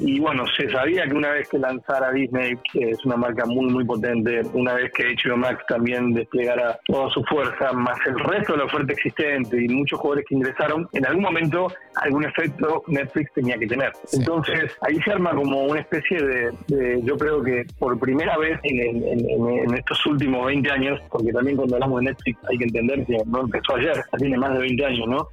y 0.00 0.20
bueno, 0.20 0.44
se 0.56 0.70
sabía 0.70 1.04
que 1.04 1.14
una 1.14 1.30
vez 1.30 1.48
que 1.48 1.58
lanzara 1.58 2.12
Disney, 2.12 2.54
que 2.72 2.90
es 2.90 3.04
una 3.04 3.16
marca 3.16 3.44
muy, 3.46 3.72
muy 3.72 3.84
potente, 3.84 4.42
una 4.54 4.74
vez 4.74 4.92
que 4.92 5.14
HBO 5.14 5.36
Max 5.36 5.64
también 5.68 6.14
desplegara 6.14 6.78
toda 6.86 7.10
su 7.10 7.22
fuerza, 7.24 7.72
más 7.72 7.98
el 8.06 8.18
resto 8.18 8.52
de 8.52 8.58
la 8.58 8.64
oferta 8.64 8.92
existente 8.92 9.62
y 9.62 9.68
muchos 9.68 9.98
jugadores 9.98 10.26
que 10.28 10.34
ingresaron, 10.34 10.88
en 10.92 11.06
algún 11.06 11.22
momento 11.22 11.68
algún 11.96 12.24
efecto 12.24 12.82
Netflix 12.86 13.32
tenía 13.34 13.56
que 13.58 13.66
tener. 13.66 13.92
Entonces, 14.12 14.76
ahí 14.82 14.98
se 15.02 15.12
arma 15.12 15.34
como 15.34 15.64
una 15.64 15.80
especie 15.80 16.18
de, 16.22 17.02
yo 17.02 17.16
creo 17.16 17.42
que 17.42 17.64
por 17.78 17.98
primera 17.98 18.36
vez 18.38 18.58
en, 18.62 19.02
en, 19.02 19.74
estos 19.74 20.04
últimos 20.06 20.46
20 20.46 20.70
años, 20.70 21.00
porque 21.10 21.32
también 21.32 21.56
cuando 21.56 21.76
hablamos 21.76 22.00
de 22.00 22.06
Netflix 22.06 22.38
hay 22.48 22.58
que 22.58 22.64
entender 22.64 23.06
que 23.06 23.16
no 23.26 23.40
empezó 23.40 23.76
ayer, 23.76 24.04
tiene 24.18 24.36
más 24.36 24.52
de 24.52 24.58
20 24.60 24.84
años, 24.84 25.08
¿no? 25.08 25.28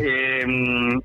Eh, 0.00 0.44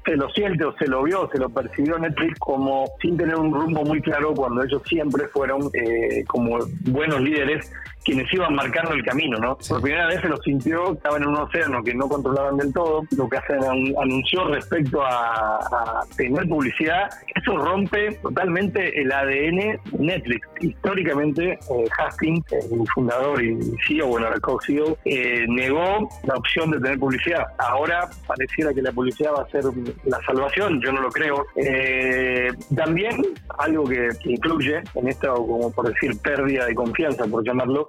se 0.05 0.15
lo 0.15 0.29
siente 0.31 0.63
o 0.65 0.75
se 0.77 0.87
lo 0.87 1.03
vio, 1.03 1.29
se 1.31 1.37
lo 1.37 1.49
percibió 1.49 1.97
Netflix 1.99 2.39
como 2.39 2.85
sin 3.01 3.17
tener 3.17 3.35
un 3.35 3.53
rumbo 3.53 3.83
muy 3.83 4.01
claro 4.01 4.33
cuando 4.33 4.63
ellos 4.63 4.81
siempre 4.87 5.27
fueron 5.27 5.69
eh, 5.73 6.23
como 6.27 6.57
buenos 6.85 7.21
líderes 7.21 7.71
quienes 8.09 8.33
iban 8.33 8.55
marcando 8.55 8.93
el 8.93 9.03
camino, 9.03 9.37
¿no? 9.37 9.55
Por 9.55 9.81
primera 9.81 10.07
vez 10.07 10.19
se 10.19 10.27
lo 10.27 10.37
sintió, 10.37 10.93
estaban 10.93 11.21
en 11.21 11.29
un 11.29 11.35
océano 11.35 11.83
que 11.83 11.93
no 11.93 12.09
controlaban 12.09 12.57
del 12.57 12.73
todo, 12.73 13.03
lo 13.15 13.29
que 13.29 13.37
hacen 13.37 13.59
anunció 13.63 14.45
respecto 14.45 15.03
a, 15.03 16.03
tener 16.17 16.47
publicidad, 16.47 17.07
eso 17.35 17.55
rompe 17.55 18.13
totalmente 18.23 18.99
el 18.99 19.11
ADN 19.11 19.79
Netflix. 19.99 20.47
Históricamente, 20.59 21.51
eh, 21.51 21.85
Hastings, 21.99 22.51
el 22.51 22.87
fundador 22.95 23.43
y 23.43 23.59
CEO, 23.87 24.07
bueno, 24.07 24.33
el 24.33 24.41
co-CEO, 24.41 24.97
eh, 25.05 25.45
negó 25.47 26.09
la 26.23 26.33
opción 26.33 26.71
de 26.71 26.79
tener 26.79 26.97
publicidad. 26.97 27.45
Ahora 27.59 28.09
pareciera 28.25 28.73
que 28.73 28.81
la 28.81 28.91
publicidad 28.91 29.33
va 29.33 29.43
a 29.43 29.49
ser 29.49 29.65
la 30.05 30.19
salvación, 30.25 30.81
yo 30.81 30.91
no 30.91 31.01
lo 31.01 31.09
creo. 31.09 31.45
Eh, 31.55 32.49
también 32.75 33.21
algo 33.59 33.83
que, 33.83 34.09
que 34.23 34.31
incluye 34.31 34.81
en 34.95 35.07
esta, 35.07 35.29
como 35.29 35.71
por 35.71 35.87
decir, 35.87 36.19
pérdida 36.21 36.65
de 36.65 36.73
confianza, 36.73 37.25
por 37.27 37.45
llamarlo, 37.45 37.87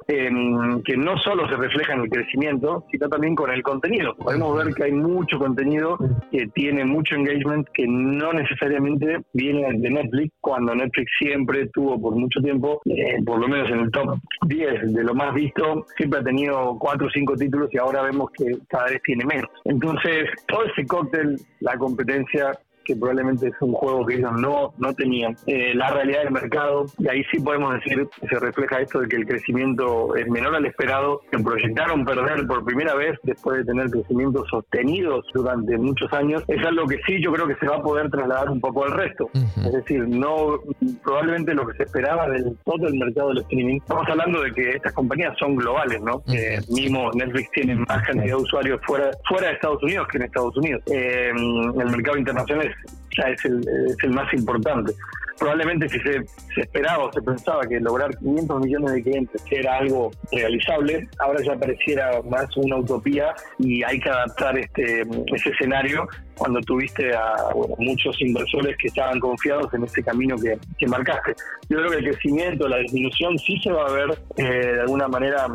que 0.85 0.97
no 0.97 1.19
solo 1.19 1.49
se 1.49 1.57
refleja 1.57 1.95
en 1.95 2.01
el 2.01 2.11
crecimiento, 2.11 2.85
sino 2.91 3.09
también 3.09 3.35
con 3.35 3.51
el 3.51 3.63
contenido. 3.63 4.15
Podemos 4.17 4.57
ver 4.57 4.75
que 4.75 4.85
hay 4.85 4.93
mucho 4.93 5.39
contenido 5.39 5.99
que 6.31 6.47
tiene 6.49 6.85
mucho 6.85 7.15
engagement 7.15 7.69
que 7.73 7.87
no 7.87 8.33
necesariamente 8.33 9.21
viene 9.33 9.67
de 9.79 9.91
Netflix, 9.91 10.35
cuando 10.41 10.75
Netflix 10.75 11.11
siempre 11.19 11.69
tuvo 11.69 12.01
por 12.01 12.15
mucho 12.17 12.41
tiempo, 12.41 12.81
eh, 12.87 13.23
por 13.25 13.39
lo 13.39 13.49
menos 13.49 13.71
en 13.71 13.81
el 13.81 13.91
top 13.91 14.19
10 14.47 14.93
de 14.93 15.05
lo 15.05 15.15
más 15.15 15.35
visto, 15.35 15.87
siempre 15.97 16.21
ha 16.21 16.25
tenido 16.25 16.77
4 16.79 17.07
o 17.07 17.11
5 17.11 17.37
títulos 17.37 17.69
y 17.73 17.79
ahora 17.79 18.03
vemos 18.03 18.31
que 18.33 18.59
cada 18.69 18.87
vez 18.87 19.03
tiene 19.03 19.25
menos. 19.25 19.51
Entonces, 19.65 20.29
todo 20.47 20.65
ese 20.65 20.87
cóctel, 20.87 21.37
la 21.61 21.77
competencia, 21.77 22.53
que 22.91 22.97
probablemente 22.97 23.49
es 23.49 23.55
un 23.61 23.73
juego 23.73 24.05
que 24.05 24.15
ellos 24.17 24.33
no, 24.33 24.75
no 24.79 24.93
tenían. 24.95 25.37
Eh, 25.47 25.73
la 25.75 25.91
realidad 25.91 26.25
del 26.25 26.33
mercado, 26.33 26.87
y 26.99 27.09
ahí 27.09 27.23
sí 27.31 27.41
podemos 27.41 27.75
decir 27.75 28.09
se 28.29 28.39
refleja 28.39 28.81
esto 28.81 29.01
de 29.01 29.09
que 29.09 29.17
el 29.17 29.27
crecimiento 29.27 30.17
es 30.17 30.29
menor 30.29 30.57
al 30.57 30.67
esperado, 30.67 31.21
que 31.31 31.39
proyectaron 31.39 32.05
perder 32.05 32.47
por 32.47 32.65
primera 32.65 32.95
vez 32.95 33.19
después 33.23 33.59
de 33.59 33.65
tener 33.65 33.91
crecimientos 33.91 34.49
sostenidos 34.51 35.25
durante 35.33 35.79
muchos 35.79 36.13
años, 36.13 36.43
es 36.49 36.65
algo 36.67 36.87
que 36.87 36.99
sí 37.07 37.23
yo 37.23 37.33
creo 37.33 37.47
que 37.47 37.55
se 37.57 37.67
va 37.67 37.77
a 37.77 37.83
poder 37.83 38.11
trasladar 38.11 38.51
un 38.51 38.61
poco 38.61 38.85
al 38.85 38.93
resto. 38.93 39.31
Es 39.35 39.73
decir, 39.73 40.09
no 40.09 40.59
probablemente 41.05 41.55
lo 41.55 41.67
que 41.67 41.77
se 41.77 41.85
esperaba 41.85 42.29
del 42.29 42.57
todo 42.65 42.89
el 42.89 42.95
mercado 42.95 43.29
del 43.29 43.39
streaming. 43.39 43.77
Estamos 43.77 44.09
hablando 44.09 44.43
de 44.43 44.53
que 44.53 44.71
estas 44.71 44.93
compañías 44.93 45.37
son 45.39 45.57
globales, 45.57 46.01
¿no? 46.03 46.23
Eh, 46.33 46.59
mismo 46.69 47.11
Netflix 47.15 47.51
tiene 47.53 47.77
más 47.77 48.03
cantidad 48.07 48.37
de 48.37 48.43
usuarios 48.43 48.81
fuera, 48.85 49.11
fuera 49.29 49.49
de 49.49 49.55
Estados 49.55 49.83
Unidos 49.83 50.09
que 50.09 50.19
en 50.19 50.25
Estados 50.25 50.57
Unidos. 50.57 50.83
Eh, 50.87 51.31
el 51.31 51.91
mercado 51.91 52.19
internacional 52.19 52.67
es 52.67 52.75
ya 53.17 53.29
es 53.29 53.45
el, 53.45 53.61
es 53.89 53.97
el 54.03 54.11
más 54.11 54.33
importante. 54.35 54.93
Probablemente 55.41 55.89
si 55.89 55.99
se, 56.01 56.21
esperaba 56.61 57.05
o 57.05 57.13
se 57.13 57.23
pensaba 57.23 57.63
que 57.63 57.81
lograr 57.81 58.15
500 58.19 58.61
millones 58.61 58.93
de 58.93 59.03
clientes 59.03 59.43
era 59.51 59.79
algo 59.79 60.11
realizable, 60.31 61.09
ahora 61.19 61.43
ya 61.43 61.57
pareciera 61.57 62.21
más 62.29 62.55
una 62.59 62.77
utopía 62.77 63.35
y 63.59 63.83
hay 63.83 63.99
que 64.01 64.11
adaptar 64.11 64.59
este 64.59 65.01
ese 65.35 65.49
escenario. 65.49 66.07
Cuando 66.37 66.61
tuviste 66.61 67.15
a 67.15 67.35
muchos 67.79 68.17
inversores 68.21 68.77
que 68.79 68.89
estaban 68.89 69.19
confiados 69.19 69.73
en 69.75 69.85
ese 69.85 70.03
camino 70.03 70.37
que, 70.37 70.59
que, 70.79 70.87
marcaste. 70.87 71.35
Yo 71.69 71.79
creo 71.79 71.91
que 71.91 71.97
el 71.99 72.05
crecimiento, 72.05 72.67
la 72.67 72.79
disminución 72.79 73.39
sí 73.39 73.59
se 73.63 73.71
va 73.71 73.87
a 73.87 73.93
ver, 73.93 74.19
eh, 74.39 74.73
de 74.75 74.81
alguna 74.81 75.07
manera 75.07 75.47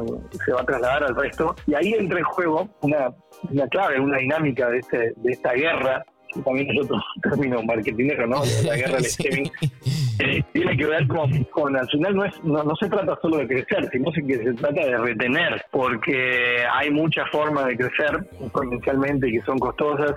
se 0.46 0.52
va 0.52 0.62
a 0.62 0.66
trasladar 0.66 1.04
al 1.06 1.16
resto. 1.16 1.56
Y 1.66 1.74
ahí 1.74 1.94
entra 1.94 2.20
en 2.20 2.26
juego 2.26 2.70
una, 2.82 3.12
una 3.50 3.68
clave, 3.68 4.00
una 4.00 4.20
dinámica 4.20 4.70
de, 4.70 4.78
este, 4.78 5.14
de 5.16 5.32
esta 5.32 5.54
guerra 5.54 6.06
también 6.44 6.70
es 6.72 6.84
otro 6.84 6.98
término 7.24 7.64
marketingero, 7.64 8.28
¿no? 8.28 8.42
La 8.64 8.76
guerra 8.76 8.96
del 8.96 9.06
streaming. 9.06 9.50
Eh, 10.20 10.44
tiene 10.54 10.78
que 10.78 10.86
ver 10.86 11.08
con, 11.08 11.76
al 11.76 11.90
final 11.90 12.16
no, 12.16 12.26
es, 12.26 12.44
no, 12.44 12.64
no, 12.64 12.76
se 12.76 12.90
trata 12.90 13.18
solo 13.22 13.38
de 13.38 13.48
crecer, 13.48 13.90
sino 13.92 14.12
que 14.12 14.38
se 14.38 14.54
trata 14.54 14.86
de 14.86 14.98
retener, 14.98 15.66
porque 15.72 16.64
hay 16.74 16.90
muchas 16.90 17.30
formas 17.32 17.66
de 17.66 17.78
crecer 17.78 18.26
exponencialmente 18.42 19.32
que 19.32 19.42
son 19.42 19.60
costosas 19.60 20.16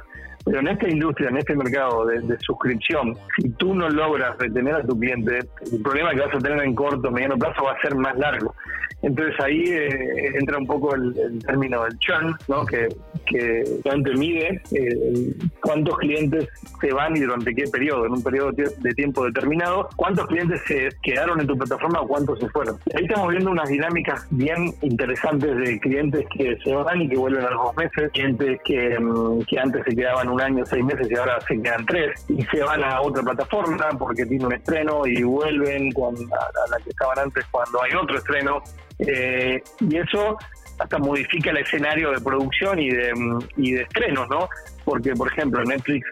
pero 0.49 0.61
en 0.61 0.68
esta 0.68 0.88
industria, 0.88 1.28
en 1.28 1.36
este 1.36 1.55
mercado 1.55 2.07
de, 2.07 2.38
suscripción, 2.40 3.14
si 3.36 3.51
tú 3.51 3.74
no 3.74 3.90
logras 3.90 4.38
retener 4.38 4.76
a 4.76 4.82
tu 4.82 4.99
cliente, 4.99 5.40
el 5.70 5.82
problema 5.82 6.12
que 6.12 6.20
vas 6.20 6.34
a 6.34 6.38
tener 6.38 6.64
en 6.64 6.74
corto, 6.74 7.11
mediano 7.11 7.36
plazo 7.36 7.64
va 7.64 7.72
a 7.72 7.80
ser 7.82 7.94
más 7.94 8.16
largo. 8.16 8.55
Entonces 9.03 9.34
ahí 9.40 9.62
eh, 9.62 10.32
entra 10.40 10.59
un 10.59 10.66
poco 10.66 10.94
el, 10.94 11.14
término 11.46 11.84
del 11.84 11.96
churn, 11.99 12.34
¿no? 12.49 12.66
que, 12.66 12.88
que 13.26 13.62
realmente 13.84 14.18
mide 14.18 14.61
eh, 14.72 15.34
cuántos 15.61 15.99
clientes 15.99 16.49
se 16.80 16.92
van 16.92 17.16
y 17.16 17.20
durante 17.20 17.55
qué 17.55 17.64
periodo, 17.70 18.07
en 18.07 18.12
un 18.12 18.22
periodo 18.22 18.51
de 18.53 18.94
tiempo 18.94 19.24
determinado, 19.24 19.88
cuántos 19.96 20.26
clientes 20.26 20.61
se 20.66 20.88
quedaron 21.03 21.40
en 21.40 21.46
tu 21.46 21.57
plataforma 21.57 22.01
o 22.01 22.09
cuántos 22.09 22.40
se 22.40 22.49
fueron. 22.49 22.76
Ahí 22.96 23.05
estamos 23.05 23.28
viendo 23.28 23.51
unas 23.51 23.68
dinámicas 23.68 24.26
bien 24.30 24.72
interesantes 24.82 25.57
de 25.57 25.78
clientes 25.78 26.26
que 26.36 26.57
se 26.64 26.74
van 26.74 27.03
y 27.03 27.09
que 27.09 27.16
vuelven 27.16 27.44
a 27.44 27.51
los 27.51 27.64
dos 27.64 27.76
meses, 27.76 28.11
clientes 28.12 28.59
que, 28.64 28.99
mm, 28.99 29.42
que 29.42 29.59
antes 29.61 29.84
se 29.84 29.94
quedaban 29.94 30.28
un 30.28 30.38
año, 30.41 30.64
seis 30.66 30.84
meses 30.84 31.09
y 31.11 31.14
ahora 31.16 31.41
se 31.41 31.61
quedan 31.61 31.84
tres 31.86 32.24
y 32.28 32.43
se 32.45 32.62
van 32.62 32.82
a 32.84 33.01
otra 33.01 33.22
plataforma 33.22 33.89
porque 33.99 34.24
tiene 34.26 34.47
un 34.47 34.53
estreno 34.53 35.07
y 35.07 35.22
vuelven 35.22 35.93
con 35.93 36.14
a, 36.14 36.70
la 36.70 36.76
que 36.82 36.91
estaban 36.91 37.18
antes 37.18 37.45
cuando 37.51 37.82
hay 37.82 37.91
otro 37.95 38.18
estreno. 38.18 38.62
Eh, 38.99 39.62
y 39.80 39.97
eso 39.97 40.36
hasta 40.78 40.99
modifica 40.99 41.51
el 41.51 41.59
escenario 41.59 42.11
de 42.11 42.20
producción 42.20 42.78
y 42.78 42.91
de, 42.91 43.12
y 43.57 43.72
de 43.72 43.82
estrenos, 43.82 44.28
¿no? 44.28 44.49
Porque, 44.84 45.12
por 45.14 45.28
ejemplo, 45.28 45.62
Netflix 45.64 46.07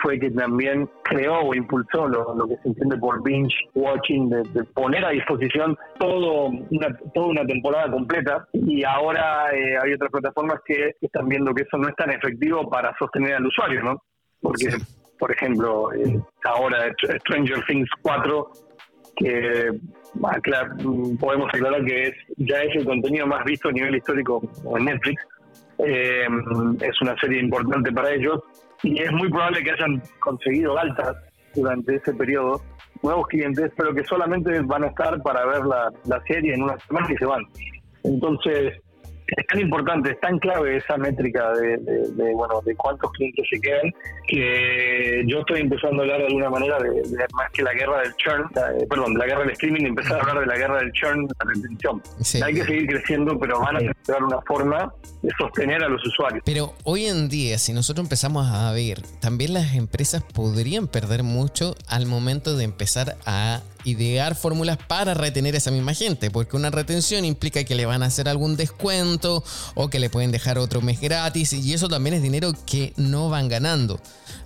fue 0.00 0.18
que 0.18 0.30
también 0.30 0.88
creó 1.04 1.40
o 1.40 1.54
impulsó 1.54 2.08
lo, 2.08 2.46
que 2.48 2.56
se 2.62 2.68
entiende 2.68 2.96
por 2.98 3.22
binge 3.22 3.54
watching, 3.74 4.30
de, 4.30 4.64
poner 4.74 5.04
a 5.04 5.10
disposición 5.10 5.76
todo 5.98 6.46
una, 6.46 6.96
toda 7.14 7.26
una 7.26 7.46
temporada 7.46 7.90
completa. 7.90 8.46
Y 8.52 8.84
ahora 8.84 9.54
eh, 9.54 9.76
hay 9.82 9.92
otras 9.92 10.10
plataformas 10.10 10.60
que 10.64 10.92
están 11.00 11.28
viendo 11.28 11.54
que 11.54 11.62
eso 11.62 11.78
no 11.78 11.88
es 11.88 11.96
tan 11.96 12.10
efectivo 12.10 12.68
para 12.68 12.94
sostener 12.98 13.34
al 13.34 13.46
usuario, 13.46 13.82
¿no? 13.82 14.02
Porque, 14.40 14.68
por 15.18 15.32
ejemplo, 15.32 15.92
eh, 15.92 16.20
ahora 16.44 16.92
Stranger 17.20 17.64
Things 17.66 17.90
4, 18.02 18.50
que 19.16 19.70
podemos 21.18 21.48
aclarar 21.52 21.84
que 21.84 22.08
es, 22.08 22.14
ya 22.36 22.62
es 22.62 22.76
el 22.76 22.84
contenido 22.84 23.26
más 23.26 23.44
visto 23.44 23.68
a 23.68 23.72
nivel 23.72 23.96
histórico 23.96 24.40
en 24.76 24.84
Netflix, 24.84 25.22
eh, 25.78 26.26
es 26.80 27.00
una 27.02 27.16
serie 27.18 27.40
importante 27.40 27.92
para 27.92 28.12
ellos 28.12 28.40
y 28.82 29.02
es 29.02 29.12
muy 29.12 29.28
probable 29.28 29.62
que 29.62 29.70
hayan 29.70 30.02
conseguido 30.20 30.78
altas 30.78 31.16
durante 31.54 31.96
ese 31.96 32.14
periodo 32.14 32.62
nuevos 33.02 33.26
clientes, 33.28 33.70
pero 33.76 33.94
que 33.94 34.04
solamente 34.04 34.60
van 34.62 34.84
a 34.84 34.88
estar 34.88 35.20
para 35.22 35.46
ver 35.46 35.64
la, 35.64 35.92
la 36.04 36.22
serie 36.24 36.54
en 36.54 36.62
una 36.62 36.78
semana 36.80 37.06
y 37.12 37.16
se 37.16 37.24
van. 37.24 37.42
Entonces, 38.04 38.80
es 39.36 39.46
tan 39.46 39.60
importante, 39.60 40.10
es 40.10 40.20
tan 40.20 40.38
clave 40.38 40.78
esa 40.78 40.96
métrica 40.96 41.52
de, 41.52 41.78
bueno 42.34 42.60
de 42.64 42.74
cuántos 42.76 43.10
clientes 43.12 43.46
se 43.50 43.60
quedan 43.60 43.92
que 44.26 45.24
yo 45.26 45.40
estoy 45.40 45.60
empezando 45.60 46.02
a 46.02 46.04
hablar 46.04 46.20
de 46.20 46.26
alguna 46.26 46.50
manera 46.50 46.78
de, 46.78 47.02
más 47.32 47.50
que 47.52 47.62
la 47.62 47.72
guerra 47.72 48.02
del 48.02 48.14
churn, 48.16 48.44
eh, 48.56 48.86
perdón, 48.88 49.14
de 49.14 49.18
la 49.18 49.26
guerra 49.26 49.40
del 49.40 49.50
streaming, 49.52 49.86
empezar 49.86 50.18
a 50.18 50.20
hablar 50.20 50.40
de 50.40 50.46
la 50.46 50.56
guerra 50.56 50.78
del 50.78 50.92
churn, 50.92 51.26
la 51.26 51.52
retención. 51.54 52.02
Hay 52.44 52.54
que 52.54 52.64
seguir 52.64 52.86
creciendo, 52.86 53.38
pero 53.38 53.60
van 53.60 53.76
a 53.76 53.80
encontrar 53.80 54.22
una 54.22 54.40
forma 54.42 54.92
de 55.22 55.30
sostener 55.38 55.82
a 55.82 55.88
los 55.88 56.04
usuarios. 56.06 56.42
Pero 56.44 56.74
hoy 56.84 57.06
en 57.06 57.28
día, 57.28 57.58
si 57.58 57.72
nosotros 57.72 58.04
empezamos 58.04 58.46
a 58.48 58.70
ver, 58.72 59.00
también 59.20 59.54
las 59.54 59.74
empresas 59.74 60.22
podrían 60.22 60.88
perder 60.88 61.22
mucho 61.22 61.74
al 61.88 62.06
momento 62.06 62.56
de 62.56 62.64
empezar 62.64 63.16
a 63.26 63.62
idear 63.84 64.34
fórmulas 64.34 64.76
para 64.76 65.14
retener 65.14 65.54
a 65.54 65.58
esa 65.58 65.70
misma 65.70 65.94
gente, 65.94 66.30
porque 66.30 66.56
una 66.56 66.70
retención 66.70 67.24
implica 67.24 67.64
que 67.64 67.74
le 67.74 67.86
van 67.86 68.02
a 68.02 68.06
hacer 68.06 68.28
algún 68.28 68.56
descuento 68.56 69.44
o 69.74 69.88
que 69.88 69.98
le 69.98 70.10
pueden 70.10 70.32
dejar 70.32 70.58
otro 70.58 70.80
mes 70.80 71.00
gratis 71.00 71.52
y 71.52 71.72
eso 71.72 71.88
también 71.88 72.14
es 72.14 72.22
dinero 72.22 72.52
que 72.66 72.92
no 72.96 73.28
van 73.28 73.48
ganando. 73.48 74.00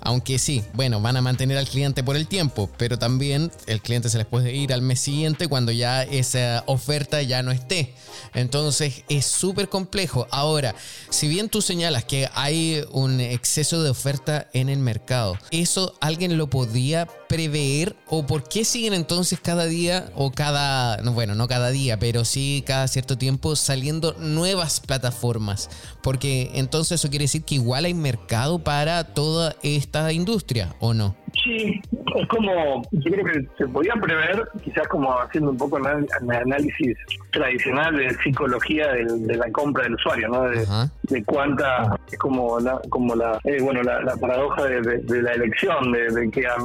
Aunque 0.04 0.38
sí, 0.40 0.64
bueno, 0.74 1.00
van 1.00 1.16
a 1.16 1.22
mantener 1.22 1.56
al 1.58 1.68
cliente 1.68 2.02
por 2.02 2.16
el 2.16 2.26
tiempo, 2.26 2.68
pero 2.76 2.98
también 2.98 3.52
el 3.66 3.80
cliente 3.80 4.10
se 4.10 4.18
les 4.18 4.26
puede 4.26 4.52
ir 4.52 4.72
al 4.72 4.82
mes 4.82 4.98
siguiente 4.98 5.46
cuando 5.46 5.70
ya 5.70 6.02
esa 6.02 6.64
oferta 6.66 7.22
ya 7.22 7.42
no 7.44 7.52
esté. 7.52 7.94
Entonces 8.34 9.04
es 9.08 9.26
súper 9.26 9.68
complejo. 9.68 10.26
Ahora, 10.30 10.74
si 11.08 11.28
bien 11.28 11.48
tú 11.48 11.62
señalas 11.62 12.04
que 12.04 12.28
hay 12.34 12.84
un 12.90 13.20
exceso 13.20 13.82
de 13.82 13.90
oferta 13.90 14.48
en 14.52 14.68
el 14.68 14.80
mercado, 14.80 15.38
¿eso 15.52 15.94
alguien 16.00 16.36
lo 16.36 16.50
podía 16.50 17.06
prever 17.28 17.96
o 18.08 18.26
por 18.26 18.48
qué 18.48 18.64
siguen 18.64 18.92
entonces 18.92 19.38
cada 19.40 19.66
día 19.66 20.10
o 20.16 20.32
cada, 20.32 21.00
bueno, 21.12 21.34
no 21.34 21.46
cada 21.46 21.70
día, 21.70 21.98
pero 21.98 22.24
sí 22.24 22.64
cada 22.66 22.88
cierto 22.88 23.16
tiempo 23.16 23.54
saliendo 23.54 24.14
nuevas 24.18 24.80
plataformas? 24.80 25.70
Porque 26.02 26.50
entonces 26.54 27.00
eso 27.00 27.08
quiere 27.08 27.24
decir 27.24 27.44
que 27.44 27.54
igual 27.54 27.84
hay 27.84 27.94
mercado 27.94 28.58
para 28.58 29.04
toda 29.04 29.54
esta 29.62 29.91
industria, 30.12 30.74
¿o 30.80 30.94
no? 30.94 31.14
Sí, 31.42 31.80
es 32.14 32.28
como, 32.28 32.82
yo 32.92 33.10
creo 33.10 33.24
que 33.24 33.46
se 33.58 33.66
podía 33.68 33.94
prever, 33.94 34.46
quizás 34.62 34.86
como 34.88 35.12
haciendo 35.18 35.50
un 35.50 35.56
poco 35.56 35.76
un 35.76 35.86
análisis 36.30 36.96
tradicional 37.30 37.96
de 37.96 38.14
psicología 38.22 38.92
de, 38.92 39.36
la 39.36 39.50
compra 39.50 39.84
del 39.84 39.94
usuario, 39.94 40.28
¿no? 40.28 40.42
De, 40.44 41.24
cuánta, 41.24 41.98
es 42.10 42.18
como 42.18 42.60
la, 42.60 42.80
como 42.90 43.14
la, 43.14 43.38
eh, 43.44 43.58
bueno, 43.60 43.82
la, 43.82 44.16
paradoja 44.16 44.64
de, 44.66 45.22
la 45.22 45.32
elección, 45.32 45.92
de, 45.92 46.30
que 46.30 46.46
a, 46.46 46.56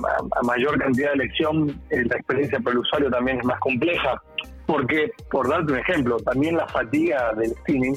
mayor 0.43 0.77
cantidad 0.77 1.09
de 1.09 1.23
elección 1.23 1.69
eh, 1.89 2.03
la 2.05 2.17
experiencia 2.17 2.59
para 2.59 2.73
el 2.73 2.79
usuario 2.79 3.09
también 3.09 3.39
es 3.39 3.45
más 3.45 3.59
compleja. 3.59 4.21
Porque, 4.65 5.09
por 5.31 5.49
darte 5.49 5.71
un 5.71 5.79
ejemplo, 5.79 6.17
también 6.17 6.57
la 6.57 6.67
fatiga 6.67 7.33
del 7.35 7.51
streaming 7.51 7.93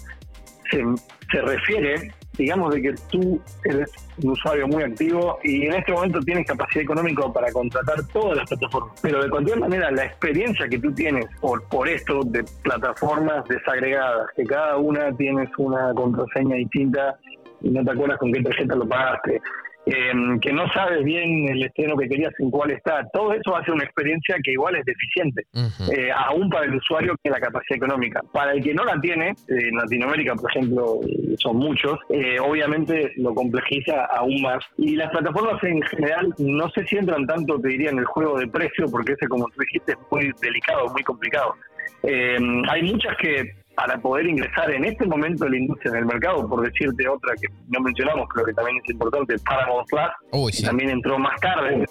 se, 0.71 0.85
se 1.33 1.41
refiere 1.43 2.13
digamos 2.41 2.75
de 2.75 2.83
que 2.83 2.95
tú 3.11 3.41
eres 3.65 3.91
un 4.23 4.31
usuario 4.31 4.67
muy 4.67 4.83
activo 4.83 5.39
y 5.45 5.67
en 5.67 5.75
este 5.75 5.93
momento 5.93 6.21
tienes 6.21 6.47
capacidad 6.47 6.83
económica 6.83 7.31
para 7.33 7.53
contratar 7.53 8.03
todas 8.13 8.39
las 8.39 8.49
plataformas. 8.49 8.99
Pero 9.03 9.23
de 9.23 9.29
cualquier 9.29 9.61
manera, 9.61 9.91
la 9.91 10.05
experiencia 10.05 10.69
que 10.69 10.79
tú 10.79 10.93
tienes 10.93 11.27
por, 11.41 11.63
por 11.69 11.87
esto 11.89 12.23
de 12.25 12.45
plataformas 12.63 13.47
desagregadas, 13.47 14.29
que 14.35 14.45
cada 14.45 14.79
una 14.79 15.15
tienes 15.17 15.51
una 15.59 15.93
contraseña 15.95 16.57
distinta 16.57 17.19
y 17.61 17.71
no 17.71 17.85
te 17.85 17.91
acuerdas 17.91 18.19
con 18.19 18.33
qué 18.33 18.43
tarjeta 18.43 18.75
lo 18.75 18.89
pagaste, 18.89 19.41
Em, 19.87 20.39
que 20.41 20.53
no 20.53 20.71
sabes 20.73 21.03
bien 21.05 21.49
el 21.49 21.63
estreno 21.63 21.97
que 21.97 22.09
querías 22.09 22.33
en 22.39 22.51
cuál 22.51 22.71
está. 22.71 23.03
Todo 23.13 23.33
eso 23.33 23.57
hace 23.57 23.73
una 23.73 23.85
experiencia 23.85 24.37
que 24.45 24.53
igual 24.53 24.77
es 24.77 24.85
deficiente, 24.85 25.47
eh, 25.91 26.11
aún 26.15 26.51
para 26.51 26.67
el 26.67 26.75
usuario 26.75 27.17
que 27.25 27.31
la 27.31 27.41
capacidad 27.41 27.77
económica. 27.77 28.21
Para 28.33 28.53
el 28.53 28.63
que 28.63 28.75
no 28.75 28.85
la 28.85 29.01
tiene, 29.01 29.35
en 29.49 29.77
Latinoamérica, 29.77 30.35
por 30.35 30.51
ejemplo, 30.51 31.01
son 31.39 31.57
muchos, 31.57 31.99
eh, 32.11 32.39
obviamente 32.39 33.13
lo 33.17 33.35
complejiza 33.35 34.05
aún 34.05 34.43
más. 34.43 34.63
Y 34.77 34.97
las 34.97 35.11
plataformas 35.11 35.63
en 35.65 35.81
general 35.83 36.35
no 36.39 36.69
se 36.71 36.87
centran 36.87 37.27
tanto, 37.27 37.59
te 37.59 37.69
diría, 37.69 37.91
en 37.91 37.99
el 37.99 38.05
juego 38.05 38.39
de 38.39 38.49
precio, 38.49 38.87
porque 38.91 39.13
ese, 39.13 39.27
como 39.29 39.47
tú 39.47 39.61
dijiste, 39.61 39.93
es 39.93 39.99
muy 40.11 40.31
delicado, 40.43 40.89
muy 40.91 41.03
complicado. 41.03 41.55
Em, 42.03 42.63
hay 42.69 42.83
muchas 42.83 43.17
que 43.17 43.60
para 43.75 43.99
poder 43.99 44.27
ingresar 44.27 44.71
en 44.71 44.85
este 44.85 45.07
momento 45.07 45.45
de 45.45 45.51
la 45.51 45.57
industria 45.59 45.93
en 45.93 45.99
el 45.99 46.07
mercado, 46.07 46.49
por 46.49 46.63
decirte 46.63 47.09
otra 47.09 47.35
que 47.41 47.49
no 47.69 47.81
mencionamos, 47.81 48.29
pero 48.35 48.47
que 48.47 48.53
también 48.53 48.77
es 48.85 48.91
importante, 48.91 49.37
Paramount 49.39 49.87
Plus, 49.89 50.57
que 50.57 50.67
también 50.67 50.91
entró 50.91 51.19
más 51.19 51.41
tarde. 51.41 51.85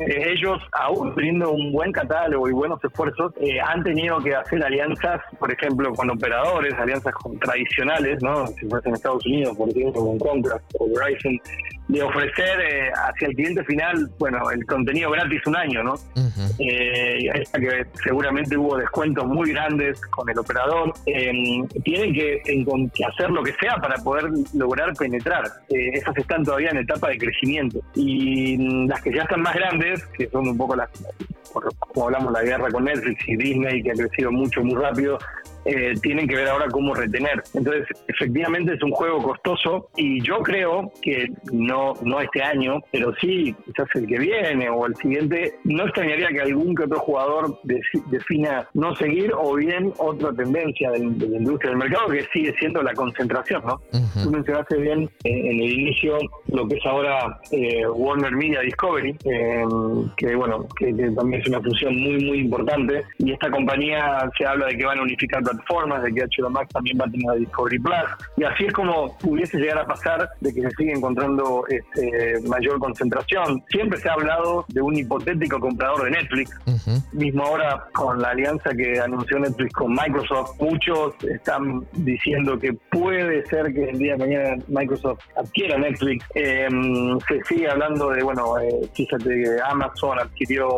Eh, 0.00 0.32
ellos, 0.32 0.60
aún 0.72 1.14
teniendo 1.14 1.52
un 1.52 1.72
buen 1.72 1.92
catálogo 1.92 2.48
y 2.48 2.52
buenos 2.52 2.82
esfuerzos, 2.82 3.32
eh, 3.40 3.60
han 3.60 3.82
tenido 3.82 4.18
que 4.18 4.34
hacer 4.34 4.64
alianzas, 4.64 5.20
por 5.38 5.52
ejemplo, 5.52 5.92
con 5.94 6.10
operadores, 6.10 6.74
alianzas 6.74 7.14
con 7.14 7.38
tradicionales, 7.38 8.20
¿no? 8.22 8.46
Si 8.48 8.66
fuese 8.66 8.88
en 8.88 8.94
Estados 8.94 9.24
Unidos, 9.26 9.56
por 9.56 9.68
ejemplo, 9.68 10.04
con 10.04 10.18
Comcast 10.18 10.64
o 10.80 10.86
Verizon, 10.88 11.38
de 11.88 12.02
ofrecer 12.02 12.60
eh, 12.60 12.90
hacia 12.94 13.28
el 13.28 13.34
cliente 13.34 13.64
final, 13.64 14.10
bueno, 14.18 14.50
el 14.50 14.64
contenido 14.66 15.10
gratis 15.10 15.40
un 15.46 15.56
año, 15.56 15.82
¿no? 15.82 15.94
eh, 16.58 17.44
que 17.52 17.86
seguramente 18.02 18.56
hubo 18.56 18.76
descuentos 18.76 19.26
muy 19.26 19.52
grandes 19.52 20.00
con 20.10 20.28
el 20.28 20.38
operador. 20.38 20.92
Eh, 21.06 21.32
tienen 21.84 22.12
que, 22.12 22.42
hacer 23.06 23.30
lo 23.30 23.42
que 23.42 23.52
sea 23.60 23.76
para 23.76 23.96
poder 23.96 24.24
lograr 24.54 24.92
penetrar. 24.94 25.44
Eh, 25.70 25.90
esas 25.94 26.16
están 26.16 26.44
todavía 26.44 26.70
en 26.70 26.78
etapa 26.78 27.08
de 27.08 27.18
crecimiento. 27.18 27.80
Y 27.94 28.86
las 28.86 29.00
que 29.02 29.12
ya 29.12 29.22
están 29.22 29.42
más 29.42 29.54
grandes, 29.54 30.04
que 30.18 30.28
son 30.28 30.48
un 30.48 30.56
poco 30.56 30.76
las, 30.76 30.88
como 31.52 32.06
hablamos, 32.06 32.32
la 32.32 32.42
guerra 32.42 32.68
con 32.70 32.84
Netflix 32.84 33.28
y 33.28 33.36
Disney, 33.36 33.82
que 33.82 33.90
ha 33.92 33.94
crecido 33.94 34.30
mucho, 34.30 34.62
muy 34.62 34.74
rápido, 34.74 35.18
eh, 35.68 35.92
tienen 36.00 36.26
que 36.26 36.34
ver 36.34 36.48
ahora 36.48 36.66
cómo 36.68 36.94
retener. 36.94 37.42
Entonces, 37.52 37.86
efectivamente 38.06 38.74
es 38.74 38.82
un 38.82 38.92
juego 38.92 39.22
costoso 39.22 39.90
y 39.96 40.22
yo 40.22 40.38
creo 40.38 40.90
que 41.02 41.26
no, 41.52 41.92
no 42.02 42.20
este 42.20 42.42
año, 42.42 42.80
pero 42.90 43.14
sí 43.20 43.54
quizás 43.66 43.86
el 43.94 44.06
que 44.06 44.18
viene 44.18 44.70
o 44.70 44.86
el 44.86 44.96
siguiente, 44.96 45.54
no 45.64 45.84
extrañaría 45.84 46.28
que 46.28 46.40
algún 46.40 46.74
que 46.74 46.84
otro 46.84 47.00
jugador 47.00 47.60
defina 48.10 48.66
no 48.72 48.94
seguir 48.96 49.30
o 49.34 49.56
bien 49.56 49.92
otra 49.98 50.32
tendencia 50.32 50.90
de, 50.92 51.00
la 51.00 51.36
industria 51.36 51.70
del 51.70 51.78
mercado 51.78 52.08
que 52.08 52.26
sigue 52.32 52.54
siendo 52.58 52.82
la 52.82 52.94
concentración, 52.94 53.62
¿no? 53.66 53.80
Tú 54.22 54.30
mencionaste 54.30 54.76
bien 54.78 55.10
eh, 55.24 55.50
en 55.50 55.60
el 55.60 55.70
inicio 55.70 56.18
lo 56.46 56.66
que 56.66 56.76
es 56.76 56.86
ahora 56.86 57.38
eh, 57.50 57.86
Warner 57.86 58.32
Media 58.32 58.60
Discovery, 58.60 59.16
que 60.16 60.34
bueno, 60.34 60.66
que, 60.78 60.94
que, 60.94 61.10
también 61.10 61.42
es 61.42 61.48
una 61.48 61.60
función 61.60 61.94
muy, 61.96 62.24
muy 62.24 62.38
importante 62.40 63.04
y 63.18 63.32
esta 63.32 63.50
compañía 63.50 64.30
se 64.38 64.46
habla 64.46 64.66
de 64.66 64.76
que 64.76 64.86
van 64.86 64.98
a 64.98 65.02
unificar 65.02 65.42
plataformas, 65.42 65.57
de 66.02 66.12
que 66.14 66.24
HBO 66.24 66.50
Max 66.50 66.68
también 66.72 66.98
va 67.00 67.04
a 67.06 67.10
tener 67.10 67.38
Discovery 67.38 67.78
Plus, 67.78 67.94
y 68.36 68.44
así 68.44 68.64
es 68.66 68.72
como 68.72 69.16
pudiese 69.18 69.58
llegar 69.58 69.78
a 69.78 69.86
pasar 69.86 70.28
de 70.40 70.52
que 70.52 70.62
se 70.62 70.70
sigue 70.70 70.92
encontrando 70.92 71.64
este, 71.68 72.40
mayor 72.48 72.78
concentración. 72.78 73.62
Siempre 73.68 73.98
se 73.98 74.08
ha 74.08 74.14
hablado 74.14 74.64
de 74.68 74.80
un 74.80 74.96
hipotético 74.96 75.60
comprador 75.60 76.04
de 76.04 76.10
Netflix, 76.10 76.50
mismo 77.12 77.44
ahora 77.44 77.84
con 77.92 78.20
la 78.20 78.30
alianza 78.30 78.70
que 78.70 79.00
anunció 79.00 79.38
Netflix 79.38 79.72
con 79.72 79.92
Microsoft, 79.92 80.60
muchos 80.60 81.14
están 81.24 81.84
diciendo 81.92 82.58
que 82.58 82.72
puede 82.90 83.44
ser 83.46 83.72
que 83.72 83.90
el 83.90 83.98
día 83.98 84.12
de 84.12 84.18
mañana 84.18 84.64
Microsoft 84.68 85.20
adquiera 85.36 85.78
Netflix. 85.78 86.24
Em, 86.34 87.18
se 87.20 87.42
sigue 87.44 87.70
hablando 87.70 88.10
de, 88.10 88.22
bueno, 88.22 88.58
eh, 88.58 88.88
fíjate 88.94 89.44
Amazon 89.68 90.18
adquirió 90.18 90.68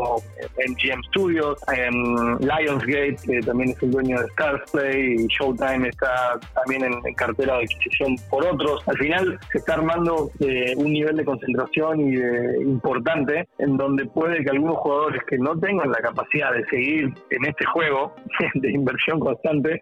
MGM 0.68 1.02
Studios, 1.08 1.60
em, 1.72 2.38
Lionsgate, 2.38 3.16
que 3.24 3.40
también 3.40 3.70
es 3.70 3.82
el 3.82 3.90
dueño 3.90 4.20
de 4.20 4.28
Star 4.70 4.94
y 4.94 5.26
Showtime 5.28 5.88
está 5.88 6.38
también 6.54 6.84
en, 6.84 7.14
cartera 7.14 7.58
de 7.58 7.64
adquisición 7.64 8.16
por 8.28 8.46
otros. 8.46 8.82
Al 8.86 8.96
final 8.98 9.38
se 9.52 9.58
está 9.58 9.74
armando 9.74 10.30
eh, 10.40 10.74
un 10.76 10.92
nivel 10.92 11.16
de 11.16 11.24
concentración 11.24 12.00
y 12.00 12.14
importante 12.62 13.48
en 13.58 13.76
donde 13.76 14.06
puede 14.06 14.42
que 14.44 14.50
algunos 14.50 14.78
jugadores 14.78 15.22
que 15.28 15.38
no 15.38 15.58
tengan 15.58 15.90
la 15.90 15.98
capacidad 15.98 16.52
de 16.52 16.64
seguir 16.66 17.12
en 17.30 17.44
este 17.44 17.64
juego 17.66 18.14
de 18.54 18.70
inversión 18.70 19.20
constante 19.20 19.80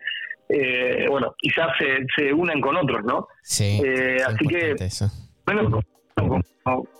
eh, 0.48 1.06
bueno, 1.10 1.34
quizás 1.36 1.68
se, 1.78 2.06
se 2.16 2.32
unan 2.32 2.60
con 2.60 2.74
otros, 2.76 3.04
¿no? 3.04 3.28
Sí. 3.42 3.82
Eh, 3.84 4.16
así 4.26 4.46
que, 4.46 4.74
bueno, 5.44 5.80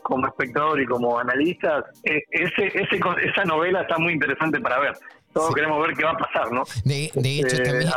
como, 0.03 0.27
espectador 0.27 0.81
y 0.81 0.87
como 0.87 1.19
analista, 1.19 1.85
ese, 2.03 2.67
ese, 2.67 3.01
esa 3.23 3.45
novela 3.45 3.83
está 3.83 3.99
muy 3.99 4.13
interesante 4.13 4.61
para 4.61 4.79
ver 4.81 4.93
todos 5.39 5.55
queremos 5.55 5.87
ver 5.87 5.97
qué 5.97 6.05
va 6.05 6.11
a 6.13 6.17
pasar, 6.17 6.53
¿no? 6.53 6.65
De, 6.85 7.05
hecho, 7.25 7.57
eh, 7.57 7.63
también. 7.63 7.91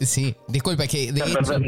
sí, 0.00 0.34
disculpa, 0.48 0.86
que 0.86 1.12
de 1.12 1.22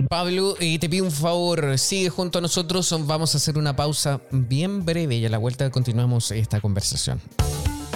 Pablo, 0.08 0.54
eh, 0.60 0.78
te 0.78 0.88
pido 0.88 1.04
un 1.04 1.10
favor, 1.10 1.78
sigue 1.78 2.10
junto 2.10 2.38
a 2.38 2.40
nosotros, 2.40 2.94
vamos 3.06 3.34
a 3.34 3.38
hacer 3.38 3.58
una 3.58 3.74
pausa 3.74 4.20
bien 4.30 4.84
breve 4.84 5.16
y 5.16 5.26
a 5.26 5.28
la 5.28 5.38
vuelta 5.38 5.70
continuamos 5.70 6.30
esta 6.30 6.60
conversación. 6.60 7.20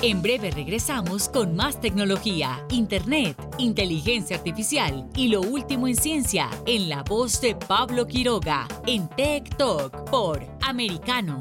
En 0.01 0.23
breve 0.23 0.53
regresamos 0.53 1.29
con 1.29 1.57
más 1.57 1.81
tecnología, 1.81 2.65
internet, 2.71 3.37
inteligencia 3.59 4.37
artificial 4.37 5.09
y 5.17 5.27
lo 5.27 5.41
último 5.41 5.89
en 5.89 5.97
ciencia 5.97 6.49
en 6.67 6.89
la 6.89 7.03
voz 7.03 7.41
de 7.41 7.57
Pablo 7.57 8.07
Quiroga 8.07 8.69
en 8.87 9.09
Tech 9.09 9.57
Talk 9.57 10.09
por 10.09 10.41
Americano 10.63 11.41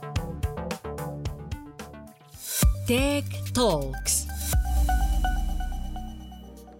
Tech 2.87 3.25
Talks. 3.53 4.30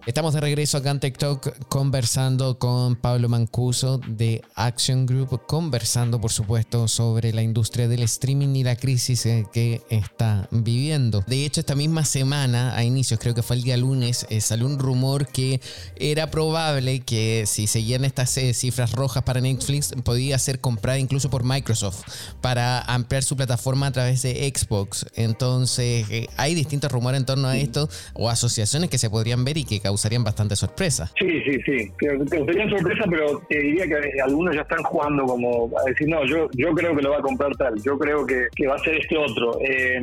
Estamos 0.04 0.34
de 0.34 0.40
regreso 0.40 0.78
acá 0.78 0.90
en 0.90 0.98
TikTok 0.98 1.68
conversando 1.68 2.58
con 2.58 2.96
Pablo 2.96 3.28
Mancuso 3.28 4.00
de 4.04 4.42
Action 4.56 5.06
Group, 5.06 5.46
conversando 5.46 6.20
por 6.20 6.32
supuesto 6.32 6.88
sobre 6.88 7.32
la 7.32 7.40
industria 7.40 7.86
del 7.86 8.02
streaming 8.02 8.56
y 8.56 8.64
la 8.64 8.74
crisis 8.74 9.24
eh, 9.26 9.46
que 9.52 9.80
está 9.90 10.48
viviendo. 10.50 11.22
De 11.28 11.44
hecho, 11.44 11.60
esta 11.60 11.76
misma 11.76 12.04
semana, 12.04 12.74
a 12.76 12.82
inicios, 12.82 13.20
creo 13.20 13.32
que 13.32 13.44
fue 13.44 13.54
el 13.54 13.62
día 13.62 13.76
lunes, 13.76 14.26
eh, 14.28 14.40
salió 14.40 14.66
un 14.66 14.80
rumor 14.80 15.28
que 15.28 15.60
era 15.94 16.32
probable 16.32 16.98
que 17.02 17.44
si 17.46 17.68
seguían 17.68 18.04
estas 18.04 18.36
eh, 18.38 18.54
cifras 18.54 18.90
rojas 18.90 19.22
para 19.22 19.40
Netflix, 19.40 19.92
podía 20.02 20.36
ser 20.40 20.58
comprada 20.58 20.98
incluso 20.98 21.30
por 21.30 21.44
Microsoft 21.44 22.02
para 22.40 22.80
ampliar 22.80 23.22
su 23.22 23.36
plataforma 23.36 23.86
a 23.86 23.92
través 23.92 24.22
de 24.22 24.52
Xbox. 24.52 25.06
Entonces, 25.14 26.06
hay 26.36 26.56
distintos 26.56 26.90
rumores 26.90 27.20
en 27.20 27.26
torno 27.26 27.46
a 27.46 27.56
esto 27.56 27.88
o 28.14 28.28
asociaciones 28.28 28.90
que 28.90 28.98
se 28.98 29.08
podrían 29.08 29.44
ver 29.44 29.58
y 29.58 29.64
que 29.64 29.91
causarían 29.92 30.24
bastante 30.24 30.56
sorpresa. 30.56 31.10
Sí, 31.18 31.42
sí, 31.44 31.60
sí. 31.66 31.92
Causarían 32.30 32.70
sorpresa, 32.70 33.04
pero 33.10 33.42
te 33.48 33.58
diría 33.58 33.86
que 33.86 34.20
algunos 34.22 34.54
ya 34.54 34.62
están 34.62 34.82
jugando 34.84 35.24
como 35.26 35.70
a 35.78 35.84
decir, 35.88 36.08
no, 36.08 36.24
yo, 36.24 36.48
yo 36.54 36.72
creo 36.72 36.96
que 36.96 37.02
lo 37.02 37.10
va 37.10 37.18
a 37.18 37.22
comprar 37.22 37.54
tal, 37.56 37.74
yo 37.82 37.98
creo 37.98 38.26
que, 38.26 38.46
que 38.56 38.66
va 38.66 38.76
a 38.76 38.78
ser 38.78 38.96
este 38.96 39.16
otro. 39.18 39.58
Eh, 39.60 40.00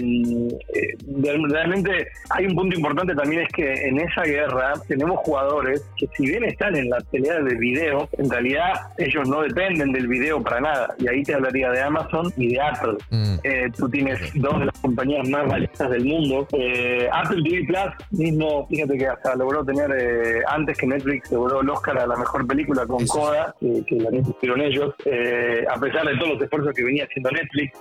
realmente 1.49 2.07
hay 2.29 2.45
un 2.45 2.55
punto 2.55 2.75
importante 2.75 3.15
también 3.15 3.41
es 3.41 3.49
que 3.51 3.73
en 3.87 3.99
esa 3.99 4.23
guerra 4.23 4.73
tenemos 4.87 5.19
jugadores 5.19 5.83
que 5.97 6.07
si 6.15 6.27
bien 6.27 6.43
están 6.43 6.75
en 6.75 6.89
la 6.89 6.99
pelea 7.11 7.39
del 7.41 7.57
video, 7.57 8.07
en 8.17 8.29
realidad 8.29 8.73
ellos 8.97 9.27
no 9.27 9.41
dependen 9.41 9.91
del 9.91 10.07
video 10.07 10.41
para 10.43 10.61
nada. 10.61 10.95
Y 10.99 11.07
ahí 11.07 11.23
te 11.23 11.33
hablaría 11.33 11.71
de 11.71 11.81
Amazon 11.81 12.31
y 12.37 12.53
de 12.53 12.61
Apple. 12.61 12.97
Mm. 13.09 13.35
Eh, 13.43 13.71
tú 13.75 13.89
tienes 13.89 14.19
dos 14.35 14.59
de 14.59 14.65
las 14.65 14.79
compañías 14.79 15.27
más 15.29 15.47
valiosas 15.47 15.89
del 15.89 16.05
mundo. 16.05 16.47
Eh, 16.53 17.09
Apple 17.11 17.41
TV 17.43 17.65
Plus 17.65 18.19
mismo, 18.19 18.67
fíjate 18.67 18.97
que 18.97 19.07
hasta 19.07 19.35
logró 19.35 19.63
tener 19.63 19.78
eh, 19.88 20.41
antes 20.47 20.77
que 20.77 20.88
Netflix 20.88 21.32
logró 21.32 21.61
el 21.61 21.69
Oscar 21.69 21.99
a 21.99 22.07
la 22.07 22.15
mejor 22.15 22.45
película 22.47 22.86
con 22.86 23.05
Coda, 23.07 23.55
que 23.59 23.95
la 23.95 24.09
hicieron 24.17 24.61
ellos, 24.61 24.93
eh, 25.05 25.65
a 25.69 25.80
pesar 25.80 26.07
de 26.07 26.17
todos 26.17 26.34
los 26.34 26.41
esfuerzos 26.41 26.73
que 26.73 26.84
venía 26.84 27.05
haciendo 27.05 27.32
Netflix. 27.32 27.77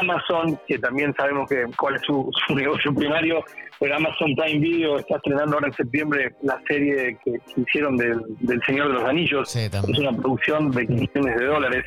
Amazon, 0.00 0.58
que 0.66 0.78
también 0.78 1.14
sabemos 1.16 1.48
que 1.48 1.64
cuál 1.76 1.96
es 1.96 2.02
su, 2.02 2.30
negocio 2.54 2.94
primario, 2.94 3.44
pero 3.78 3.96
Amazon 3.96 4.34
Prime 4.36 4.60
Video 4.60 4.98
está 4.98 5.16
estrenando 5.16 5.54
ahora 5.54 5.68
en 5.68 5.74
septiembre 5.74 6.34
la 6.42 6.60
serie 6.68 7.18
que, 7.24 7.40
hicieron 7.56 7.96
del, 7.96 8.22
Señor 8.66 8.88
de 8.88 8.94
los 8.94 9.04
Anillos. 9.04 9.56
es 9.56 9.98
una 9.98 10.12
producción 10.12 10.70
de 10.70 10.86
millones 10.86 11.36
de 11.36 11.44
dólares. 11.44 11.84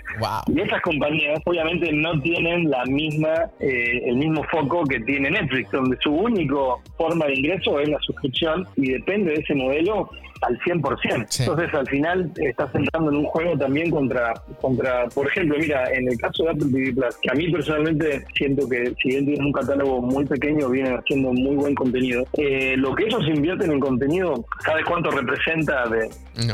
Y 0.48 0.62
esas 0.62 0.82
compañías 0.82 1.40
obviamente 1.46 1.92
no 1.94 2.20
tienen 2.22 2.70
la 2.70 2.84
misma 2.86 3.34
eh, 3.60 4.02
el 4.06 4.18
mismo 4.18 4.44
foco 4.52 4.84
que 4.84 5.00
tiene 5.02 5.32
Netflix, 5.32 5.72
donde 5.72 5.98
su 6.02 6.12
único 6.12 6.82
forma 6.98 7.26
de 7.26 7.36
ingreso 7.36 7.80
es 7.80 7.90
la 7.90 8.00
suscripción 8.00 8.68
y 8.76 8.92
depende 8.92 9.32
de 9.32 9.42
ese 9.42 9.56
modelo 9.56 10.10
al 10.42 10.60
100%. 10.60 11.40
Entonces, 11.40 11.74
al 11.74 11.88
final, 11.88 12.32
estás 12.38 12.74
entrando 12.76 13.12
en 13.12 13.18
un 13.18 13.26
juego 13.26 13.58
también 13.58 13.90
contra, 13.92 14.34
contra, 14.62 15.08
por 15.10 15.28
ejemplo, 15.28 15.58
mira, 15.60 15.92
en 15.92 16.08
el 16.10 16.18
caso 16.18 16.44
de 16.44 16.50
Apple 16.52 16.68
TV 16.72 16.94
Plus, 16.94 17.18
que 17.22 17.32
a 17.32 17.34
mí 17.34 17.52
personalmente 17.52 18.26
siento 18.36 18.68
que 18.68 18.94
si 19.02 19.10
bien 19.10 19.26
tienen 19.26 19.46
un 19.46 19.52
catálogo 19.52 20.02
muy 20.02 20.26
pequeño, 20.26 20.70
vienen 20.70 20.98
haciendo 20.98 21.32
muy 21.34 21.56
buen 21.56 21.76
contenido. 21.76 22.26
Eh, 22.38 22.76
lo 22.78 22.94
que 22.96 23.06
ellos 23.06 23.24
invierten 23.28 23.72
en 23.72 23.80
contenido, 23.80 24.46
¿sabes 24.66 24.86
cuánto 24.86 25.12
representa 25.12 25.88
de, 25.88 26.10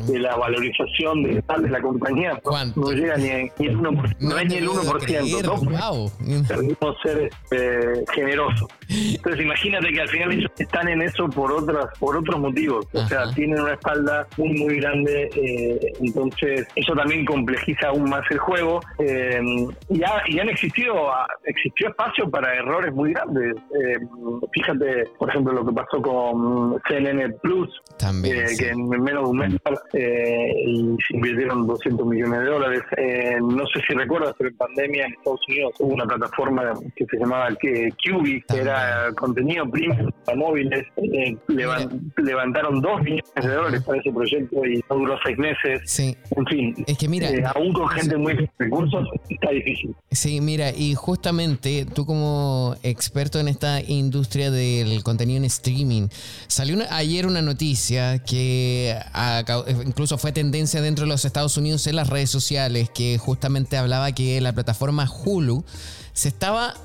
de 0.08 0.20
la 0.20 0.36
valorización 0.36 1.24
de, 1.24 1.42
de 1.42 1.70
la 1.70 1.82
compañía? 1.82 2.40
No 2.76 2.92
llega 2.92 3.18
ni, 3.18 3.30
ni 3.60 3.68
el 3.68 3.78
1%. 3.78 4.16
No, 4.20 4.38
es 4.38 4.48
ni 4.48 4.56
el 4.56 4.68
1%. 4.68 5.44
¿no? 5.44 5.56
Wow. 5.72 6.96
ser 7.04 7.30
este, 7.30 8.04
generosos. 8.14 8.68
Entonces, 8.90 9.42
imagínate 9.42 9.92
que 9.92 10.02
al 10.02 10.10
final 10.10 10.32
ellos 10.32 10.52
están 10.58 10.88
en 10.88 11.02
eso 11.02 11.28
por 11.30 11.52
otras 11.52 11.86
por 12.00 12.18
otros 12.18 12.40
motivos. 12.40 12.86
O 12.94 13.08
sea, 13.08 13.32
tienen 13.34 13.60
una 13.60 13.71
espalda 13.74 14.28
muy, 14.38 14.54
muy 14.60 14.78
grande. 14.78 15.30
Eh, 15.36 15.80
entonces, 16.00 16.68
eso 16.76 16.94
también 16.94 17.26
complejiza 17.26 17.90
aún 17.90 18.10
más 18.10 18.24
el 18.30 18.40
juego. 18.40 18.80
Eh, 19.00 19.42
y, 19.90 20.00
y, 20.00 20.40
han 20.40 20.50
existido, 20.50 21.12
existió 21.46 21.90
espacio 21.90 22.30
para 22.30 22.54
errores 22.56 22.94
muy 22.94 23.14
grandes. 23.14 23.56
Eh, 23.56 23.98
fíjate, 24.54 25.06
por 25.18 25.30
ejemplo, 25.30 25.54
lo 25.54 25.66
que 25.66 25.74
pasó 25.74 26.02
con 26.02 26.82
CNN 26.88 27.34
Plus, 27.42 27.70
que 28.58 28.70
en 28.70 28.90
menos 28.90 29.24
de 29.24 29.30
un 29.30 29.38
mes 29.38 29.54
y 30.64 30.96
se 31.08 31.16
invirtieron 31.16 31.68
200 31.68 32.06
millones 32.06 32.40
de 32.42 32.46
dólares. 32.46 32.82
no 33.42 33.66
sé 33.68 33.82
si 33.88 33.94
recuerdas, 33.94 34.34
pero 34.38 34.50
en 34.50 34.58
pandemia 34.58 35.06
en 35.06 35.14
Estados 35.14 35.40
Unidos 35.48 35.74
hubo 35.80 35.94
una 35.94 36.06
plataforma 36.06 36.74
que 36.96 37.06
se 37.06 37.18
llamaba 37.18 37.50
QB, 37.50 38.46
que 38.48 38.62
era 38.62 39.12
contenido 39.18 39.70
premium 39.70 40.12
para 40.26 40.38
móviles. 40.38 40.86
levantaron 42.18 42.82
2 42.82 43.02
millones 43.02 43.24
de 43.36 43.48
dólares 43.48 43.61
para 43.86 44.00
ese 44.00 44.12
proyecto 44.12 44.66
y 44.66 44.84
no 44.90 44.96
duró 44.98 45.18
seis 45.24 45.38
meses. 45.38 45.82
Sí. 45.86 46.16
En 46.36 46.46
fin. 46.46 46.84
Es 46.88 46.98
que 46.98 47.08
mira. 47.08 47.30
Eh, 47.30 47.44
aún 47.56 47.74
con 47.74 47.88
gente 47.90 48.18
muy 48.18 48.50
recursos 48.58 49.08
está 49.30 49.52
difícil. 49.52 49.96
Sí, 50.12 50.42
mira, 50.42 50.72
y 50.72 50.96
justamente 50.96 51.86
tú 51.86 52.06
como 52.06 52.76
experto 52.84 53.40
en 53.40 53.48
esta 53.48 53.82
industria 53.82 54.52
del 54.52 55.04
contenido 55.04 55.38
en 55.38 55.46
streaming, 55.46 56.08
salió 56.48 56.78
ayer 56.90 57.26
una 57.26 57.42
noticia 57.42 58.20
que 58.20 58.96
incluso 59.86 60.18
fue 60.18 60.32
tendencia 60.32 60.82
dentro 60.82 61.06
de 61.06 61.10
los 61.10 61.26
Estados 61.26 61.58
Unidos 61.58 61.86
en 61.88 61.96
las 61.96 62.10
redes 62.10 62.30
sociales, 62.30 62.90
que 62.90 63.18
justamente 63.18 63.78
hablaba 63.78 64.12
que 64.14 64.40
la 64.42 64.54
plataforma 64.54 65.08
Hulu 65.10 65.64
se 66.14 66.30
estaba 66.30 66.76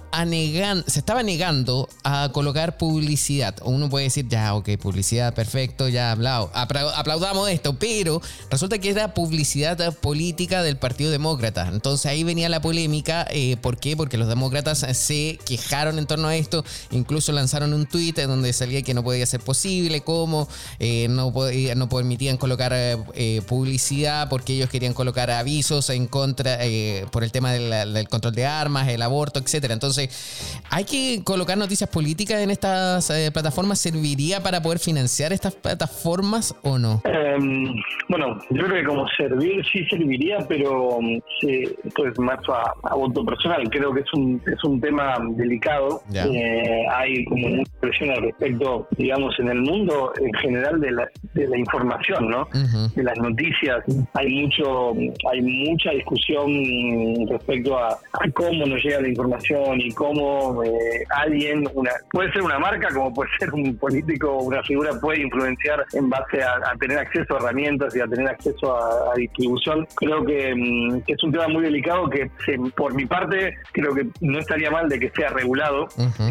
se 0.86 0.98
estaba 0.98 1.22
negando 1.22 1.88
a 2.02 2.30
colocar 2.32 2.78
publicidad. 2.78 3.54
Uno 3.62 3.90
puede 3.90 4.04
decir, 4.04 4.26
ya, 4.28 4.54
ok, 4.54 4.70
publicidad, 4.80 5.34
perfecto, 5.34 5.88
ya 5.88 6.10
hablado, 6.10 6.50
aplaudamos 6.54 7.50
esto, 7.50 7.78
pero 7.78 8.22
resulta 8.50 8.78
que 8.78 8.90
era 8.90 9.12
publicidad 9.12 9.94
política 9.98 10.62
del 10.62 10.78
Partido 10.78 11.10
Demócrata. 11.10 11.68
Entonces 11.70 12.06
ahí 12.06 12.24
venía 12.24 12.48
la 12.48 12.62
polémica. 12.62 13.26
Eh, 13.30 13.58
¿Por 13.60 13.76
qué? 13.76 13.94
Porque 13.94 14.16
los 14.16 14.28
demócratas 14.28 14.86
se 14.96 15.38
quejaron 15.44 15.98
en 15.98 16.06
torno 16.06 16.28
a 16.28 16.36
esto, 16.36 16.64
incluso 16.92 17.32
lanzaron 17.32 17.74
un 17.74 17.84
tweet 17.84 18.14
donde 18.26 18.54
salía 18.54 18.80
que 18.80 18.94
no 18.94 19.04
podía 19.04 19.26
ser 19.26 19.40
posible, 19.40 20.00
cómo 20.00 20.48
eh, 20.78 21.08
no, 21.10 21.30
no 21.76 21.88
permitían 21.90 22.38
colocar 22.38 22.72
eh, 22.74 23.42
publicidad 23.46 24.30
porque 24.30 24.54
ellos 24.54 24.70
querían 24.70 24.94
colocar 24.94 25.30
avisos 25.30 25.90
en 25.90 26.06
contra 26.06 26.58
por 27.10 27.22
el 27.22 27.32
tema 27.32 27.52
del 27.52 28.08
control 28.08 28.34
de 28.34 28.46
armas, 28.46 28.88
el 28.88 29.02
aborto, 29.02 29.15
etcétera. 29.24 29.74
Entonces, 29.74 30.62
¿hay 30.70 30.84
que 30.84 31.22
colocar 31.24 31.56
noticias 31.56 31.88
políticas 31.90 32.40
en 32.40 32.50
estas 32.50 33.10
eh, 33.10 33.30
plataformas? 33.32 33.78
¿Serviría 33.78 34.42
para 34.42 34.62
poder 34.62 34.78
financiar 34.78 35.32
estas 35.32 35.54
plataformas 35.54 36.54
o 36.62 36.78
no? 36.78 37.02
Em, 37.04 37.74
bueno, 38.08 38.38
yo 38.50 38.64
creo 38.64 38.80
que 38.80 38.84
como 38.84 39.06
servir 39.16 39.64
sí 39.72 39.84
serviría, 39.86 40.38
pero 40.48 40.98
mm, 41.00 41.18
esto 41.84 42.06
es 42.06 42.18
más 42.18 42.38
a, 42.48 42.94
voto 42.94 43.24
personal. 43.24 43.68
Creo 43.70 43.92
que 43.92 44.00
es 44.00 44.14
un, 44.14 44.40
es 44.46 44.62
un 44.64 44.80
tema 44.80 45.16
delicado. 45.36 46.02
Eh, 46.12 46.84
hay 46.92 47.24
como 47.24 47.48
mucha 47.48 47.72
presión 47.80 48.10
al 48.10 48.22
respecto, 48.22 48.86
digamos, 48.96 49.38
en 49.38 49.48
el 49.48 49.60
mundo 49.60 50.12
en 50.20 50.32
general 50.34 50.80
de 50.80 50.90
la, 50.90 51.08
de 51.34 51.48
la 51.48 51.58
información, 51.58 52.28
¿no? 52.28 52.48
De 52.94 53.02
las 53.02 53.18
noticias. 53.18 53.84
Hay 54.14 54.28
mucho, 54.28 54.92
hay 55.30 55.42
mucha 55.42 55.90
discusión 55.90 57.26
respecto 57.28 57.78
a, 57.78 57.88
a 57.88 58.30
cómo 58.34 58.66
nos 58.66 58.82
llega 58.82 59.00
la 59.06 59.10
información 59.10 59.80
y 59.80 59.92
cómo 59.92 60.62
eh, 60.64 61.04
alguien, 61.10 61.68
una, 61.74 61.92
puede 62.10 62.32
ser 62.32 62.42
una 62.42 62.58
marca, 62.58 62.88
como 62.92 63.12
puede 63.14 63.30
ser 63.38 63.52
un 63.54 63.76
político, 63.76 64.38
una 64.38 64.62
figura 64.62 64.92
puede 65.00 65.22
influenciar 65.22 65.84
en 65.92 66.10
base 66.10 66.42
a, 66.42 66.74
tener 66.78 66.98
acceso 66.98 67.34
a 67.34 67.38
herramientas 67.38 67.94
y 67.96 68.00
a 68.00 68.06
tener 68.06 68.28
acceso 68.28 68.76
a, 68.76 69.14
distribución. 69.16 69.86
Creo 69.94 70.22
mm, 70.22 71.02
que, 71.02 71.12
es 71.12 71.22
un 71.22 71.32
tema 71.32 71.48
muy 71.48 71.62
delicado 71.62 72.08
que, 72.10 72.30
por 72.76 72.94
mi 72.94 73.06
parte, 73.06 73.54
creo 73.72 73.94
que 73.94 74.06
no 74.20 74.38
estaría 74.38 74.70
mal 74.70 74.88
de 74.88 74.98
que 74.98 75.10
sea 75.10 75.30
regulado. 75.30 75.88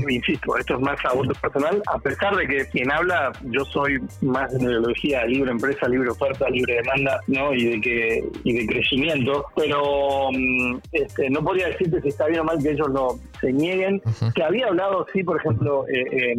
Insisto, 0.08 0.58
esto 0.58 0.76
es 0.76 0.82
más 0.82 0.98
a 1.06 1.14
voto 1.14 1.34
personal, 1.42 1.82
a 1.92 1.98
pesar 2.00 2.36
de 2.36 2.48
que 2.48 2.66
quien 2.68 2.92
habla, 2.92 3.32
yo 3.44 3.66
soy 3.66 4.00
más 4.22 4.52
de 4.54 4.64
ideología 4.64 5.26
libre 5.26 5.52
empresa, 5.52 5.88
libre 5.88 6.10
oferta, 6.10 6.50
libre 6.50 6.76
demanda, 6.76 7.20
¿no? 7.28 7.54
Y 7.54 7.66
de 7.66 7.82
que 7.82 8.24
y 8.44 8.54
de 8.54 8.68
crecimiento, 8.68 9.46
pero 9.56 10.30
mm, 10.32 10.78
este, 10.92 11.30
no 11.30 11.44
podría 11.44 11.68
decirte 11.68 12.02
si 12.02 12.10
está 12.10 12.28
bien 12.28 12.42
o 12.42 12.44
mal 12.44 12.62
que 12.66 12.72
ellos 12.72 12.90
no 12.90 13.10
se 13.40 13.54
nieguen. 13.54 14.02
que 14.34 14.44
había 14.44 14.68
hablado, 14.68 15.06
sí, 15.14 15.24
por 15.24 15.38
ejemplo, 15.38 15.86
eh, 15.88 16.36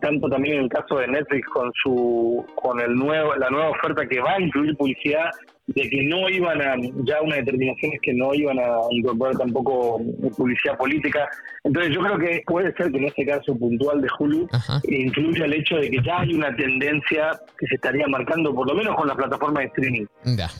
tanto 0.00 0.28
también 0.28 0.56
en 0.56 0.62
el 0.64 0.68
caso 0.68 0.98
de 0.98 1.06
Netflix 1.06 1.46
con 1.48 1.72
su 1.82 2.44
con 2.56 2.80
el 2.80 2.94
nuevo 2.94 3.34
la 3.36 3.50
nueva 3.50 3.70
oferta 3.70 4.06
que 4.06 4.20
va 4.20 4.34
a 4.34 4.40
incluir 4.40 4.76
publicidad 4.76 5.30
de 5.66 5.88
que 5.88 6.02
no 6.02 6.28
iban 6.28 6.60
a, 6.60 6.76
ya 7.04 7.22
una 7.22 7.36
determinación 7.36 7.92
es 7.94 8.00
que 8.02 8.12
no 8.12 8.34
iban 8.34 8.58
a 8.58 8.80
incorporar 8.90 9.36
tampoco 9.36 10.00
publicidad 10.36 10.76
política. 10.76 11.28
Entonces 11.62 11.94
yo 11.94 12.00
creo 12.00 12.18
que 12.18 12.42
puede 12.46 12.74
ser 12.74 12.92
que 12.92 12.98
en 12.98 13.04
este 13.04 13.26
caso 13.26 13.56
puntual 13.56 14.02
de 14.02 14.08
Hulu 14.18 14.48
incluya 14.84 15.46
el 15.46 15.54
hecho 15.54 15.76
de 15.76 15.90
que 15.90 16.02
ya 16.04 16.20
hay 16.20 16.34
una 16.34 16.54
tendencia 16.54 17.30
que 17.58 17.66
se 17.66 17.76
estaría 17.76 18.06
marcando, 18.08 18.54
por 18.54 18.68
lo 18.68 18.74
menos 18.74 18.94
con 18.94 19.08
la 19.08 19.14
plataforma 19.14 19.60
de 19.60 19.66
streaming, 19.66 20.06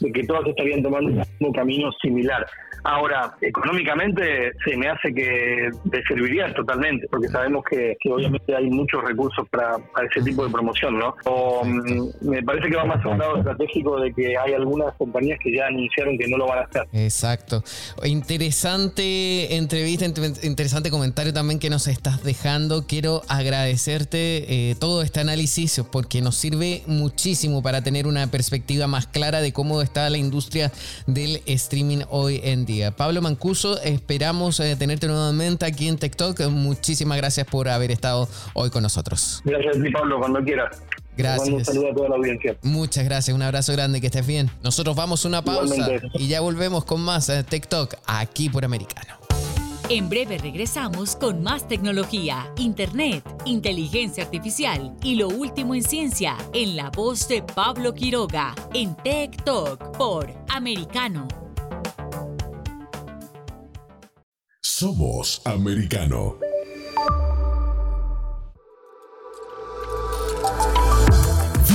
de 0.01 0.13
que 0.13 0.25
todos 0.25 0.47
estarían 0.47 0.83
tomando 0.83 1.23
un 1.41 1.53
camino 1.53 1.91
similar. 2.01 2.47
Ahora, 2.87 3.35
económicamente 3.41 4.53
se 4.63 4.77
me 4.77 4.89
hace 4.89 5.13
que 5.15 5.71
te 5.91 6.03
serviría 6.05 6.53
totalmente, 6.53 7.07
porque 7.11 7.29
sabemos 7.29 7.65
que, 7.65 7.97
obviamente 8.11 8.55
hay 8.55 8.69
muchos 8.69 9.03
recursos 9.03 9.49
para, 9.49 9.77
ese 10.11 10.23
tipo 10.23 10.45
de 10.45 10.53
promoción, 10.53 10.99
¿no? 10.99 11.15
O, 11.25 11.65
mm, 11.65 12.29
me 12.29 12.43
parece 12.43 12.69
que 12.69 12.77
va 12.77 12.85
más 12.85 13.03
a 13.03 13.09
un 13.09 13.19
lado 13.19 13.39
estratégico 13.39 13.99
de 14.01 14.13
que 14.13 14.37
hay 14.37 14.53
algunas 14.53 14.94
compañías 14.97 15.39
que 15.43 15.55
ya 15.55 15.67
anunciaron 15.67 16.19
que 16.19 16.29
no 16.29 16.37
lo 16.37 16.47
van 16.47 16.59
a 16.59 16.63
hacer. 16.63 16.87
Exacto. 16.93 17.63
Interesante 18.05 19.57
entrevista, 19.57 20.05
interesante 20.43 20.91
comentario 20.91 21.33
también 21.33 21.59
que 21.59 21.71
nos 21.71 21.87
estás 21.87 22.23
dejando. 22.23 22.87
Quiero 22.87 23.23
agradecerte 23.29 24.71
eh, 24.71 24.75
todo 24.79 25.03
este 25.03 25.21
análisis 25.21 25.83
porque 25.91 26.21
nos 26.21 26.37
sirve 26.37 26.83
muchísimo 26.87 27.63
para 27.63 27.83
tener 27.83 28.07
una 28.07 28.27
perspectiva 28.31 28.87
más 28.87 29.07
clara 29.07 29.41
de 29.41 29.53
cómo 29.53 29.83
está 29.83 30.09
la 30.11 30.19
industria 30.19 30.73
del 31.07 31.43
streaming 31.47 32.03
hoy 32.11 32.41
en 32.43 32.67
día. 32.67 32.91
Pablo 32.91 33.23
Mancuso, 33.23 33.81
esperamos 33.83 34.61
eh, 34.61 34.77
tenerte 34.77 35.07
nuevamente 35.07 35.65
aquí 35.67 35.89
en 35.89 35.99
TikTok. 35.99 36.41
Muchísimas 36.49 37.17
gracias 37.19 37.47
por 37.47 37.69
haber 37.69 37.91
estado 37.91 38.29
hoy 38.55 38.71
con 38.71 38.83
nosotros. 38.83 39.43
Gracias 39.45 39.77
a 39.77 39.93
Pablo, 39.93 40.19
cuando 40.19 40.43
quieras. 40.43 40.83
Gracias. 41.17 41.49
Un 41.49 41.65
saludo 41.65 41.91
a 41.91 41.95
toda 41.95 42.09
la 42.09 42.17
audiencia. 42.17 42.57
Muchas 42.63 43.05
gracias, 43.05 43.35
un 43.35 43.43
abrazo 43.43 43.73
grande, 43.73 44.01
que 44.01 44.07
estés 44.07 44.27
bien. 44.27 44.51
Nosotros 44.63 44.97
vamos 44.97 45.25
a 45.25 45.29
una 45.29 45.43
pausa 45.43 45.89
y 46.15 46.29
ya 46.29 46.41
volvemos 46.41 46.85
con 46.85 47.01
más 47.01 47.29
eh, 47.29 47.45
TikTok 47.45 47.95
aquí 48.07 48.49
por 48.49 48.65
Americano. 48.65 49.25
En 49.91 50.09
breve 50.09 50.39
regresamos 50.39 51.15
con 51.15 51.43
más 51.43 51.69
tecnología, 51.69 52.51
internet, 52.57 53.23
inteligencia 53.45 54.25
artificial 54.25 54.97
y 55.03 55.17
lo 55.17 55.29
último 55.29 55.75
en 55.75 55.83
ciencia 55.83 56.39
en 56.55 56.75
la 56.75 56.89
voz 56.89 57.29
de 57.29 57.43
Pablo 57.43 57.93
Quiroga 57.93 58.55
en 58.73 58.97
Tech 58.97 59.45
Talk 59.45 59.97
por 59.99 60.33
Americano. 60.49 61.29
Somos 64.63 65.43
americano. 65.45 66.39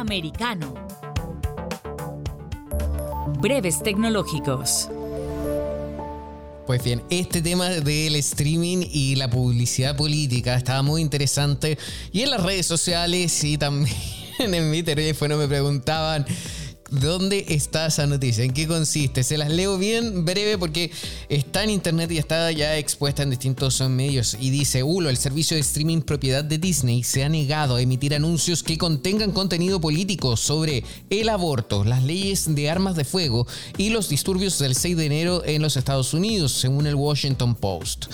americano. 0.00 0.74
Breves 3.40 3.82
tecnológicos. 3.82 4.88
Pues 6.66 6.84
bien, 6.84 7.02
este 7.10 7.42
tema 7.42 7.68
del 7.68 8.16
streaming 8.16 8.86
y 8.90 9.16
la 9.16 9.28
publicidad 9.28 9.96
política 9.96 10.54
estaba 10.54 10.82
muy 10.82 11.02
interesante. 11.02 11.78
Y 12.12 12.22
en 12.22 12.30
las 12.30 12.42
redes 12.42 12.66
sociales 12.66 13.42
y 13.44 13.58
también 13.58 13.96
en 14.38 14.70
mi 14.70 14.82
teléfono 14.82 15.36
me 15.36 15.48
preguntaban 15.48 16.24
¿Dónde 16.90 17.44
está 17.48 17.86
esa 17.86 18.06
noticia? 18.06 18.42
¿En 18.42 18.52
qué 18.52 18.66
consiste? 18.66 19.22
Se 19.22 19.38
las 19.38 19.50
leo 19.50 19.78
bien 19.78 20.24
breve 20.24 20.58
porque 20.58 20.90
está 21.28 21.62
en 21.62 21.70
internet 21.70 22.10
y 22.10 22.18
está 22.18 22.50
ya 22.50 22.76
expuesta 22.78 23.22
en 23.22 23.30
distintos 23.30 23.80
medios. 23.88 24.36
Y 24.40 24.50
dice, 24.50 24.82
Ulo, 24.82 25.08
el 25.08 25.16
servicio 25.16 25.54
de 25.54 25.60
streaming 25.60 26.00
propiedad 26.00 26.42
de 26.42 26.58
Disney, 26.58 27.04
se 27.04 27.22
ha 27.22 27.28
negado 27.28 27.76
a 27.76 27.80
emitir 27.80 28.12
anuncios 28.12 28.64
que 28.64 28.76
contengan 28.76 29.30
contenido 29.30 29.80
político 29.80 30.36
sobre 30.36 30.82
el 31.10 31.28
aborto, 31.28 31.84
las 31.84 32.02
leyes 32.02 32.52
de 32.54 32.68
armas 32.68 32.96
de 32.96 33.04
fuego 33.04 33.46
y 33.78 33.90
los 33.90 34.08
disturbios 34.08 34.58
del 34.58 34.74
6 34.74 34.96
de 34.96 35.06
enero 35.06 35.42
en 35.44 35.62
los 35.62 35.76
Estados 35.76 36.12
Unidos, 36.12 36.52
según 36.52 36.88
el 36.88 36.96
Washington 36.96 37.54
Post. 37.54 38.06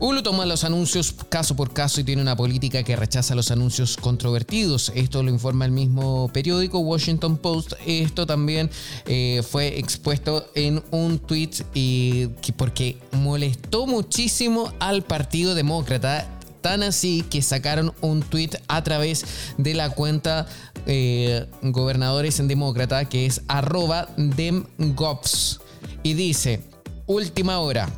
Hulu 0.00 0.22
toma 0.22 0.46
los 0.46 0.62
anuncios 0.62 1.12
caso 1.28 1.56
por 1.56 1.72
caso 1.72 2.00
y 2.00 2.04
tiene 2.04 2.22
una 2.22 2.36
política 2.36 2.84
que 2.84 2.94
rechaza 2.94 3.34
los 3.34 3.50
anuncios 3.50 3.96
controvertidos. 3.96 4.92
Esto 4.94 5.24
lo 5.24 5.30
informa 5.30 5.64
el 5.64 5.72
mismo 5.72 6.30
periódico 6.32 6.78
Washington 6.78 7.36
Post. 7.36 7.72
Esto 7.84 8.24
también 8.24 8.70
eh, 9.06 9.42
fue 9.48 9.76
expuesto 9.78 10.50
en 10.54 10.84
un 10.92 11.18
tweet 11.18 11.50
y, 11.74 12.28
porque 12.56 12.98
molestó 13.10 13.88
muchísimo 13.88 14.72
al 14.78 15.02
Partido 15.02 15.56
Demócrata 15.56 16.28
tan 16.60 16.84
así 16.84 17.24
que 17.28 17.42
sacaron 17.42 17.92
un 18.00 18.22
tweet 18.22 18.50
a 18.68 18.82
través 18.84 19.24
de 19.58 19.74
la 19.74 19.90
cuenta 19.90 20.46
eh, 20.86 21.46
Gobernadores 21.62 22.38
en 22.38 22.48
Demócrata 22.48 23.04
que 23.06 23.26
es 23.26 23.42
arroba 23.48 24.08
demgovs 24.16 25.60
y 26.02 26.14
dice, 26.14 26.62
última 27.06 27.58
hora, 27.58 27.88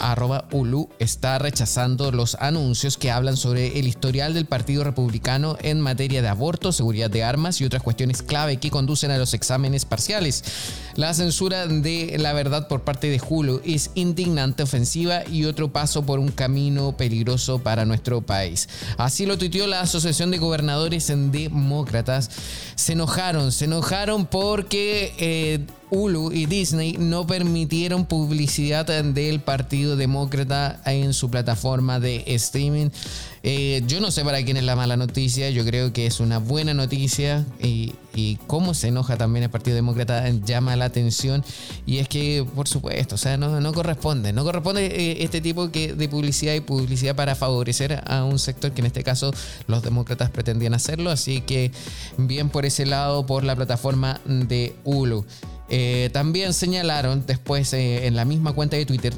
arroba 0.00 0.46
Ulu 0.50 0.88
está 0.98 1.38
rechazando 1.38 2.10
los 2.10 2.36
anuncios 2.40 2.96
que 2.96 3.10
hablan 3.10 3.36
sobre 3.36 3.78
el 3.78 3.86
historial 3.86 4.34
del 4.34 4.46
Partido 4.46 4.82
Republicano 4.82 5.56
en 5.62 5.80
materia 5.80 6.22
de 6.22 6.28
aborto, 6.28 6.72
seguridad 6.72 7.10
de 7.10 7.22
armas 7.22 7.60
y 7.60 7.64
otras 7.64 7.82
cuestiones 7.82 8.22
clave 8.22 8.56
que 8.56 8.70
conducen 8.70 9.10
a 9.10 9.18
los 9.18 9.34
exámenes 9.34 9.84
parciales. 9.84 10.42
La 10.96 11.14
censura 11.14 11.66
de 11.66 12.16
la 12.18 12.32
verdad 12.32 12.66
por 12.66 12.82
parte 12.82 13.08
de 13.08 13.20
Hulu 13.26 13.60
es 13.64 13.90
indignante, 13.94 14.62
ofensiva 14.62 15.22
y 15.28 15.44
otro 15.44 15.72
paso 15.72 16.04
por 16.04 16.18
un 16.18 16.30
camino 16.30 16.96
peligroso 16.96 17.60
para 17.60 17.84
nuestro 17.84 18.22
país. 18.22 18.68
Así 18.96 19.26
lo 19.26 19.38
tuiteó 19.38 19.66
la 19.66 19.82
Asociación 19.82 20.30
de 20.30 20.38
Gobernadores 20.38 21.12
Demócratas. 21.30 22.30
Se 22.74 22.94
enojaron, 22.94 23.52
se 23.52 23.66
enojaron 23.66 24.26
porque... 24.26 25.14
Eh, 25.18 25.66
Hulu 25.90 26.32
y 26.32 26.46
Disney 26.46 26.96
no 26.98 27.26
permitieron 27.26 28.06
publicidad 28.06 28.86
del 28.86 29.40
Partido 29.40 29.96
Demócrata 29.96 30.80
en 30.86 31.12
su 31.12 31.30
plataforma 31.30 32.00
de 32.00 32.24
streaming. 32.26 32.90
Eh, 33.42 33.82
yo 33.86 34.00
no 34.00 34.10
sé 34.10 34.22
para 34.22 34.42
quién 34.44 34.58
es 34.58 34.64
la 34.64 34.76
mala 34.76 34.98
noticia, 34.98 35.48
yo 35.48 35.64
creo 35.64 35.94
que 35.94 36.04
es 36.04 36.20
una 36.20 36.38
buena 36.38 36.74
noticia 36.74 37.46
y, 37.58 37.94
cómo 38.46 38.74
se 38.74 38.88
enoja 38.88 39.16
también 39.16 39.44
el 39.44 39.50
Partido 39.50 39.76
Demócrata 39.76 40.28
llama 40.28 40.76
la 40.76 40.84
atención 40.84 41.42
y 41.86 41.98
es 41.98 42.08
que, 42.08 42.44
por 42.54 42.68
supuesto, 42.68 43.14
o 43.14 43.18
sea, 43.18 43.38
no, 43.38 43.72
corresponde, 43.72 44.34
no 44.34 44.44
corresponde 44.44 44.84
eh, 44.84 45.24
este 45.24 45.40
tipo 45.40 45.68
de 45.68 46.08
publicidad 46.10 46.52
y 46.52 46.60
publicidad 46.60 47.16
para 47.16 47.34
favorecer 47.34 48.02
a 48.06 48.24
un 48.24 48.38
sector 48.38 48.72
que 48.72 48.82
en 48.82 48.86
este 48.88 49.02
caso 49.02 49.32
los 49.68 49.82
demócratas 49.82 50.28
pretendían 50.28 50.74
hacerlo, 50.74 51.10
así 51.10 51.40
que 51.40 51.72
bien 52.18 52.50
por 52.50 52.66
ese 52.66 52.84
lado, 52.84 53.24
por 53.24 53.42
la 53.42 53.56
plataforma 53.56 54.20
de 54.26 54.74
Hulu. 54.84 55.24
Eh, 55.70 56.10
también 56.12 56.52
señalaron 56.52 57.24
después 57.26 57.72
eh, 57.72 58.06
en 58.06 58.16
la 58.16 58.24
misma 58.24 58.52
cuenta 58.52 58.76
de 58.76 58.84
Twitter 58.84 59.14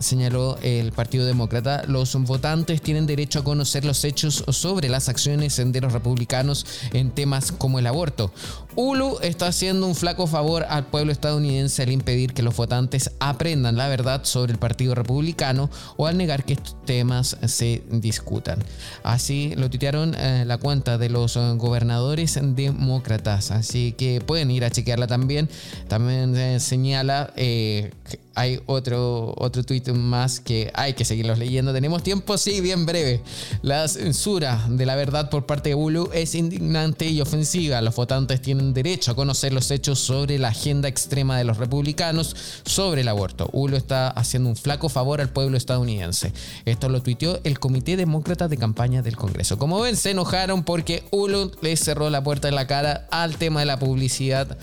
señaló 0.00 0.58
el 0.62 0.92
Partido 0.92 1.26
Demócrata, 1.26 1.84
los 1.86 2.14
votantes 2.14 2.80
tienen 2.82 3.06
derecho 3.06 3.40
a 3.40 3.44
conocer 3.44 3.84
los 3.84 4.04
hechos 4.04 4.44
sobre 4.48 4.88
las 4.88 5.08
acciones 5.08 5.60
de 5.64 5.80
los 5.80 5.92
republicanos 5.92 6.66
en 6.92 7.10
temas 7.10 7.52
como 7.52 7.78
el 7.78 7.86
aborto. 7.86 8.32
Hulu 8.76 9.18
está 9.22 9.48
haciendo 9.48 9.86
un 9.86 9.94
flaco 9.94 10.26
favor 10.26 10.64
al 10.68 10.86
pueblo 10.86 11.12
estadounidense 11.12 11.82
al 11.82 11.90
impedir 11.90 12.32
que 12.32 12.42
los 12.42 12.56
votantes 12.56 13.10
aprendan 13.18 13.76
la 13.76 13.88
verdad 13.88 14.24
sobre 14.24 14.52
el 14.52 14.58
Partido 14.58 14.94
Republicano 14.94 15.68
o 15.96 16.06
al 16.06 16.16
negar 16.16 16.44
que 16.44 16.54
estos 16.54 16.76
temas 16.84 17.36
se 17.46 17.82
discutan. 17.90 18.62
Así 19.02 19.54
lo 19.56 19.68
tuitearon 19.68 20.14
eh, 20.16 20.44
la 20.46 20.58
cuenta 20.58 20.98
de 20.98 21.08
los 21.08 21.36
gobernadores 21.36 22.38
demócratas, 22.40 23.50
así 23.50 23.92
que 23.92 24.20
pueden 24.20 24.50
ir 24.50 24.64
a 24.64 24.70
chequearla 24.70 25.06
también. 25.06 25.48
También 25.88 26.36
eh, 26.36 26.60
señala 26.60 27.32
eh, 27.36 27.90
hay 28.34 28.60
otro, 28.66 29.34
otro 29.36 29.62
más 29.94 30.40
que 30.40 30.70
hay 30.74 30.94
que 30.94 31.04
seguirlos 31.04 31.38
leyendo. 31.38 31.72
¿Tenemos 31.72 32.02
tiempo? 32.02 32.38
Sí, 32.38 32.60
bien 32.60 32.86
breve. 32.86 33.22
La 33.62 33.88
censura 33.88 34.64
de 34.68 34.86
la 34.86 34.96
verdad 34.96 35.30
por 35.30 35.46
parte 35.46 35.70
de 35.70 35.74
Hulu 35.74 36.10
es 36.12 36.34
indignante 36.34 37.06
y 37.06 37.20
ofensiva. 37.20 37.80
Los 37.80 37.96
votantes 37.96 38.40
tienen 38.40 38.72
derecho 38.72 39.12
a 39.12 39.16
conocer 39.16 39.52
los 39.52 39.70
hechos 39.70 39.98
sobre 39.98 40.38
la 40.38 40.48
agenda 40.48 40.88
extrema 40.88 41.38
de 41.38 41.44
los 41.44 41.56
republicanos 41.56 42.36
sobre 42.64 43.00
el 43.00 43.08
aborto. 43.08 43.48
Hulu 43.52 43.76
está 43.76 44.08
haciendo 44.08 44.48
un 44.48 44.56
flaco 44.56 44.88
favor 44.88 45.20
al 45.20 45.30
pueblo 45.30 45.56
estadounidense. 45.56 46.32
Esto 46.64 46.88
lo 46.88 47.02
tuiteó 47.02 47.40
el 47.44 47.58
Comité 47.58 47.96
Demócrata 47.96 48.48
de 48.48 48.56
Campaña 48.56 49.02
del 49.02 49.16
Congreso. 49.16 49.58
Como 49.58 49.80
ven, 49.80 49.96
se 49.96 50.10
enojaron 50.10 50.64
porque 50.64 51.04
Hulu 51.10 51.52
les 51.62 51.80
cerró 51.80 52.10
la 52.10 52.22
puerta 52.22 52.48
en 52.48 52.54
la 52.54 52.66
cara 52.66 53.06
al 53.10 53.36
tema 53.36 53.60
de 53.60 53.66
la 53.66 53.78
publicidad 53.78 54.58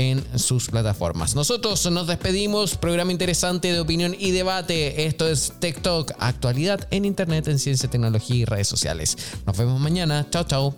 en 0.00 0.38
sus 0.38 0.70
plataformas. 0.70 1.34
Nosotros 1.34 1.90
nos 1.90 2.06
despedimos, 2.06 2.76
programa 2.78 3.12
interesante 3.12 3.70
de 3.70 3.80
opinión 3.80 4.16
y 4.18 4.30
debate. 4.30 5.04
Esto 5.04 5.28
es 5.28 5.52
TikTok, 5.60 6.12
actualidad 6.18 6.88
en 6.90 7.04
Internet, 7.04 7.48
en 7.48 7.58
ciencia, 7.58 7.90
tecnología 7.90 8.36
y 8.36 8.44
redes 8.46 8.66
sociales. 8.66 9.18
Nos 9.46 9.58
vemos 9.58 9.78
mañana. 9.78 10.26
Chao, 10.30 10.44
chao. 10.44 10.74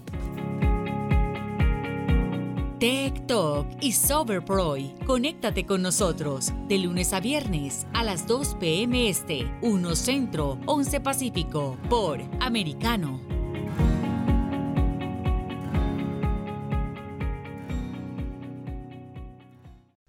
Tech 2.80 3.28
Talk 3.28 3.68
y 3.80 3.92
Soberproy. 3.92 4.92
Conéctate 5.06 5.64
con 5.66 5.82
nosotros 5.82 6.52
de 6.66 6.78
lunes 6.78 7.12
a 7.12 7.20
viernes 7.20 7.86
a 7.92 8.02
las 8.02 8.26
2 8.26 8.56
p.m. 8.58 9.08
Este, 9.08 9.48
1 9.62 9.94
Centro, 9.94 10.58
11 10.66 11.00
Pacífico, 11.00 11.78
por 11.88 12.20
Americano. 12.40 13.41